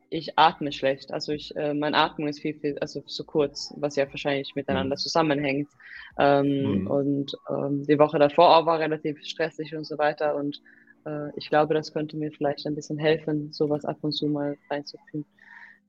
ich 0.09 0.37
atme 0.37 0.71
schlecht. 0.71 1.11
Also 1.11 1.33
ich, 1.33 1.55
äh, 1.55 1.73
meine 1.73 1.97
Atmung 1.97 2.27
ist 2.27 2.39
viel, 2.39 2.53
viel, 2.53 2.77
also 2.79 3.01
zu 3.01 3.25
kurz, 3.25 3.73
was 3.77 3.95
ja 3.95 4.09
wahrscheinlich 4.09 4.55
miteinander 4.55 4.95
mhm. 4.95 4.99
zusammenhängt. 4.99 5.69
Ähm, 6.17 6.81
mhm. 6.81 6.87
Und 6.87 7.37
ähm, 7.49 7.85
die 7.85 7.99
Woche 7.99 8.19
davor 8.19 8.55
auch 8.55 8.65
war 8.65 8.79
relativ 8.79 9.23
stressig 9.25 9.75
und 9.75 9.85
so 9.85 9.97
weiter. 9.97 10.35
Und 10.35 10.61
äh, 11.07 11.31
ich 11.35 11.49
glaube, 11.49 11.73
das 11.73 11.93
könnte 11.93 12.17
mir 12.17 12.31
vielleicht 12.31 12.65
ein 12.67 12.75
bisschen 12.75 12.97
helfen, 12.97 13.51
sowas 13.53 13.85
ab 13.85 13.97
und 14.01 14.11
zu 14.11 14.27
mal 14.27 14.57
reinzuführen. 14.69 15.25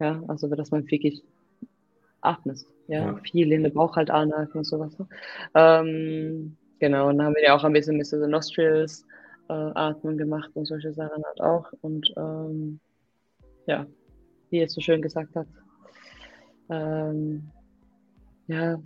Ja, 0.00 0.22
also 0.28 0.48
dass 0.48 0.70
man 0.70 0.88
wirklich 0.90 1.22
atmet. 2.20 2.64
Ja, 2.86 3.04
ja. 3.04 3.16
viel 3.22 3.52
in 3.52 3.64
den 3.64 3.74
Bauch 3.74 3.96
halt 3.96 4.10
anhalten 4.10 4.58
und 4.58 4.64
sowas. 4.64 4.98
Ne? 4.98 5.06
Ähm, 5.54 6.56
genau, 6.78 7.08
und 7.08 7.18
dann 7.18 7.26
haben 7.26 7.34
wir 7.34 7.42
ja 7.42 7.56
auch 7.56 7.64
ein 7.64 7.72
bisschen 7.72 7.96
mit 7.96 8.06
so 8.06 8.16
Nostrils 8.26 9.04
äh, 9.48 9.52
Atmen 9.52 10.16
gemacht 10.16 10.50
und 10.54 10.66
solche 10.66 10.92
Sachen 10.92 11.22
halt 11.22 11.40
auch. 11.40 11.70
Und 11.82 12.10
ähm, 12.16 12.80
ja, 13.66 13.86
wie 14.50 14.58
er 14.60 14.68
so 14.68 14.80
schön 14.80 15.02
gesagt 15.02 15.34
hat. 15.36 15.46
Ähm, 16.70 17.50
ja, 18.46 18.78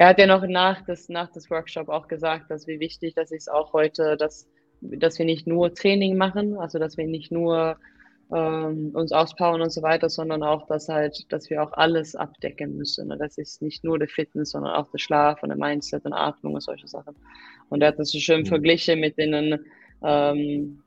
er 0.00 0.08
hat 0.08 0.18
ja 0.18 0.26
noch 0.26 0.46
nach 0.46 0.80
des, 0.86 1.10
nach 1.10 1.30
des 1.30 1.50
Workshop 1.50 1.90
auch 1.90 2.08
gesagt, 2.08 2.50
dass 2.50 2.66
wie 2.66 2.80
wichtig 2.80 3.12
das 3.14 3.30
ist 3.32 3.52
auch 3.52 3.74
heute, 3.74 4.16
dass, 4.16 4.48
dass 4.80 5.18
wir 5.18 5.26
nicht 5.26 5.46
nur 5.46 5.74
Training 5.74 6.16
machen, 6.16 6.56
also 6.56 6.78
dass 6.78 6.96
wir 6.96 7.06
nicht 7.06 7.30
nur 7.30 7.76
ähm, 8.32 8.92
uns 8.94 9.12
auspowern 9.12 9.60
und 9.60 9.68
so 9.68 9.82
weiter, 9.82 10.08
sondern 10.08 10.42
auch, 10.42 10.66
dass 10.68 10.88
halt, 10.88 11.30
dass 11.30 11.50
wir 11.50 11.62
auch 11.62 11.74
alles 11.74 12.16
abdecken 12.16 12.78
müssen. 12.78 13.12
Und 13.12 13.18
das 13.18 13.36
ist 13.36 13.60
nicht 13.60 13.84
nur 13.84 13.98
der 13.98 14.08
Fitness, 14.08 14.52
sondern 14.52 14.72
auch 14.72 14.90
der 14.90 14.96
Schlaf 14.96 15.42
und 15.42 15.50
der 15.50 15.58
Mindset 15.58 16.06
und 16.06 16.14
Atmung 16.14 16.54
und 16.54 16.62
solche 16.62 16.88
Sachen. 16.88 17.14
Und 17.68 17.82
er 17.82 17.88
hat 17.88 17.98
das 17.98 18.10
so 18.10 18.18
schön 18.18 18.40
mhm. 18.40 18.46
verglichen 18.46 19.00
mit 19.00 19.18
denen, 19.18 19.66
ähm, 20.02 20.82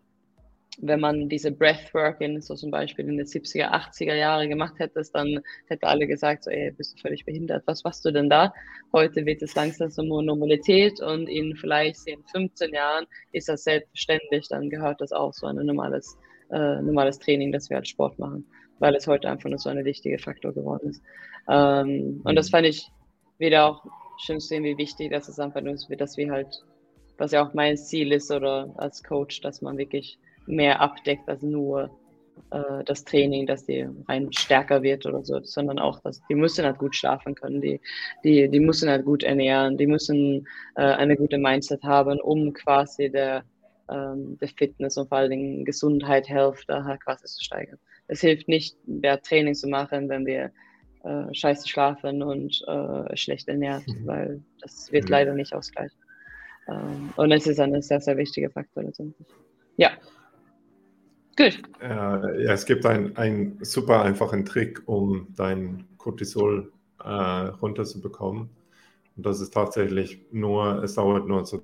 wenn 0.80 1.00
man 1.00 1.30
diese 1.30 1.52
Breathwork 1.52 2.20
in 2.22 2.42
so 2.42 2.56
zum 2.56 2.72
Beispiel 2.72 3.08
in 3.08 3.18
den 3.18 3.26
70er, 3.26 3.72
80er 3.72 4.16
Jahre 4.16 4.48
gemacht 4.48 4.76
hättest, 4.80 5.14
dann 5.14 5.40
hätte 5.68 5.88
alle 5.88 6.08
gesagt, 6.08 6.44
so, 6.44 6.52
ey, 6.52 6.72
bist 6.72 6.98
du 6.98 7.02
völlig 7.02 7.26
behindert, 7.26 7.64
was 7.68 7.84
machst 7.84 8.04
du 8.06 8.12
denn 8.12 8.30
da? 8.30 8.54
Heute 8.92 9.26
wird 9.26 9.42
es 9.42 9.56
langsam 9.56 9.90
so 9.90 10.02
Normalität 10.02 11.00
und 11.02 11.28
in 11.28 11.56
vielleicht 11.56 12.08
in 12.08 12.24
15 12.24 12.74
Jahren 12.74 13.06
ist 13.32 13.50
das 13.50 13.64
selbstverständlich, 13.64 14.48
dann 14.50 14.70
gehört 14.70 15.02
das 15.02 15.12
auch 15.12 15.34
so 15.34 15.46
ein 15.46 15.56
normales, 15.58 16.18
äh, 16.52 16.82
normales 16.82 17.20
Training, 17.20 17.52
dass 17.52 17.70
wir 17.70 17.78
halt 17.78 17.88
Sport 17.88 18.18
machen, 18.18 18.46
weil 18.80 18.96
es 18.96 19.08
heute 19.08 19.30
einfach 19.30 19.50
nur 19.50 19.60
so 19.60 19.70
ein 19.70 19.86
wichtiger 19.86 20.20
Faktor 20.20 20.54
geworden 20.54 20.90
ist. 20.90 21.04
Ähm, 21.50 22.22
und 22.24 22.36
das 22.36 22.48
mhm. 22.48 22.52
fand 22.52 22.68
ich 22.68 22.88
wieder 23.38 23.66
auch 23.68 23.86
schön 24.18 24.40
zu 24.40 24.48
sehen, 24.48 24.64
wie 24.64 24.78
wichtig 24.78 25.12
das 25.12 25.30
ist 25.30 25.40
einfach 25.40 25.62
nur, 25.62 25.76
dass 25.98 26.18
wir 26.18 26.32
halt, 26.32 26.64
was 27.18 27.32
ja 27.32 27.46
auch 27.46 27.54
mein 27.54 27.78
Ziel 27.78 28.12
ist 28.12 28.32
oder 28.32 28.74
als 28.78 29.04
Coach, 29.04 29.42
dass 29.42 29.62
man 29.62 29.78
wirklich 29.78 30.18
mehr 30.46 30.82
abdeckt 30.82 31.28
als 31.30 31.42
nur 31.42 31.90
äh, 32.52 32.84
das 32.86 33.04
Training, 33.04 33.48
dass 33.48 33.66
die 33.66 33.88
rein 34.08 34.32
stärker 34.32 34.82
wird 34.84 35.06
oder 35.06 35.24
so, 35.24 35.40
sondern 35.44 35.80
auch, 35.80 36.00
dass 36.02 36.22
die 36.28 36.36
müssen 36.36 36.66
halt 36.66 36.78
gut 36.78 36.96
schlafen 36.96 37.36
können, 37.36 37.62
die, 37.62 37.80
die, 38.24 38.50
die 38.50 38.60
müssen 38.60 38.90
halt 38.90 39.06
gut 39.06 39.24
ernähren, 39.24 39.78
die 39.78 39.88
müssen 39.88 40.48
äh, 40.76 40.82
eine 40.82 41.16
gute 41.16 41.38
Mindset 41.38 41.84
haben, 41.84 42.20
um 42.20 42.54
quasi 42.54 43.10
der, 43.10 43.44
ähm, 43.90 44.38
der 44.40 44.50
Fitness 44.50 44.98
und 44.98 45.10
vor 45.10 45.20
allen 45.20 45.32
Dingen 45.32 45.66
Gesundheit, 45.66 46.30
Health 46.30 46.64
da 46.68 46.84
halt 46.84 47.04
quasi 47.04 47.26
zu 47.26 47.44
steigern. 47.44 47.80
Es 48.08 48.22
hilft 48.22 48.48
nicht, 48.48 48.76
mehr 48.88 49.22
Training 49.22 49.56
zu 49.56 49.68
machen, 49.68 50.10
wenn 50.10 50.26
wir 50.26 50.52
äh, 51.04 51.34
scheiße 51.34 51.68
schlafen 51.68 52.22
und 52.22 52.64
äh, 52.68 53.16
schlecht 53.18 53.48
ernährt, 53.48 53.88
mhm. 53.88 54.08
weil 54.08 54.44
das 54.62 54.92
wird 54.92 55.06
mhm. 55.06 55.12
leider 55.12 55.34
nicht 55.34 55.54
ausgleichen. 55.54 55.98
Ähm, 56.68 57.14
und 57.16 57.32
es 57.32 57.48
ist 57.48 57.60
ein 57.60 57.82
sehr, 57.82 58.00
sehr 58.00 58.18
wichtiger 58.18 58.50
Faktor 58.50 58.84
letztendlich. 58.84 59.28
Ja, 59.78 59.92
Gut. 61.36 61.62
Äh, 61.82 62.44
ja, 62.44 62.54
es 62.54 62.66
gibt 62.66 62.86
einen 62.86 63.58
super 63.62 64.04
einfachen 64.04 64.46
Trick, 64.46 64.84
um 64.86 65.28
dein 65.36 65.86
Cortisol 65.98 66.72
äh, 67.04 67.10
runterzubekommen. 67.10 68.50
Und 69.16 69.26
das 69.26 69.42
ist 69.42 69.54
tatsächlich 69.54 70.20
nur, 70.32 70.84
es 70.84 70.96
dauert 70.96 71.28
nur 71.28 71.46
so 71.46 71.64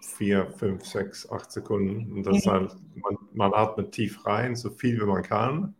vier, 0.00 0.46
fünf, 0.46 0.84
sechs, 0.84 1.30
acht 1.30 1.50
Sekunden. 1.50 2.12
Und 2.12 2.24
das 2.24 2.44
mhm. 2.44 2.50
halt, 2.50 2.76
man, 2.94 3.16
man, 3.32 3.54
atmet 3.54 3.92
tief 3.92 4.24
rein, 4.26 4.54
so 4.54 4.70
viel 4.70 5.00
wie 5.00 5.06
man 5.06 5.22
kann. 5.22 5.74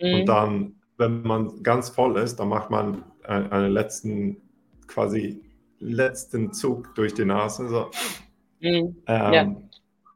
Mhm. 0.00 0.14
Und 0.14 0.26
dann, 0.26 0.74
wenn 0.98 1.22
man 1.22 1.62
ganz 1.62 1.88
voll 1.88 2.18
ist, 2.18 2.36
dann 2.36 2.48
macht 2.48 2.70
man 2.70 3.04
einen, 3.24 3.50
einen 3.50 3.72
letzten, 3.72 4.36
quasi 4.86 5.40
letzten 5.78 6.52
Zug 6.52 6.94
durch 6.94 7.14
die 7.14 7.24
Nase. 7.24 7.68
So. 7.68 7.90
Mhm. 8.60 8.96
Ähm, 9.06 9.32
ja. 9.32 9.56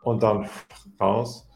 Und 0.03 0.23
dann 0.23 0.49
raus. 1.01 1.49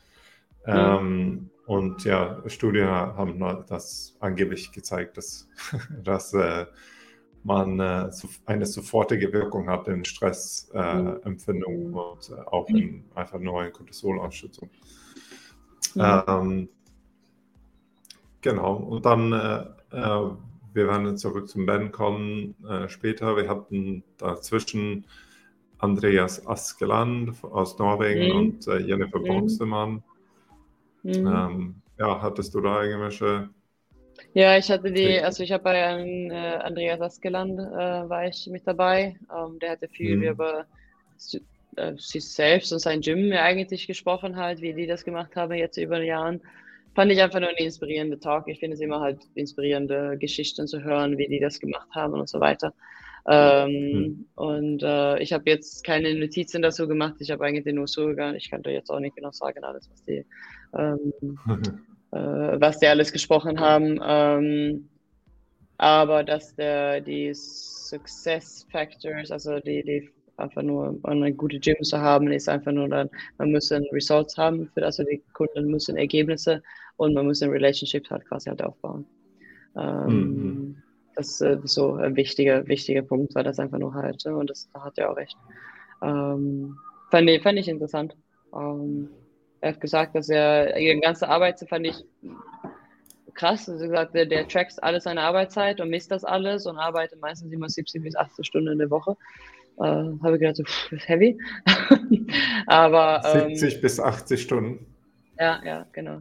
Mhm. 0.66 0.72
Ähm, 0.74 1.50
und 1.66 2.04
ja, 2.04 2.42
Studien 2.46 2.88
haben 2.88 3.38
das 3.68 4.16
angeblich 4.18 4.72
gezeigt, 4.72 5.16
dass, 5.16 5.48
dass 6.02 6.34
äh, 6.34 6.66
man 7.44 7.80
äh, 7.80 8.10
eine 8.46 8.66
sofortige 8.66 9.32
Wirkung 9.32 9.68
hat 9.68 9.88
in 9.88 10.04
Stressempfindung 10.04 11.74
äh, 11.74 11.88
mhm. 11.88 11.94
und 11.94 12.30
äh, 12.30 12.40
auch 12.46 12.68
in 12.68 13.04
einfach 13.14 13.38
nur 13.38 13.64
in 13.64 13.72
Cortisolausschüttung. 13.72 14.68
Mhm. 15.94 16.22
Ähm, 16.26 16.68
genau, 18.40 18.74
und 18.74 19.06
dann, 19.06 19.32
äh, 19.32 19.96
äh, 19.96 20.30
wir 20.72 20.86
werden 20.86 21.16
zurück 21.16 21.48
zum 21.48 21.66
Ben 21.66 21.90
kommen 21.90 22.54
später. 22.86 23.36
Wir 23.36 23.48
hatten 23.48 24.04
dazwischen 24.18 25.04
Andreas 25.78 26.46
Askeland 26.46 27.42
aus 27.42 27.76
Norwegen 27.80 28.32
mhm. 28.32 28.38
und 28.38 28.66
Jennifer 28.66 29.18
mhm. 29.18 29.24
Boxemann 29.26 30.02
Mhm. 31.02 31.26
Ähm, 31.26 31.74
ja, 31.98 32.20
hattest 32.20 32.54
du 32.54 32.60
da 32.60 32.82
irgendwelche? 32.82 33.50
Ja, 34.34 34.56
ich 34.56 34.70
hatte 34.70 34.92
die, 34.92 35.18
also 35.20 35.42
ich 35.42 35.52
habe 35.52 35.64
bei 35.64 35.76
äh, 35.76 36.56
Andreas 36.56 37.00
Askeland 37.00 37.58
äh, 37.58 38.08
war 38.08 38.26
ich 38.26 38.46
mit 38.50 38.66
dabei. 38.66 39.16
Ähm, 39.34 39.58
der 39.58 39.72
hatte 39.72 39.88
viel 39.88 40.16
mhm. 40.16 40.22
über 40.22 40.66
äh, 41.76 41.94
sich 41.96 42.28
selbst 42.28 42.72
und 42.72 42.78
sein 42.80 43.00
Gym 43.00 43.32
eigentlich 43.32 43.86
gesprochen 43.86 44.36
halt, 44.36 44.60
wie 44.60 44.74
die 44.74 44.86
das 44.86 45.04
gemacht 45.04 45.36
haben 45.36 45.54
jetzt 45.54 45.76
über 45.78 45.98
den 45.98 46.08
Jahren. 46.08 46.40
Fand 46.94 47.12
ich 47.12 47.22
einfach 47.22 47.40
nur 47.40 47.50
eine 47.50 47.60
inspirierende 47.60 48.18
Talk. 48.18 48.48
Ich 48.48 48.58
finde 48.58 48.74
es 48.74 48.80
immer 48.80 49.00
halt 49.00 49.20
inspirierende 49.34 50.16
Geschichten 50.18 50.66
zu 50.66 50.82
hören, 50.82 51.18
wie 51.18 51.28
die 51.28 51.38
das 51.38 51.60
gemacht 51.60 51.88
haben 51.94 52.14
und 52.14 52.28
so 52.28 52.40
weiter. 52.40 52.74
Ähm, 53.28 53.92
mhm. 53.92 54.26
Und 54.34 54.82
äh, 54.82 55.18
ich 55.20 55.32
habe 55.32 55.48
jetzt 55.48 55.84
keine 55.84 56.14
Notizen 56.14 56.62
dazu 56.62 56.88
gemacht. 56.88 57.14
Ich 57.20 57.30
habe 57.30 57.44
eigentlich 57.44 57.74
nur 57.74 57.86
so 57.86 58.06
gegangen. 58.06 58.36
Ich 58.36 58.50
könnte 58.50 58.70
jetzt 58.70 58.90
auch 58.90 59.00
nicht 59.00 59.14
genau 59.14 59.30
sagen, 59.30 59.62
alles, 59.62 59.88
was 59.90 60.04
die 60.04 60.24
ähm, 60.76 61.12
äh, 62.12 62.60
was 62.60 62.78
die 62.78 62.86
alles 62.86 63.12
gesprochen 63.12 63.60
haben. 63.60 64.00
Ähm, 64.02 64.88
aber 65.78 66.24
dass 66.24 66.54
der, 66.56 67.00
die 67.00 67.32
Success 67.34 68.66
Factors, 68.70 69.30
also 69.30 69.58
die, 69.60 69.82
die 69.82 70.10
einfach 70.36 70.62
nur 70.62 70.98
eine 71.04 71.32
gute 71.32 71.58
Gym 71.58 71.82
zu 71.82 71.98
haben, 71.98 72.30
ist 72.32 72.48
einfach 72.48 72.72
nur 72.72 72.88
dann, 72.88 73.08
man 73.38 73.52
muss 73.52 73.70
Results 73.92 74.36
haben, 74.36 74.68
für 74.74 74.80
das, 74.80 74.98
also 74.98 75.10
die 75.10 75.22
Kunden 75.32 75.70
müssen 75.70 75.96
Ergebnisse 75.96 76.62
und 76.96 77.14
man 77.14 77.26
muss 77.26 77.42
ein 77.42 77.50
Relationship 77.50 78.08
halt 78.10 78.26
quasi 78.26 78.50
halt 78.50 78.62
aufbauen. 78.62 79.06
Ähm, 79.76 80.06
mhm. 80.06 80.82
Das 81.14 81.40
ist 81.40 81.68
so 81.68 81.94
ein 81.94 82.16
wichtiger, 82.16 82.66
wichtiger 82.66 83.02
Punkt, 83.02 83.34
weil 83.34 83.44
das 83.44 83.58
einfach 83.58 83.78
nur 83.78 83.94
halt, 83.94 84.24
und 84.26 84.48
das 84.48 84.68
da 84.72 84.84
hat 84.84 84.98
er 84.98 85.10
auch 85.10 85.16
recht. 85.16 85.36
Ähm, 86.02 86.76
fand, 87.10 87.28
ich, 87.28 87.42
fand 87.42 87.58
ich 87.58 87.68
interessant. 87.68 88.16
Ähm, 88.54 89.08
er 89.60 89.72
hat 89.72 89.80
gesagt, 89.80 90.14
dass 90.14 90.28
er 90.28 90.76
ihre 90.78 91.00
ganze 91.00 91.28
Arbeit, 91.28 91.60
fand 91.68 91.86
ich 91.86 92.04
krass. 93.34 93.68
Also 93.68 93.86
gesagt, 93.86 94.14
der, 94.14 94.26
der 94.26 94.46
trackt 94.48 94.82
alles 94.82 95.04
seine 95.04 95.22
Arbeitszeit 95.22 95.80
und 95.80 95.90
misst 95.90 96.10
das 96.10 96.24
alles 96.24 96.66
und 96.66 96.78
arbeitet 96.78 97.20
meistens 97.20 97.52
immer 97.52 97.68
70 97.68 98.02
bis 98.02 98.16
80 98.16 98.46
Stunden 98.46 98.72
in 98.72 98.78
der 98.78 98.90
Woche. 98.90 99.16
Äh, 99.78 99.82
Habe 99.82 100.34
ich 100.34 100.40
gedacht, 100.40 100.56
so, 100.56 100.64
pff, 100.64 100.92
ist 100.92 101.08
heavy. 101.08 101.38
Aber. 102.66 103.22
70 103.22 103.74
ähm, 103.74 103.80
bis 103.80 104.00
80 104.00 104.42
Stunden. 104.42 104.86
Ja, 105.38 105.60
ja, 105.64 105.86
genau. 105.92 106.20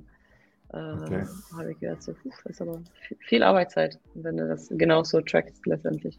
Äh, 0.71 0.77
okay. 0.77 1.25
Habe 1.57 1.71
ich 1.71 1.79
gedacht, 1.79 2.03
so, 2.03 2.13
pff, 2.13 2.43
das 2.43 2.53
ist 2.53 2.61
aber 2.61 2.81
viel, 3.01 3.17
viel 3.21 3.43
Arbeitszeit, 3.43 3.99
wenn 4.13 4.37
du 4.37 4.47
das 4.47 4.69
genauso 4.69 5.19
trackst 5.21 5.65
letztendlich. 5.65 6.17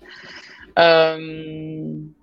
Ähm, 0.77 2.15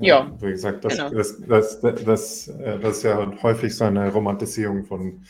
ja, 0.00 0.32
wie 0.40 0.50
gesagt, 0.50 0.84
das, 0.84 0.96
genau. 0.96 1.10
das, 1.10 1.40
das, 1.40 1.80
das, 1.80 2.04
das, 2.04 2.52
das 2.80 2.96
ist 2.96 3.02
ja 3.02 3.42
häufig 3.42 3.74
so 3.74 3.84
eine 3.84 4.12
Romantisierung 4.12 4.84
von 4.84 5.22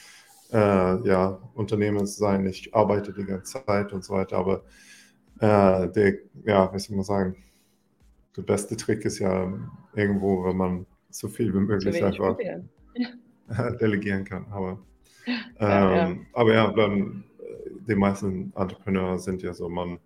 äh, 0.52 1.08
ja, 1.08 1.38
Unternehmen 1.54 2.06
sein, 2.06 2.46
ich 2.46 2.74
arbeite 2.74 3.12
die 3.12 3.24
ganze 3.24 3.64
Zeit 3.64 3.92
und 3.92 4.04
so 4.04 4.14
weiter, 4.14 4.38
aber 4.38 4.64
äh, 5.40 5.88
der, 5.90 6.18
ja, 6.44 6.72
wie 6.72 6.78
soll 6.78 6.96
man 6.96 7.04
sagen, 7.04 7.36
der 8.36 8.42
beste 8.42 8.76
Trick 8.76 9.04
ist 9.04 9.18
ja 9.18 9.52
irgendwo, 9.94 10.44
wenn 10.44 10.56
man 10.56 10.86
so 11.10 11.28
viel 11.28 11.52
wie 11.54 11.60
möglich 11.60 12.02
einfach 12.02 12.36
ja. 12.40 13.70
delegieren 13.80 14.24
kann. 14.24 14.46
Aber 14.50 14.78
ja, 15.60 16.08
ähm, 16.08 16.16
ja. 16.16 16.26
aber 16.32 16.54
ja, 16.54 16.72
dann, 16.72 17.24
die 17.86 17.94
meisten 17.94 18.52
Entrepreneure 18.56 19.18
sind 19.18 19.42
ja 19.42 19.52
so, 19.54 19.68
man 19.68 19.98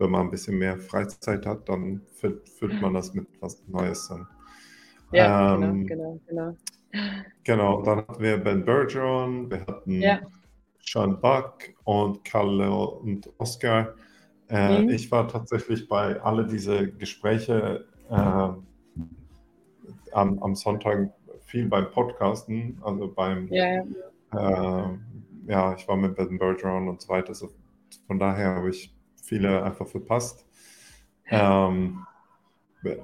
wenn 0.00 0.10
man 0.10 0.22
ein 0.22 0.30
bisschen 0.30 0.58
mehr 0.58 0.78
Freizeit 0.78 1.46
hat, 1.46 1.68
dann 1.68 2.00
füllt, 2.14 2.48
füllt 2.48 2.80
man 2.80 2.94
das 2.94 3.14
mit 3.14 3.26
was 3.40 3.62
Neues 3.68 4.08
dann. 4.08 4.26
Ja, 5.12 5.54
genau, 5.54 5.66
ähm, 5.66 5.86
genau, 5.86 6.20
genau, 6.26 6.56
genau. 6.92 7.10
Genau, 7.44 7.82
dann 7.82 7.98
hatten 7.98 8.22
wir 8.22 8.36
Ben 8.38 8.64
Bergeron, 8.64 9.50
wir 9.50 9.60
hatten 9.60 10.00
ja. 10.00 10.20
Sean 10.80 11.20
Buck 11.20 11.58
und 11.84 12.24
Kalle 12.24 12.70
und 12.70 13.30
Oscar. 13.38 13.94
Äh, 14.48 14.82
mhm. 14.82 14.90
Ich 14.90 15.10
war 15.12 15.28
tatsächlich 15.28 15.88
bei 15.88 16.20
alle 16.20 16.46
diese 16.46 16.90
Gespräche 16.92 17.86
äh, 18.08 18.14
am, 18.14 18.64
am, 20.12 20.54
Sonntag 20.56 21.12
viel 21.44 21.68
beim 21.68 21.90
Podcasten, 21.90 22.78
also 22.82 23.12
beim, 23.12 23.46
ja, 23.48 23.84
ja. 24.32 24.82
Äh, 24.84 24.98
ja 25.46 25.74
ich 25.74 25.86
war 25.86 25.96
mit 25.96 26.16
Ben 26.16 26.38
Bergeron 26.38 26.88
und 26.88 27.00
so 27.00 27.08
weiter. 27.08 27.34
So, 27.34 27.50
von 28.06 28.18
daher 28.18 28.56
habe 28.56 28.70
ich 28.70 28.92
viele 29.22 29.62
einfach 29.62 29.86
verpasst. 29.86 30.46
Ähm, 31.30 32.04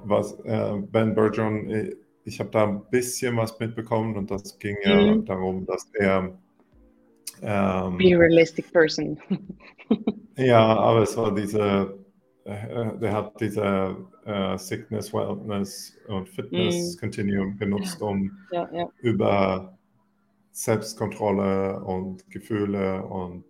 was 0.03 0.33
äh, 0.41 0.73
Ben 0.91 1.13
Bergeron, 1.13 1.69
äh, 1.69 1.95
ich 2.25 2.39
habe 2.39 2.49
da 2.49 2.67
ein 2.67 2.81
bisschen 2.89 3.37
was 3.37 3.57
mitbekommen 3.59 4.17
und 4.17 4.29
das 4.31 4.57
ging 4.59 4.75
ja 4.83 5.15
mhm. 5.15 5.25
darum, 5.25 5.65
dass 5.65 5.89
er 5.93 6.37
ähm, 7.41 7.97
Be 7.97 8.15
a 8.15 8.17
realistic 8.17 8.71
person. 8.73 9.17
ja, 10.37 10.59
aber 10.59 11.03
es 11.03 11.15
war 11.15 11.33
diese, 11.33 11.97
äh, 12.45 12.97
der 12.97 13.13
hat 13.13 13.39
diese 13.39 13.95
äh, 14.25 14.57
Sickness, 14.57 15.13
Wellness 15.13 15.95
und 16.07 16.27
Fitness 16.29 16.95
mm. 16.95 16.99
Continuum 16.99 17.57
benutzt, 17.57 18.01
um 18.01 18.31
ja, 18.51 18.67
ja. 18.73 18.89
über 19.01 19.77
Selbstkontrolle 20.51 21.83
und 21.83 22.27
Gefühle 22.31 23.03
und 23.05 23.45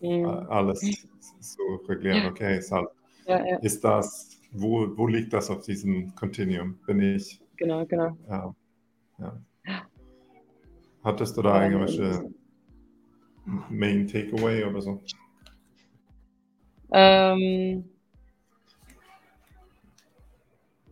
mhm. 0.00 0.26
alles 0.26 1.08
zu 1.52 1.62
regulieren. 1.88 2.26
Okay, 2.26 2.58
ist, 2.58 2.72
halt, 2.72 2.88
ja, 3.26 3.44
ja. 3.44 3.56
ist 3.58 3.82
das, 3.84 4.40
wo, 4.52 4.96
wo 4.96 5.06
liegt 5.06 5.32
das 5.32 5.50
auf 5.50 5.64
diesem 5.64 6.14
Continuum? 6.14 6.78
Bin 6.86 7.00
ich. 7.00 7.40
Genau, 7.56 7.84
genau. 7.86 8.16
Ja, 8.28 8.54
ja. 9.18 9.40
Hattest 11.02 11.36
du 11.36 11.42
da 11.42 11.62
irgendwelche 11.62 12.30
Main 13.44 14.06
Takeaway 14.06 14.64
oder 14.64 14.80
so? 14.80 15.02
Ähm, 16.92 17.84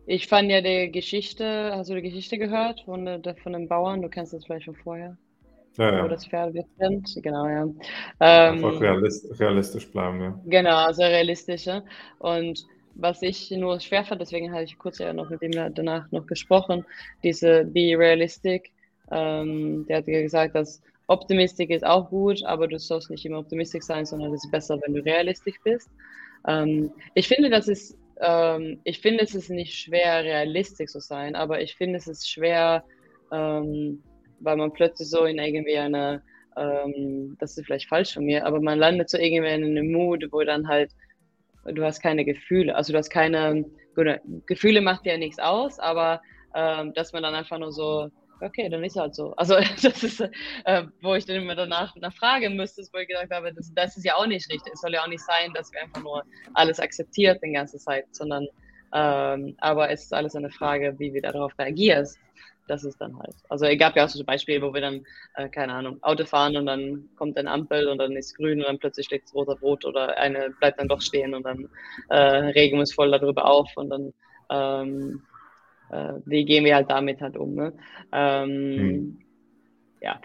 ich 0.05 0.27
fand 0.27 0.51
ja 0.51 0.61
die 0.61 0.91
Geschichte, 0.91 1.71
hast 1.73 1.89
du 1.89 1.95
die 1.95 2.01
Geschichte 2.01 2.37
gehört 2.37 2.81
von, 2.81 3.23
von 3.41 3.53
dem 3.53 3.67
Bauern? 3.67 4.01
Du 4.01 4.09
kennst 4.09 4.33
das 4.33 4.45
vielleicht 4.45 4.65
schon 4.65 4.75
vorher. 4.75 5.17
Ja, 5.77 5.97
ja. 5.97 6.03
Wo 6.03 6.07
das 6.07 6.25
Pferd 6.25 6.53
wird 6.53 6.67
trennt. 6.77 7.09
Genau, 7.21 7.47
ja. 7.47 7.63
Ähm, 7.63 7.75
Einfach 8.19 8.79
realist, 8.79 9.39
realistisch 9.39 9.89
bleiben, 9.91 10.21
ja. 10.21 10.39
Genau, 10.45 10.75
also 10.75 11.01
realistisch. 11.01 11.65
Ja. 11.65 11.83
Und 12.19 12.65
was 12.95 13.21
ich 13.21 13.49
nur 13.51 13.79
schwer 13.79 14.05
fand, 14.05 14.21
deswegen 14.21 14.51
hatte 14.51 14.65
ich 14.65 14.77
kurz 14.77 14.99
ja 14.99 15.13
noch 15.13 15.29
mit 15.29 15.41
ihm 15.41 15.51
danach 15.51 16.11
noch 16.11 16.27
gesprochen, 16.27 16.85
diese 17.23 17.65
Be 17.65 17.97
Realistic. 17.97 18.71
Ähm, 19.11 19.85
der 19.87 19.97
hat 19.97 20.07
ja 20.07 20.21
gesagt, 20.21 20.55
dass 20.55 20.81
Optimistik 21.07 21.69
ist 21.69 21.85
auch 21.85 22.09
gut, 22.09 22.43
aber 22.45 22.67
du 22.67 22.77
sollst 22.79 23.09
nicht 23.09 23.25
immer 23.25 23.39
optimistisch 23.39 23.83
sein, 23.83 24.05
sondern 24.05 24.33
es 24.33 24.45
ist 24.45 24.51
besser, 24.51 24.79
wenn 24.81 24.93
du 24.93 25.03
realistisch 25.03 25.59
bist. 25.63 25.89
Ähm, 26.47 26.91
ich 27.13 27.27
finde, 27.27 27.49
das 27.49 27.67
ist, 27.67 27.97
ähm, 28.21 28.79
ich 28.83 28.99
finde, 28.99 29.23
es 29.23 29.35
ist 29.35 29.49
nicht 29.49 29.73
schwer, 29.73 30.23
realistisch 30.23 30.91
zu 30.91 30.99
sein, 30.99 31.35
aber 31.35 31.61
ich 31.61 31.75
finde, 31.75 31.97
es 31.97 32.07
ist 32.07 32.29
schwer, 32.29 32.83
ähm, 33.31 34.03
weil 34.39 34.57
man 34.57 34.73
plötzlich 34.73 35.09
so 35.09 35.25
in 35.25 35.39
irgendwie 35.39 35.77
eine, 35.77 36.21
ähm, 36.57 37.35
das 37.39 37.57
ist 37.57 37.65
vielleicht 37.65 37.89
falsch 37.89 38.13
von 38.13 38.25
mir, 38.25 38.45
aber 38.45 38.61
man 38.61 38.79
landet 38.79 39.09
so 39.09 39.17
irgendwie 39.17 39.53
in 39.53 39.63
einem 39.63 39.91
Mood, 39.91 40.25
wo 40.31 40.41
dann 40.43 40.67
halt, 40.67 40.91
du 41.65 41.83
hast 41.83 42.01
keine 42.01 42.25
Gefühle, 42.25 42.75
also 42.75 42.93
du 42.93 42.99
hast 42.99 43.09
keine, 43.09 43.65
Gefühle 44.47 44.81
macht 44.81 45.05
ja 45.05 45.17
nichts 45.17 45.39
aus, 45.39 45.79
aber 45.79 46.21
ähm, 46.55 46.93
dass 46.93 47.13
man 47.13 47.23
dann 47.23 47.35
einfach 47.35 47.59
nur 47.59 47.71
so 47.71 48.09
okay, 48.43 48.69
dann 48.69 48.83
ist 48.83 48.95
halt 48.95 49.15
so. 49.15 49.33
Also 49.35 49.55
das 49.81 50.03
ist, 50.03 50.21
äh, 50.65 50.83
wo 51.01 51.15
ich 51.15 51.25
dann 51.25 51.37
immer 51.37 51.55
danach 51.55 51.95
nachfragen 51.95 52.55
müsste, 52.55 52.83
wo 52.91 52.99
ich 52.99 53.07
gesagt 53.07 53.31
habe, 53.31 53.53
das, 53.53 53.71
das 53.73 53.97
ist 53.97 54.05
ja 54.05 54.15
auch 54.15 54.27
nicht 54.27 54.49
richtig. 54.51 54.73
Es 54.73 54.81
soll 54.81 54.93
ja 54.93 55.03
auch 55.03 55.07
nicht 55.07 55.23
sein, 55.23 55.53
dass 55.53 55.71
wir 55.71 55.81
einfach 55.81 56.03
nur 56.03 56.23
alles 56.53 56.79
akzeptiert 56.79 57.41
die 57.43 57.51
ganze 57.51 57.77
Zeit, 57.77 58.05
sondern 58.11 58.47
ähm, 58.95 59.55
aber 59.59 59.89
es 59.89 60.03
ist 60.03 60.13
alles 60.13 60.35
eine 60.35 60.51
Frage, 60.51 60.95
wie 60.99 61.13
wir 61.13 61.21
darauf 61.21 61.57
reagieren. 61.57 62.07
Das 62.67 62.83
ist 62.83 62.99
dann 63.01 63.17
halt. 63.19 63.35
Also 63.49 63.65
es 63.65 63.77
gab 63.77 63.95
ja 63.95 64.05
auch 64.05 64.09
so 64.09 64.23
Beispiele, 64.23 64.61
wo 64.61 64.73
wir 64.73 64.81
dann, 64.81 65.05
äh, 65.35 65.49
keine 65.49 65.73
Ahnung, 65.73 66.01
Auto 66.01 66.25
fahren 66.25 66.55
und 66.55 66.65
dann 66.65 67.09
kommt 67.17 67.37
eine 67.37 67.51
Ampel 67.51 67.89
und 67.89 67.97
dann 67.97 68.13
ist 68.13 68.37
grün 68.37 68.59
und 68.59 68.67
dann 68.67 68.79
plötzlich 68.79 69.07
schlägt 69.07 69.27
es 69.27 69.35
roter 69.35 69.55
Brot 69.55 69.83
oder 69.85 70.17
eine 70.17 70.49
bleibt 70.59 70.79
dann 70.79 70.87
doch 70.87 71.01
stehen 71.01 71.33
und 71.33 71.43
dann 71.43 71.67
äh, 72.09 72.15
regen 72.15 72.77
wir 72.77 72.81
uns 72.81 72.93
voll 72.93 73.11
darüber 73.11 73.45
auf 73.45 73.69
und 73.75 73.89
dann 73.89 74.13
ähm, 74.49 75.23
äh, 75.91 76.13
wie 76.25 76.45
gehen 76.45 76.65
wir 76.65 76.75
halt 76.75 76.89
damit 76.89 77.21
halt 77.21 77.37
um. 77.37 77.53
Ne? 77.53 77.73
Ähm, 78.11 78.75
mhm. 78.75 79.19
Ja, 80.01 80.19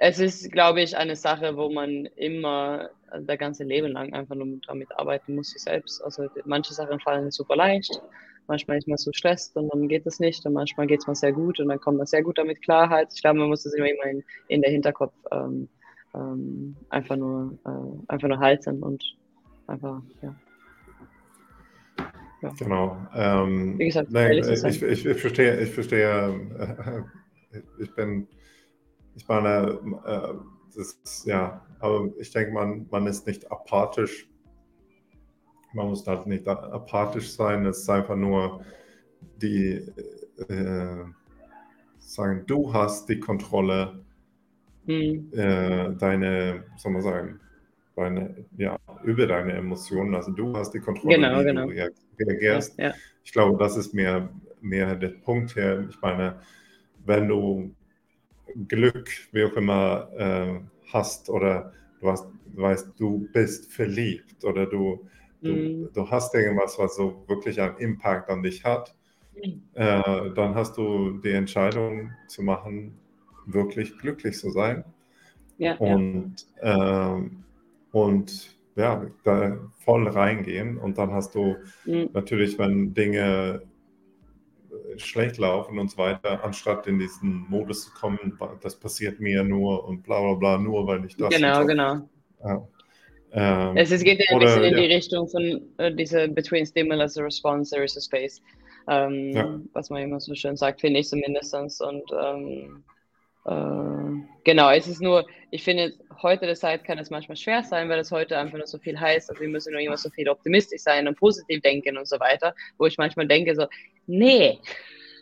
es 0.00 0.18
ist, 0.18 0.50
glaube 0.52 0.82
ich, 0.82 0.96
eine 0.96 1.16
Sache, 1.16 1.56
wo 1.56 1.70
man 1.70 2.06
immer 2.16 2.90
das 3.10 3.38
ganze 3.38 3.64
Leben 3.64 3.92
lang 3.92 4.12
einfach 4.12 4.34
nur 4.34 4.58
damit 4.66 4.88
arbeiten 4.98 5.34
muss, 5.34 5.50
sich 5.50 5.62
selbst. 5.62 6.02
Also 6.02 6.28
manche 6.44 6.74
Sachen 6.74 6.98
fallen 7.00 7.30
super 7.30 7.56
leicht, 7.56 8.00
manchmal 8.46 8.78
ist 8.78 8.88
man 8.88 8.96
so 8.96 9.10
stresst 9.12 9.56
und 9.56 9.72
dann 9.72 9.88
geht 9.88 10.06
es 10.06 10.20
nicht 10.20 10.44
und 10.46 10.52
manchmal 10.52 10.86
geht 10.86 11.00
es 11.00 11.06
mal 11.06 11.14
sehr 11.14 11.32
gut 11.32 11.60
und 11.60 11.68
dann 11.68 11.80
kommt 11.80 11.98
man 11.98 12.06
sehr 12.06 12.22
gut 12.22 12.38
damit 12.38 12.62
Klarheit. 12.62 13.08
Ich 13.14 13.22
glaube, 13.22 13.38
man 13.38 13.48
muss 13.48 13.64
das 13.64 13.74
immer, 13.74 13.88
immer 13.88 14.04
in, 14.04 14.24
in 14.48 14.62
der 14.62 14.70
Hinterkopf 14.70 15.14
ähm, 15.32 15.68
ähm, 16.14 16.76
einfach, 16.90 17.16
nur, 17.16 17.58
äh, 17.64 18.12
einfach 18.12 18.28
nur 18.28 18.38
halten 18.38 18.82
und 18.82 19.04
einfach, 19.66 20.02
ja. 20.22 20.34
Ja. 22.42 22.52
Genau. 22.58 22.98
Ähm, 23.14 23.78
Wie 23.78 23.86
gesagt, 23.86 24.10
nein, 24.10 24.32
ich, 24.32 24.82
ich, 24.82 25.06
ich, 25.06 25.18
verstehe, 25.18 25.60
ich 25.60 25.70
verstehe, 25.70 26.28
äh, 26.58 27.62
ich 27.82 27.94
bin, 27.94 28.28
ich 29.14 29.26
meine, 29.26 29.78
äh, 30.04 30.34
das 30.76 31.24
ja, 31.24 31.64
aber 31.78 32.10
ich 32.18 32.30
denke, 32.32 32.52
man, 32.52 32.86
man 32.90 33.06
ist 33.06 33.26
nicht 33.26 33.50
apathisch. 33.50 34.28
Man 35.74 35.88
muss 35.88 36.06
halt 36.06 36.26
nicht 36.26 36.46
apathisch 36.46 37.32
sein, 37.32 37.66
es 37.66 37.80
ist 37.80 37.90
einfach 37.90 38.16
nur 38.16 38.64
die, 39.42 39.82
äh, 40.48 41.04
sagen, 41.98 42.44
du 42.46 42.72
hast 42.72 43.08
die 43.08 43.18
Kontrolle, 43.18 44.04
hm. 44.86 45.30
äh, 45.32 45.94
deine, 45.96 46.64
soll 46.76 46.92
man 46.92 47.02
sagen, 47.02 47.40
deine, 47.96 48.44
ja, 48.56 48.78
über 49.02 49.26
deine 49.26 49.52
Emotionen. 49.52 50.14
Also 50.14 50.32
du 50.32 50.56
hast 50.56 50.72
die 50.72 50.80
Kontrolle, 50.80 51.16
genau, 51.16 51.40
wie 51.40 51.44
genau. 51.44 51.66
du 51.66 52.24
reagierst. 52.24 52.78
Ja, 52.78 52.88
ja. 52.88 52.94
Ich 53.24 53.32
glaube, 53.32 53.58
das 53.58 53.76
ist 53.76 53.94
mehr, 53.94 54.28
mehr 54.60 54.94
der 54.96 55.08
Punkt 55.08 55.54
hier. 55.54 55.86
Ich 55.90 56.00
meine, 56.00 56.36
wenn 57.04 57.28
du 57.28 57.74
Glück, 58.68 59.10
wie 59.32 59.44
auch 59.44 59.54
immer, 59.54 60.08
äh, 60.16 60.60
hast 60.92 61.30
oder 61.30 61.72
du 62.00 62.10
hast, 62.10 62.26
weißt, 62.54 62.92
du 62.98 63.28
bist 63.32 63.72
verliebt 63.72 64.44
oder 64.44 64.66
du, 64.66 65.08
du, 65.44 65.52
mm. 65.52 65.92
du 65.92 66.10
hast 66.10 66.34
irgendwas, 66.34 66.78
was 66.78 66.96
so 66.96 67.24
wirklich 67.28 67.60
einen 67.60 67.76
Impact 67.78 68.30
an 68.30 68.42
dich 68.42 68.64
hat, 68.64 68.94
mm. 69.34 69.48
äh, 69.74 70.30
dann 70.34 70.54
hast 70.54 70.76
du 70.76 71.18
die 71.18 71.32
Entscheidung 71.32 72.10
zu 72.28 72.42
machen, 72.42 72.98
wirklich 73.46 73.96
glücklich 73.98 74.38
zu 74.38 74.50
sein. 74.50 74.84
Ja, 75.58 75.76
und 75.76 76.34
ja. 76.62 77.16
Äh, 77.16 77.30
und 77.92 78.54
ja, 78.76 79.06
da 79.22 79.56
voll 79.84 80.08
reingehen 80.08 80.78
und 80.78 80.98
dann 80.98 81.12
hast 81.12 81.34
du 81.34 81.56
mhm. 81.84 82.10
natürlich, 82.12 82.58
wenn 82.58 82.92
Dinge 82.92 83.62
äh, 84.70 84.98
schlecht 84.98 85.38
laufen 85.38 85.78
und 85.78 85.92
so 85.92 85.98
weiter, 85.98 86.42
anstatt 86.42 86.88
in 86.88 86.98
diesen 86.98 87.46
Modus 87.48 87.84
zu 87.84 87.92
kommen, 87.92 88.36
das 88.62 88.74
passiert 88.74 89.20
mir 89.20 89.44
nur 89.44 89.84
und 89.84 90.02
bla 90.02 90.20
bla 90.20 90.34
bla, 90.34 90.58
nur 90.58 90.86
weil 90.88 91.04
ich 91.04 91.16
das. 91.16 91.32
Genau, 91.32 91.64
genau. 91.64 92.08
Ja. 92.44 92.66
Ähm, 93.34 93.76
es 93.76 93.90
geht 94.02 94.20
ja 94.20 94.26
ein 94.30 94.36
oder, 94.36 94.46
bisschen 94.46 94.64
in 94.64 94.74
ja. 94.74 94.80
die 94.80 94.94
Richtung 94.94 95.28
von 95.28 95.60
äh, 95.78 95.92
dieser 95.92 96.28
Between 96.28 96.64
Stimulus 96.64 97.16
and 97.16 97.26
Response, 97.26 97.70
there 97.70 97.84
is 97.84 97.96
a 97.96 98.00
space. 98.00 98.40
Ähm, 98.88 99.32
ja. 99.32 99.60
Was 99.72 99.90
man 99.90 100.02
immer 100.02 100.20
so 100.20 100.34
schön 100.34 100.56
sagt, 100.56 100.80
finde 100.80 101.00
ich 101.00 101.08
zumindest. 101.08 101.54
Und 101.54 102.04
ähm, 102.12 102.84
äh, 103.44 104.24
genau, 104.44 104.70
es 104.70 104.86
ist 104.86 105.02
nur, 105.02 105.26
ich 105.50 105.64
finde, 105.64 105.94
heute 106.22 106.46
der 106.46 106.54
Zeit 106.54 106.84
kann 106.84 106.98
es 106.98 107.10
manchmal 107.10 107.36
schwer 107.36 107.62
sein, 107.64 107.88
weil 107.88 107.98
es 107.98 108.12
heute 108.12 108.38
einfach 108.38 108.58
nur 108.58 108.66
so 108.66 108.78
viel 108.78 108.98
heißt, 108.98 109.30
also 109.30 109.40
wir 109.40 109.48
müssen 109.48 109.72
nur 109.72 109.80
immer 109.80 109.96
so 109.96 110.10
viel 110.10 110.28
optimistisch 110.28 110.82
sein 110.82 111.08
und 111.08 111.18
positiv 111.18 111.60
denken 111.62 111.98
und 111.98 112.08
so 112.08 112.20
weiter, 112.20 112.54
wo 112.78 112.86
ich 112.86 112.98
manchmal 112.98 113.26
denke 113.26 113.54
so, 113.54 113.66
nee, 114.06 114.58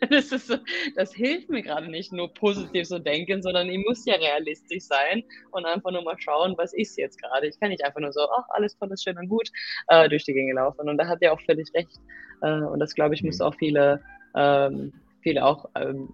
das, 0.09 0.31
ist 0.31 0.47
so, 0.47 0.57
das 0.95 1.13
hilft 1.13 1.49
mir 1.49 1.61
gerade 1.61 1.89
nicht, 1.89 2.11
nur 2.11 2.33
positiv 2.33 2.87
zu 2.87 2.99
denken, 2.99 3.41
sondern 3.41 3.69
ich 3.69 3.77
muss 3.85 4.05
ja 4.05 4.15
realistisch 4.15 4.83
sein 4.83 5.23
und 5.51 5.65
einfach 5.65 5.91
nur 5.91 6.03
mal 6.03 6.15
schauen, 6.19 6.55
was 6.57 6.73
ist 6.73 6.97
jetzt 6.97 7.21
gerade. 7.21 7.47
Ich 7.47 7.59
kann 7.59 7.69
nicht 7.69 7.83
einfach 7.83 7.99
nur 7.99 8.11
so, 8.11 8.21
ach, 8.21 8.45
alles 8.49 8.77
toll, 8.77 8.91
ist 8.91 9.03
schön 9.03 9.17
und 9.17 9.29
gut, 9.29 9.49
äh, 9.87 10.09
durch 10.09 10.25
die 10.25 10.33
Gänge 10.33 10.53
laufen. 10.53 10.89
Und 10.89 10.97
da 10.97 11.07
hat 11.07 11.21
er 11.21 11.33
auch 11.33 11.41
völlig 11.41 11.73
recht. 11.73 11.99
Äh, 12.41 12.61
und 12.61 12.79
das, 12.79 12.93
glaube 12.93 13.15
ich, 13.15 13.23
muss 13.23 13.39
mhm. 13.39 13.45
auch 13.45 13.55
viele, 13.55 14.03
ähm, 14.35 14.93
viele 15.21 15.45
auch 15.45 15.69
ähm, 15.75 16.13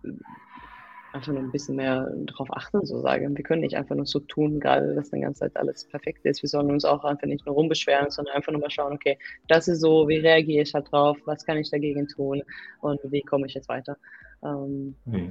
einfach 1.13 1.31
nur 1.31 1.41
ein 1.41 1.51
bisschen 1.51 1.75
mehr 1.75 2.11
darauf 2.25 2.47
achten, 2.51 2.85
so 2.85 3.01
sagen. 3.01 3.35
Wir 3.35 3.43
können 3.43 3.61
nicht 3.61 3.75
einfach 3.75 3.95
nur 3.95 4.05
so 4.05 4.19
tun, 4.19 4.59
gerade 4.59 4.93
dass 4.95 5.09
die 5.11 5.21
ganze 5.21 5.41
Zeit 5.41 5.57
alles 5.57 5.85
perfekt 5.85 6.25
ist. 6.25 6.41
Wir 6.41 6.49
sollen 6.49 6.71
uns 6.71 6.85
auch 6.85 7.03
einfach 7.03 7.27
nicht 7.27 7.45
nur 7.45 7.55
rumbeschweren, 7.55 8.11
sondern 8.11 8.35
einfach 8.35 8.51
nur 8.51 8.61
mal 8.61 8.69
schauen, 8.69 8.93
okay, 8.93 9.17
das 9.47 9.67
ist 9.67 9.81
so, 9.81 10.07
wie 10.07 10.17
reagiere 10.17 10.63
ich 10.63 10.73
halt 10.73 10.91
drauf, 10.91 11.17
was 11.25 11.45
kann 11.45 11.57
ich 11.57 11.69
dagegen 11.71 12.07
tun 12.07 12.43
und 12.81 12.99
wie 13.05 13.21
komme 13.21 13.47
ich 13.47 13.53
jetzt 13.53 13.69
weiter. 13.69 13.97
Ähm, 14.43 14.95
mhm. 15.05 15.29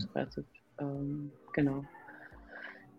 ähm, 0.81 1.33
genau. 1.53 1.85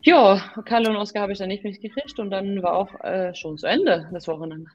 Ja, 0.01 0.41
Kalle 0.65 0.89
und 0.89 0.95
Oskar 0.95 1.23
habe 1.23 1.33
ich 1.33 1.39
dann 1.39 1.49
nicht 1.49 1.63
mitgekriegt 1.63 2.17
und 2.19 2.31
dann 2.31 2.63
war 2.63 2.73
auch 2.73 3.03
äh, 3.03 3.35
schon 3.35 3.57
zu 3.57 3.67
Ende 3.67 4.09
das 4.13 4.27
Wochenende. 4.27 4.71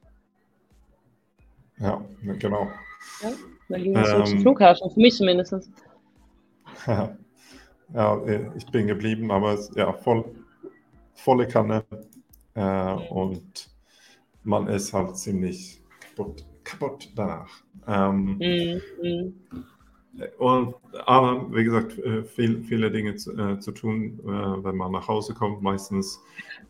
Ja, 1.78 2.04
genau. 2.38 2.68
Ja, 3.22 3.30
dann 3.68 3.82
ging 3.82 3.96
es 3.96 4.10
ähm, 4.10 4.26
zum 4.26 4.40
Flughafen, 4.40 4.90
für 4.90 5.00
mich 5.00 5.16
zumindest. 5.16 5.70
Ja, 7.94 8.16
äh, 8.24 8.50
ich 8.56 8.66
bin 8.66 8.88
geblieben, 8.88 9.30
aber 9.30 9.56
ja, 9.76 9.92
voll, 9.92 10.24
volle 11.14 11.46
Kanne. 11.46 11.84
Äh, 12.54 12.94
und 13.10 13.70
man 14.42 14.66
ist 14.66 14.92
halt 14.92 15.16
ziemlich 15.16 15.80
kaputt, 16.00 16.44
kaputt 16.64 17.12
danach. 17.14 17.62
Ähm, 17.86 18.38
mhm. 18.38 19.34
Und, 20.38 20.74
aber 21.06 21.52
wie 21.54 21.64
gesagt, 21.64 21.98
äh, 21.98 22.24
viel, 22.24 22.62
viele 22.64 22.90
Dinge 22.90 23.14
zu, 23.14 23.36
äh, 23.36 23.58
zu 23.60 23.72
tun, 23.72 24.18
äh, 24.24 24.64
wenn 24.64 24.76
man 24.76 24.92
nach 24.92 25.06
Hause 25.06 25.34
kommt. 25.34 25.62
Meistens, 25.62 26.20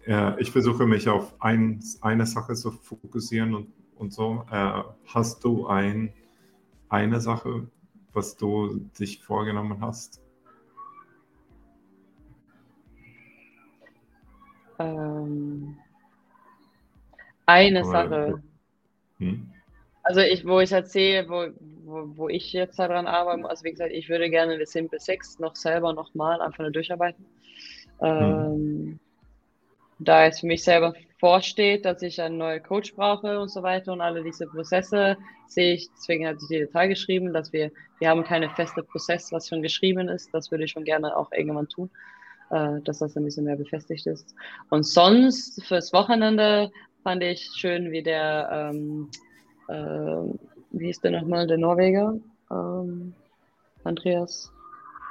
äh, 0.06 0.40
ich 0.40 0.50
versuche 0.50 0.86
mich 0.86 1.08
auf 1.08 1.34
ein, 1.40 1.82
eine 2.02 2.26
Sache 2.26 2.54
zu 2.54 2.70
fokussieren 2.70 3.54
und, 3.54 3.68
und 3.96 4.12
so. 4.12 4.44
Hast 5.06 5.44
du 5.44 5.66
ein, 5.68 6.12
eine 6.88 7.20
Sache, 7.20 7.68
was 8.12 8.36
du 8.36 8.80
dich 8.98 9.22
vorgenommen 9.22 9.80
hast? 9.80 10.23
Ähm, 14.78 15.76
eine 17.46 17.80
Aber- 17.80 17.90
Sache. 17.90 18.42
Hm? 19.18 19.50
Also 20.02 20.20
ich, 20.20 20.46
wo 20.46 20.60
ich 20.60 20.70
halt 20.72 20.88
sehe, 20.88 21.26
wo, 21.30 21.46
wo, 21.84 22.16
wo 22.16 22.28
ich 22.28 22.52
jetzt 22.52 22.78
daran 22.78 23.06
arbeite, 23.06 23.48
also 23.48 23.64
wie 23.64 23.70
gesagt, 23.70 23.92
ich 23.92 24.08
würde 24.10 24.28
gerne 24.28 24.58
The 24.58 24.66
Simple 24.66 24.98
Six 25.00 25.38
noch 25.38 25.56
selber 25.56 25.94
nochmal 25.94 26.42
einfach 26.42 26.58
nur 26.58 26.70
durcharbeiten. 26.72 27.24
Ähm, 28.02 28.98
Da 30.00 30.26
es 30.26 30.40
für 30.40 30.46
mich 30.46 30.62
selber 30.62 30.92
vorsteht, 31.20 31.84
dass 31.86 32.02
ich 32.02 32.20
einen 32.20 32.36
neuen 32.36 32.62
Coach 32.62 32.94
brauche 32.94 33.40
und 33.40 33.48
so 33.48 33.62
weiter 33.62 33.92
und 33.92 34.02
alle 34.02 34.22
diese 34.22 34.46
Prozesse 34.46 35.16
sehe 35.46 35.74
ich, 35.74 35.88
deswegen 35.96 36.26
hatte 36.26 36.38
ich 36.42 36.48
die 36.48 36.58
Detail 36.58 36.88
geschrieben, 36.88 37.32
dass 37.32 37.52
wir, 37.52 37.70
wir 38.00 38.08
haben 38.10 38.24
keine 38.24 38.50
feste 38.50 38.82
Prozess, 38.82 39.32
was 39.32 39.48
schon 39.48 39.62
geschrieben 39.62 40.08
ist. 40.08 40.34
Das 40.34 40.50
würde 40.50 40.64
ich 40.64 40.72
schon 40.72 40.84
gerne 40.84 41.16
auch 41.16 41.32
irgendwann 41.32 41.68
tun, 41.68 41.88
äh, 42.50 42.80
dass 42.84 42.98
das 42.98 43.16
ein 43.16 43.24
bisschen 43.24 43.44
mehr 43.44 43.56
befestigt 43.56 44.06
ist. 44.06 44.34
Und 44.70 44.84
sonst 44.84 45.64
fürs 45.64 45.92
Wochenende 45.92 46.70
fand 47.02 47.22
ich 47.22 47.50
schön, 47.56 47.92
wie 47.92 48.02
der, 48.02 48.72
ähm, 48.72 49.10
äh, 49.68 50.34
wie 50.70 50.86
hieß 50.86 51.00
der 51.00 51.12
nochmal, 51.12 51.46
der 51.46 51.58
Norweger? 51.58 52.14
Ähm, 52.50 53.14
Andreas, 53.84 54.50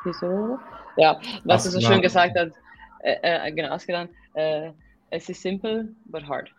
hieß 0.03 0.23
er? 0.23 0.59
Ja, 0.97 1.19
was 1.43 1.65
er 1.65 1.71
so 1.71 1.81
schön 1.81 2.01
gesagt 2.01 2.37
hat, 2.37 2.51
äh, 3.03 3.17
äh, 3.21 3.51
genau, 3.51 3.69
Askelan, 3.69 4.09
äh, 4.33 4.71
es 5.09 5.29
ist 5.29 5.41
simple, 5.41 5.89
but 6.05 6.27
hard. 6.27 6.49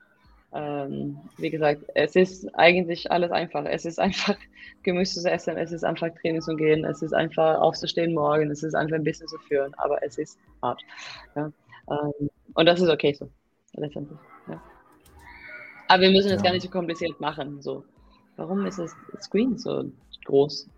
Ähm, 0.54 1.18
wie 1.36 1.50
gesagt, 1.50 1.82
es 1.94 2.14
ist 2.14 2.46
eigentlich 2.56 3.10
alles 3.10 3.32
einfach. 3.32 3.64
Es 3.64 3.84
ist 3.84 3.98
einfach 3.98 4.36
Gemüse 4.84 5.20
zu 5.20 5.30
essen, 5.30 5.56
es 5.56 5.72
ist 5.72 5.84
einfach 5.84 6.08
Training 6.20 6.40
zu 6.42 6.54
gehen, 6.54 6.84
es 6.84 7.02
ist 7.02 7.12
einfach 7.12 7.60
aufzustehen 7.60 8.14
morgen, 8.14 8.50
es 8.50 8.62
ist 8.62 8.74
einfach 8.74 8.94
ein 8.94 9.04
bisschen 9.04 9.26
zu 9.26 9.38
führen, 9.38 9.74
aber 9.78 10.02
es 10.02 10.16
ist 10.16 10.38
hart. 10.62 10.80
Ja? 11.34 11.50
Ähm, 11.90 12.30
und 12.54 12.66
das 12.66 12.80
ist 12.80 12.88
okay 12.88 13.12
so, 13.12 13.28
letztendlich. 13.72 14.18
Ja. 14.48 14.62
Aber 15.88 16.02
wir 16.02 16.10
müssen 16.10 16.30
es 16.30 16.36
Ja. 16.36 16.42
gar 16.42 16.52
nicht 16.52 16.62
so 16.62 16.70
kompliziert 16.70 17.20
machen. 17.20 17.60
So. 17.60 17.84
Warum 18.36 18.64
ist 18.66 18.78
das 18.78 18.94
Screen 19.20 19.58
so 19.58 19.90
groß? 20.24 20.68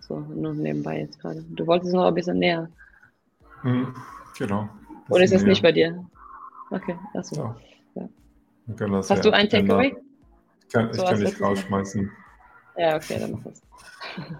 So, 0.00 0.18
nur 0.20 0.54
nebenbei 0.54 1.00
jetzt 1.00 1.18
gerade. 1.20 1.42
Du 1.50 1.66
wolltest 1.66 1.92
noch 1.92 2.06
ein 2.06 2.14
bisschen 2.14 2.38
näher. 2.38 2.68
Hm, 3.62 3.94
genau. 4.38 4.68
Oder 5.08 5.24
ist 5.24 5.32
das 5.32 5.40
Bisschen 5.40 5.48
nicht 5.48 5.62
bei 5.62 5.72
dir? 5.72 6.04
Okay, 6.70 6.96
achso. 7.14 7.36
Ja. 7.36 7.56
Ja. 7.94 8.08
Hast 8.68 9.10
ja 9.10 9.16
du 9.20 9.30
ein. 9.32 9.48
Takeaway? 9.48 9.94
Ich 10.66 10.72
kann, 10.72 10.90
ich 10.90 10.96
So 10.96 11.04
kann 11.04 11.20
dich 11.20 11.40
rausschmeißen. 11.40 12.10
Ja, 12.76 12.96
okay, 12.96 13.18
dann 13.20 13.32
mach 13.32 13.42
das. 13.44 13.62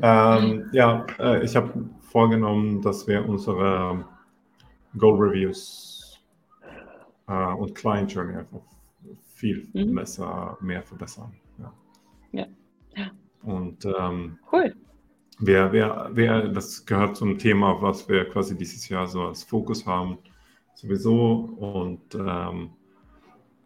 Ähm, 0.00 0.68
ja, 0.72 1.06
äh, 1.18 1.44
ich 1.44 1.54
habe 1.54 1.88
vorgenommen, 2.00 2.80
dass 2.82 3.06
wir 3.06 3.28
unsere 3.28 4.04
Goal 4.96 5.18
Reviews 5.20 6.18
äh, 7.28 7.52
und 7.54 7.74
Client 7.74 8.12
Journey 8.12 8.36
einfach 8.36 8.62
viel 9.34 9.68
Mhm. 9.74 9.94
besser, 9.94 10.56
mehr 10.60 10.82
verbessern. 10.82 11.32
Ja. 11.58 11.72
Ja. 12.32 12.46
Ja. 12.96 13.10
Und 13.42 13.84
ähm, 13.84 14.38
Cool. 14.50 14.74
wer, 15.38 15.72
wer, 15.72 16.10
wer, 16.12 16.48
das 16.48 16.84
gehört 16.86 17.16
zum 17.16 17.38
Thema, 17.38 17.80
was 17.80 18.08
wir 18.08 18.24
quasi 18.28 18.56
dieses 18.56 18.88
Jahr 18.88 19.06
so 19.06 19.22
als 19.28 19.44
Fokus 19.44 19.86
haben, 19.86 20.18
sowieso 20.74 21.54
und 21.58 22.14
ähm, 22.14 22.70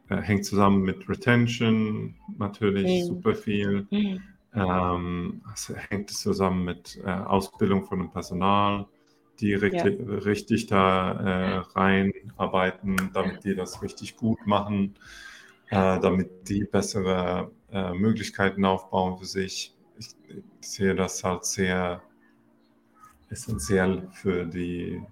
äh, 0.08 0.16
hängt 0.16 0.44
zusammen 0.44 0.82
mit 0.82 1.08
Retention 1.08 2.16
natürlich 2.38 3.04
Mhm. 3.04 3.06
super 3.06 3.34
viel. 3.34 3.88
Mhm. 3.90 4.22
Ähm, 4.54 5.42
es 5.54 5.72
hängt 5.90 6.10
zusammen 6.10 6.64
mit 6.64 6.98
äh, 7.04 7.10
Ausbildung 7.10 7.84
von 7.84 7.98
dem 7.98 8.10
Personal, 8.10 8.86
die 9.40 9.54
richtig, 9.54 10.00
richtig 10.08 10.66
da 10.66 11.12
äh, 11.12 11.58
reinarbeiten, 11.78 13.10
damit 13.12 13.44
die 13.44 13.54
das 13.54 13.82
richtig 13.82 14.16
gut 14.16 14.46
machen, 14.46 14.94
äh, 15.70 16.00
damit 16.00 16.48
die 16.48 16.64
bessere 16.64 17.50
äh, 17.72 17.92
Möglichkeiten 17.94 18.64
aufbauen 18.64 19.18
für 19.18 19.26
sich. 19.26 19.74
Ich, 19.98 20.08
ich 20.60 20.68
sehe 20.68 20.94
das 20.94 21.24
halt 21.24 21.44
sehr 21.44 22.02
essentiell 23.30 24.08
für 24.12 24.44
die 24.46 25.02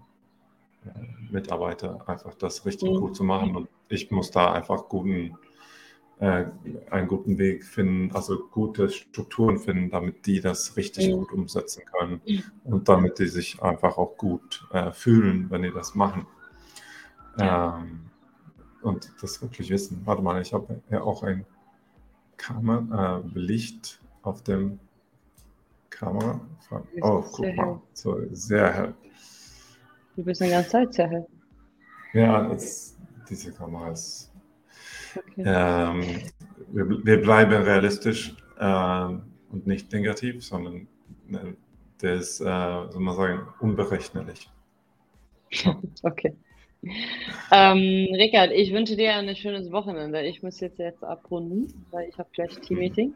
Mitarbeiter, 1.31 2.07
einfach 2.09 2.35
das 2.35 2.65
richtig 2.67 2.91
Mhm. 2.93 2.97
gut 2.97 3.17
zu 3.17 3.25
machen. 3.25 3.57
Und 3.57 3.69
ich 3.89 4.11
muss 4.11 4.31
da 4.31 4.53
einfach 4.53 4.89
guten 4.89 5.37
äh, 6.21 6.47
einen 6.91 7.09
guten 7.09 7.39
Weg 7.39 7.65
finden, 7.65 8.15
also 8.15 8.47
gute 8.47 8.89
Strukturen 8.89 9.59
finden, 9.59 9.91
damit 9.91 10.27
die 10.27 10.41
das 10.41 10.77
richtig 10.77 11.09
Mhm. 11.09 11.13
gut 11.19 11.33
umsetzen 11.33 11.83
können 11.87 12.21
Mhm. 12.27 12.43
und 12.65 12.89
damit 12.89 13.19
die 13.19 13.27
sich 13.27 13.61
einfach 13.63 13.99
auch 13.99 14.17
gut 14.17 14.67
äh, 14.73 14.93
fühlen, 14.93 15.51
wenn 15.51 15.63
die 15.63 15.73
das 15.73 15.95
machen. 15.95 16.27
Ähm, 17.39 18.01
und 18.83 19.11
das 19.21 19.43
wirklich 19.43 19.71
wissen. 19.71 20.03
Warte 20.05 20.23
mal, 20.23 20.41
ich 20.41 20.53
habe 20.53 20.81
ja 20.91 21.03
auch 21.03 21.23
ein 21.25 21.45
Kamera, 22.37 23.19
äh, 23.19 23.39
Licht 23.39 24.01
auf 24.23 24.43
dem 24.43 24.79
Kamera. 25.91 26.41
Oh, 27.01 27.25
guck 27.33 27.57
mal, 27.57 27.81
so 27.93 28.21
sehr 28.33 28.73
hell. 28.73 28.95
Du 30.17 30.25
bist 30.25 30.43
eine 30.43 30.53
ganze 30.53 30.71
Zeit 30.71 30.95
sehr 30.95 31.09
hell. 31.09 31.27
Ja, 32.13 32.49
das, 32.49 32.97
diese 33.29 33.53
Kamera 33.53 33.91
ist 33.91 34.35
Okay. 35.17 35.43
Ähm, 35.47 36.21
wir, 36.73 37.05
wir 37.05 37.23
bleiben 37.23 37.63
realistisch 37.63 38.35
ähm, 38.61 39.23
und 39.51 39.67
nicht 39.67 39.93
negativ, 39.93 40.45
sondern 40.45 40.89
äh, 41.31 41.53
der 42.03 42.15
ist, 42.15 42.41
äh, 42.41 42.45
soll 42.45 43.01
man 43.01 43.17
sagen, 43.17 43.41
unberechnlich. 43.61 44.51
Okay. 46.03 46.37
Ähm, 47.51 48.09
Rickard, 48.15 48.51
ich 48.51 48.71
wünsche 48.73 48.95
dir 48.95 49.15
ein 49.15 49.35
schönes 49.37 49.73
Wochenende. 49.73 50.21
Ich 50.23 50.43
muss 50.43 50.61
jetzt, 50.61 50.79
jetzt 50.79 51.03
abrunden, 51.03 51.73
weil 51.91 52.11
ich 52.11 52.19
habe 52.19 52.29
gleich 52.35 52.51
Team-Meeting. 52.59 53.15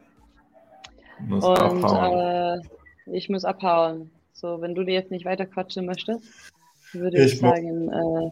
Muss 1.27 1.45
Und 1.45 1.57
abhauen. 1.59 2.61
äh, 2.61 3.15
ich 3.15 3.29
muss 3.29 3.45
abhauen. 3.45 4.09
So, 4.33 4.59
wenn 4.61 4.73
du 4.73 4.83
dir 4.83 4.93
jetzt 4.95 5.11
nicht 5.11 5.25
weiter 5.25 5.45
quatschen 5.45 5.85
möchtest, 5.85 6.51
würde 6.93 7.17
ich, 7.23 7.33
Ich 7.33 7.39
sagen, 7.39 7.89
äh, 7.89 8.31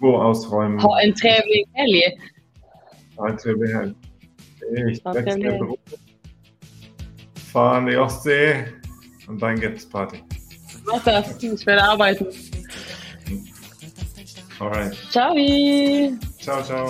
Wo 0.00 0.16
ausräumen? 0.16 0.82
hau 0.82 0.92
ein 0.94 1.14
Traveling 1.14 1.64
Kelly. 1.74 2.18
Heute 3.18 3.58
wäre 3.60 3.94
ich 4.90 5.04
Okay. 5.04 5.24
wechsle 5.26 5.58
Beruf, 5.58 5.78
fahre 7.52 7.76
an 7.76 7.86
die 7.86 7.96
Ostsee 7.96 8.64
und 9.28 9.40
dann 9.42 9.60
gibt's 9.60 9.88
Party. 9.88 10.22
Mach 10.86 11.02
das. 11.04 11.42
Ich 11.42 11.66
werde 11.66 11.82
arbeiten. 11.84 12.26
Alright. 14.58 14.94
Ciao. 15.10 15.34
Ciao, 16.40 16.62
ciao. 16.62 16.88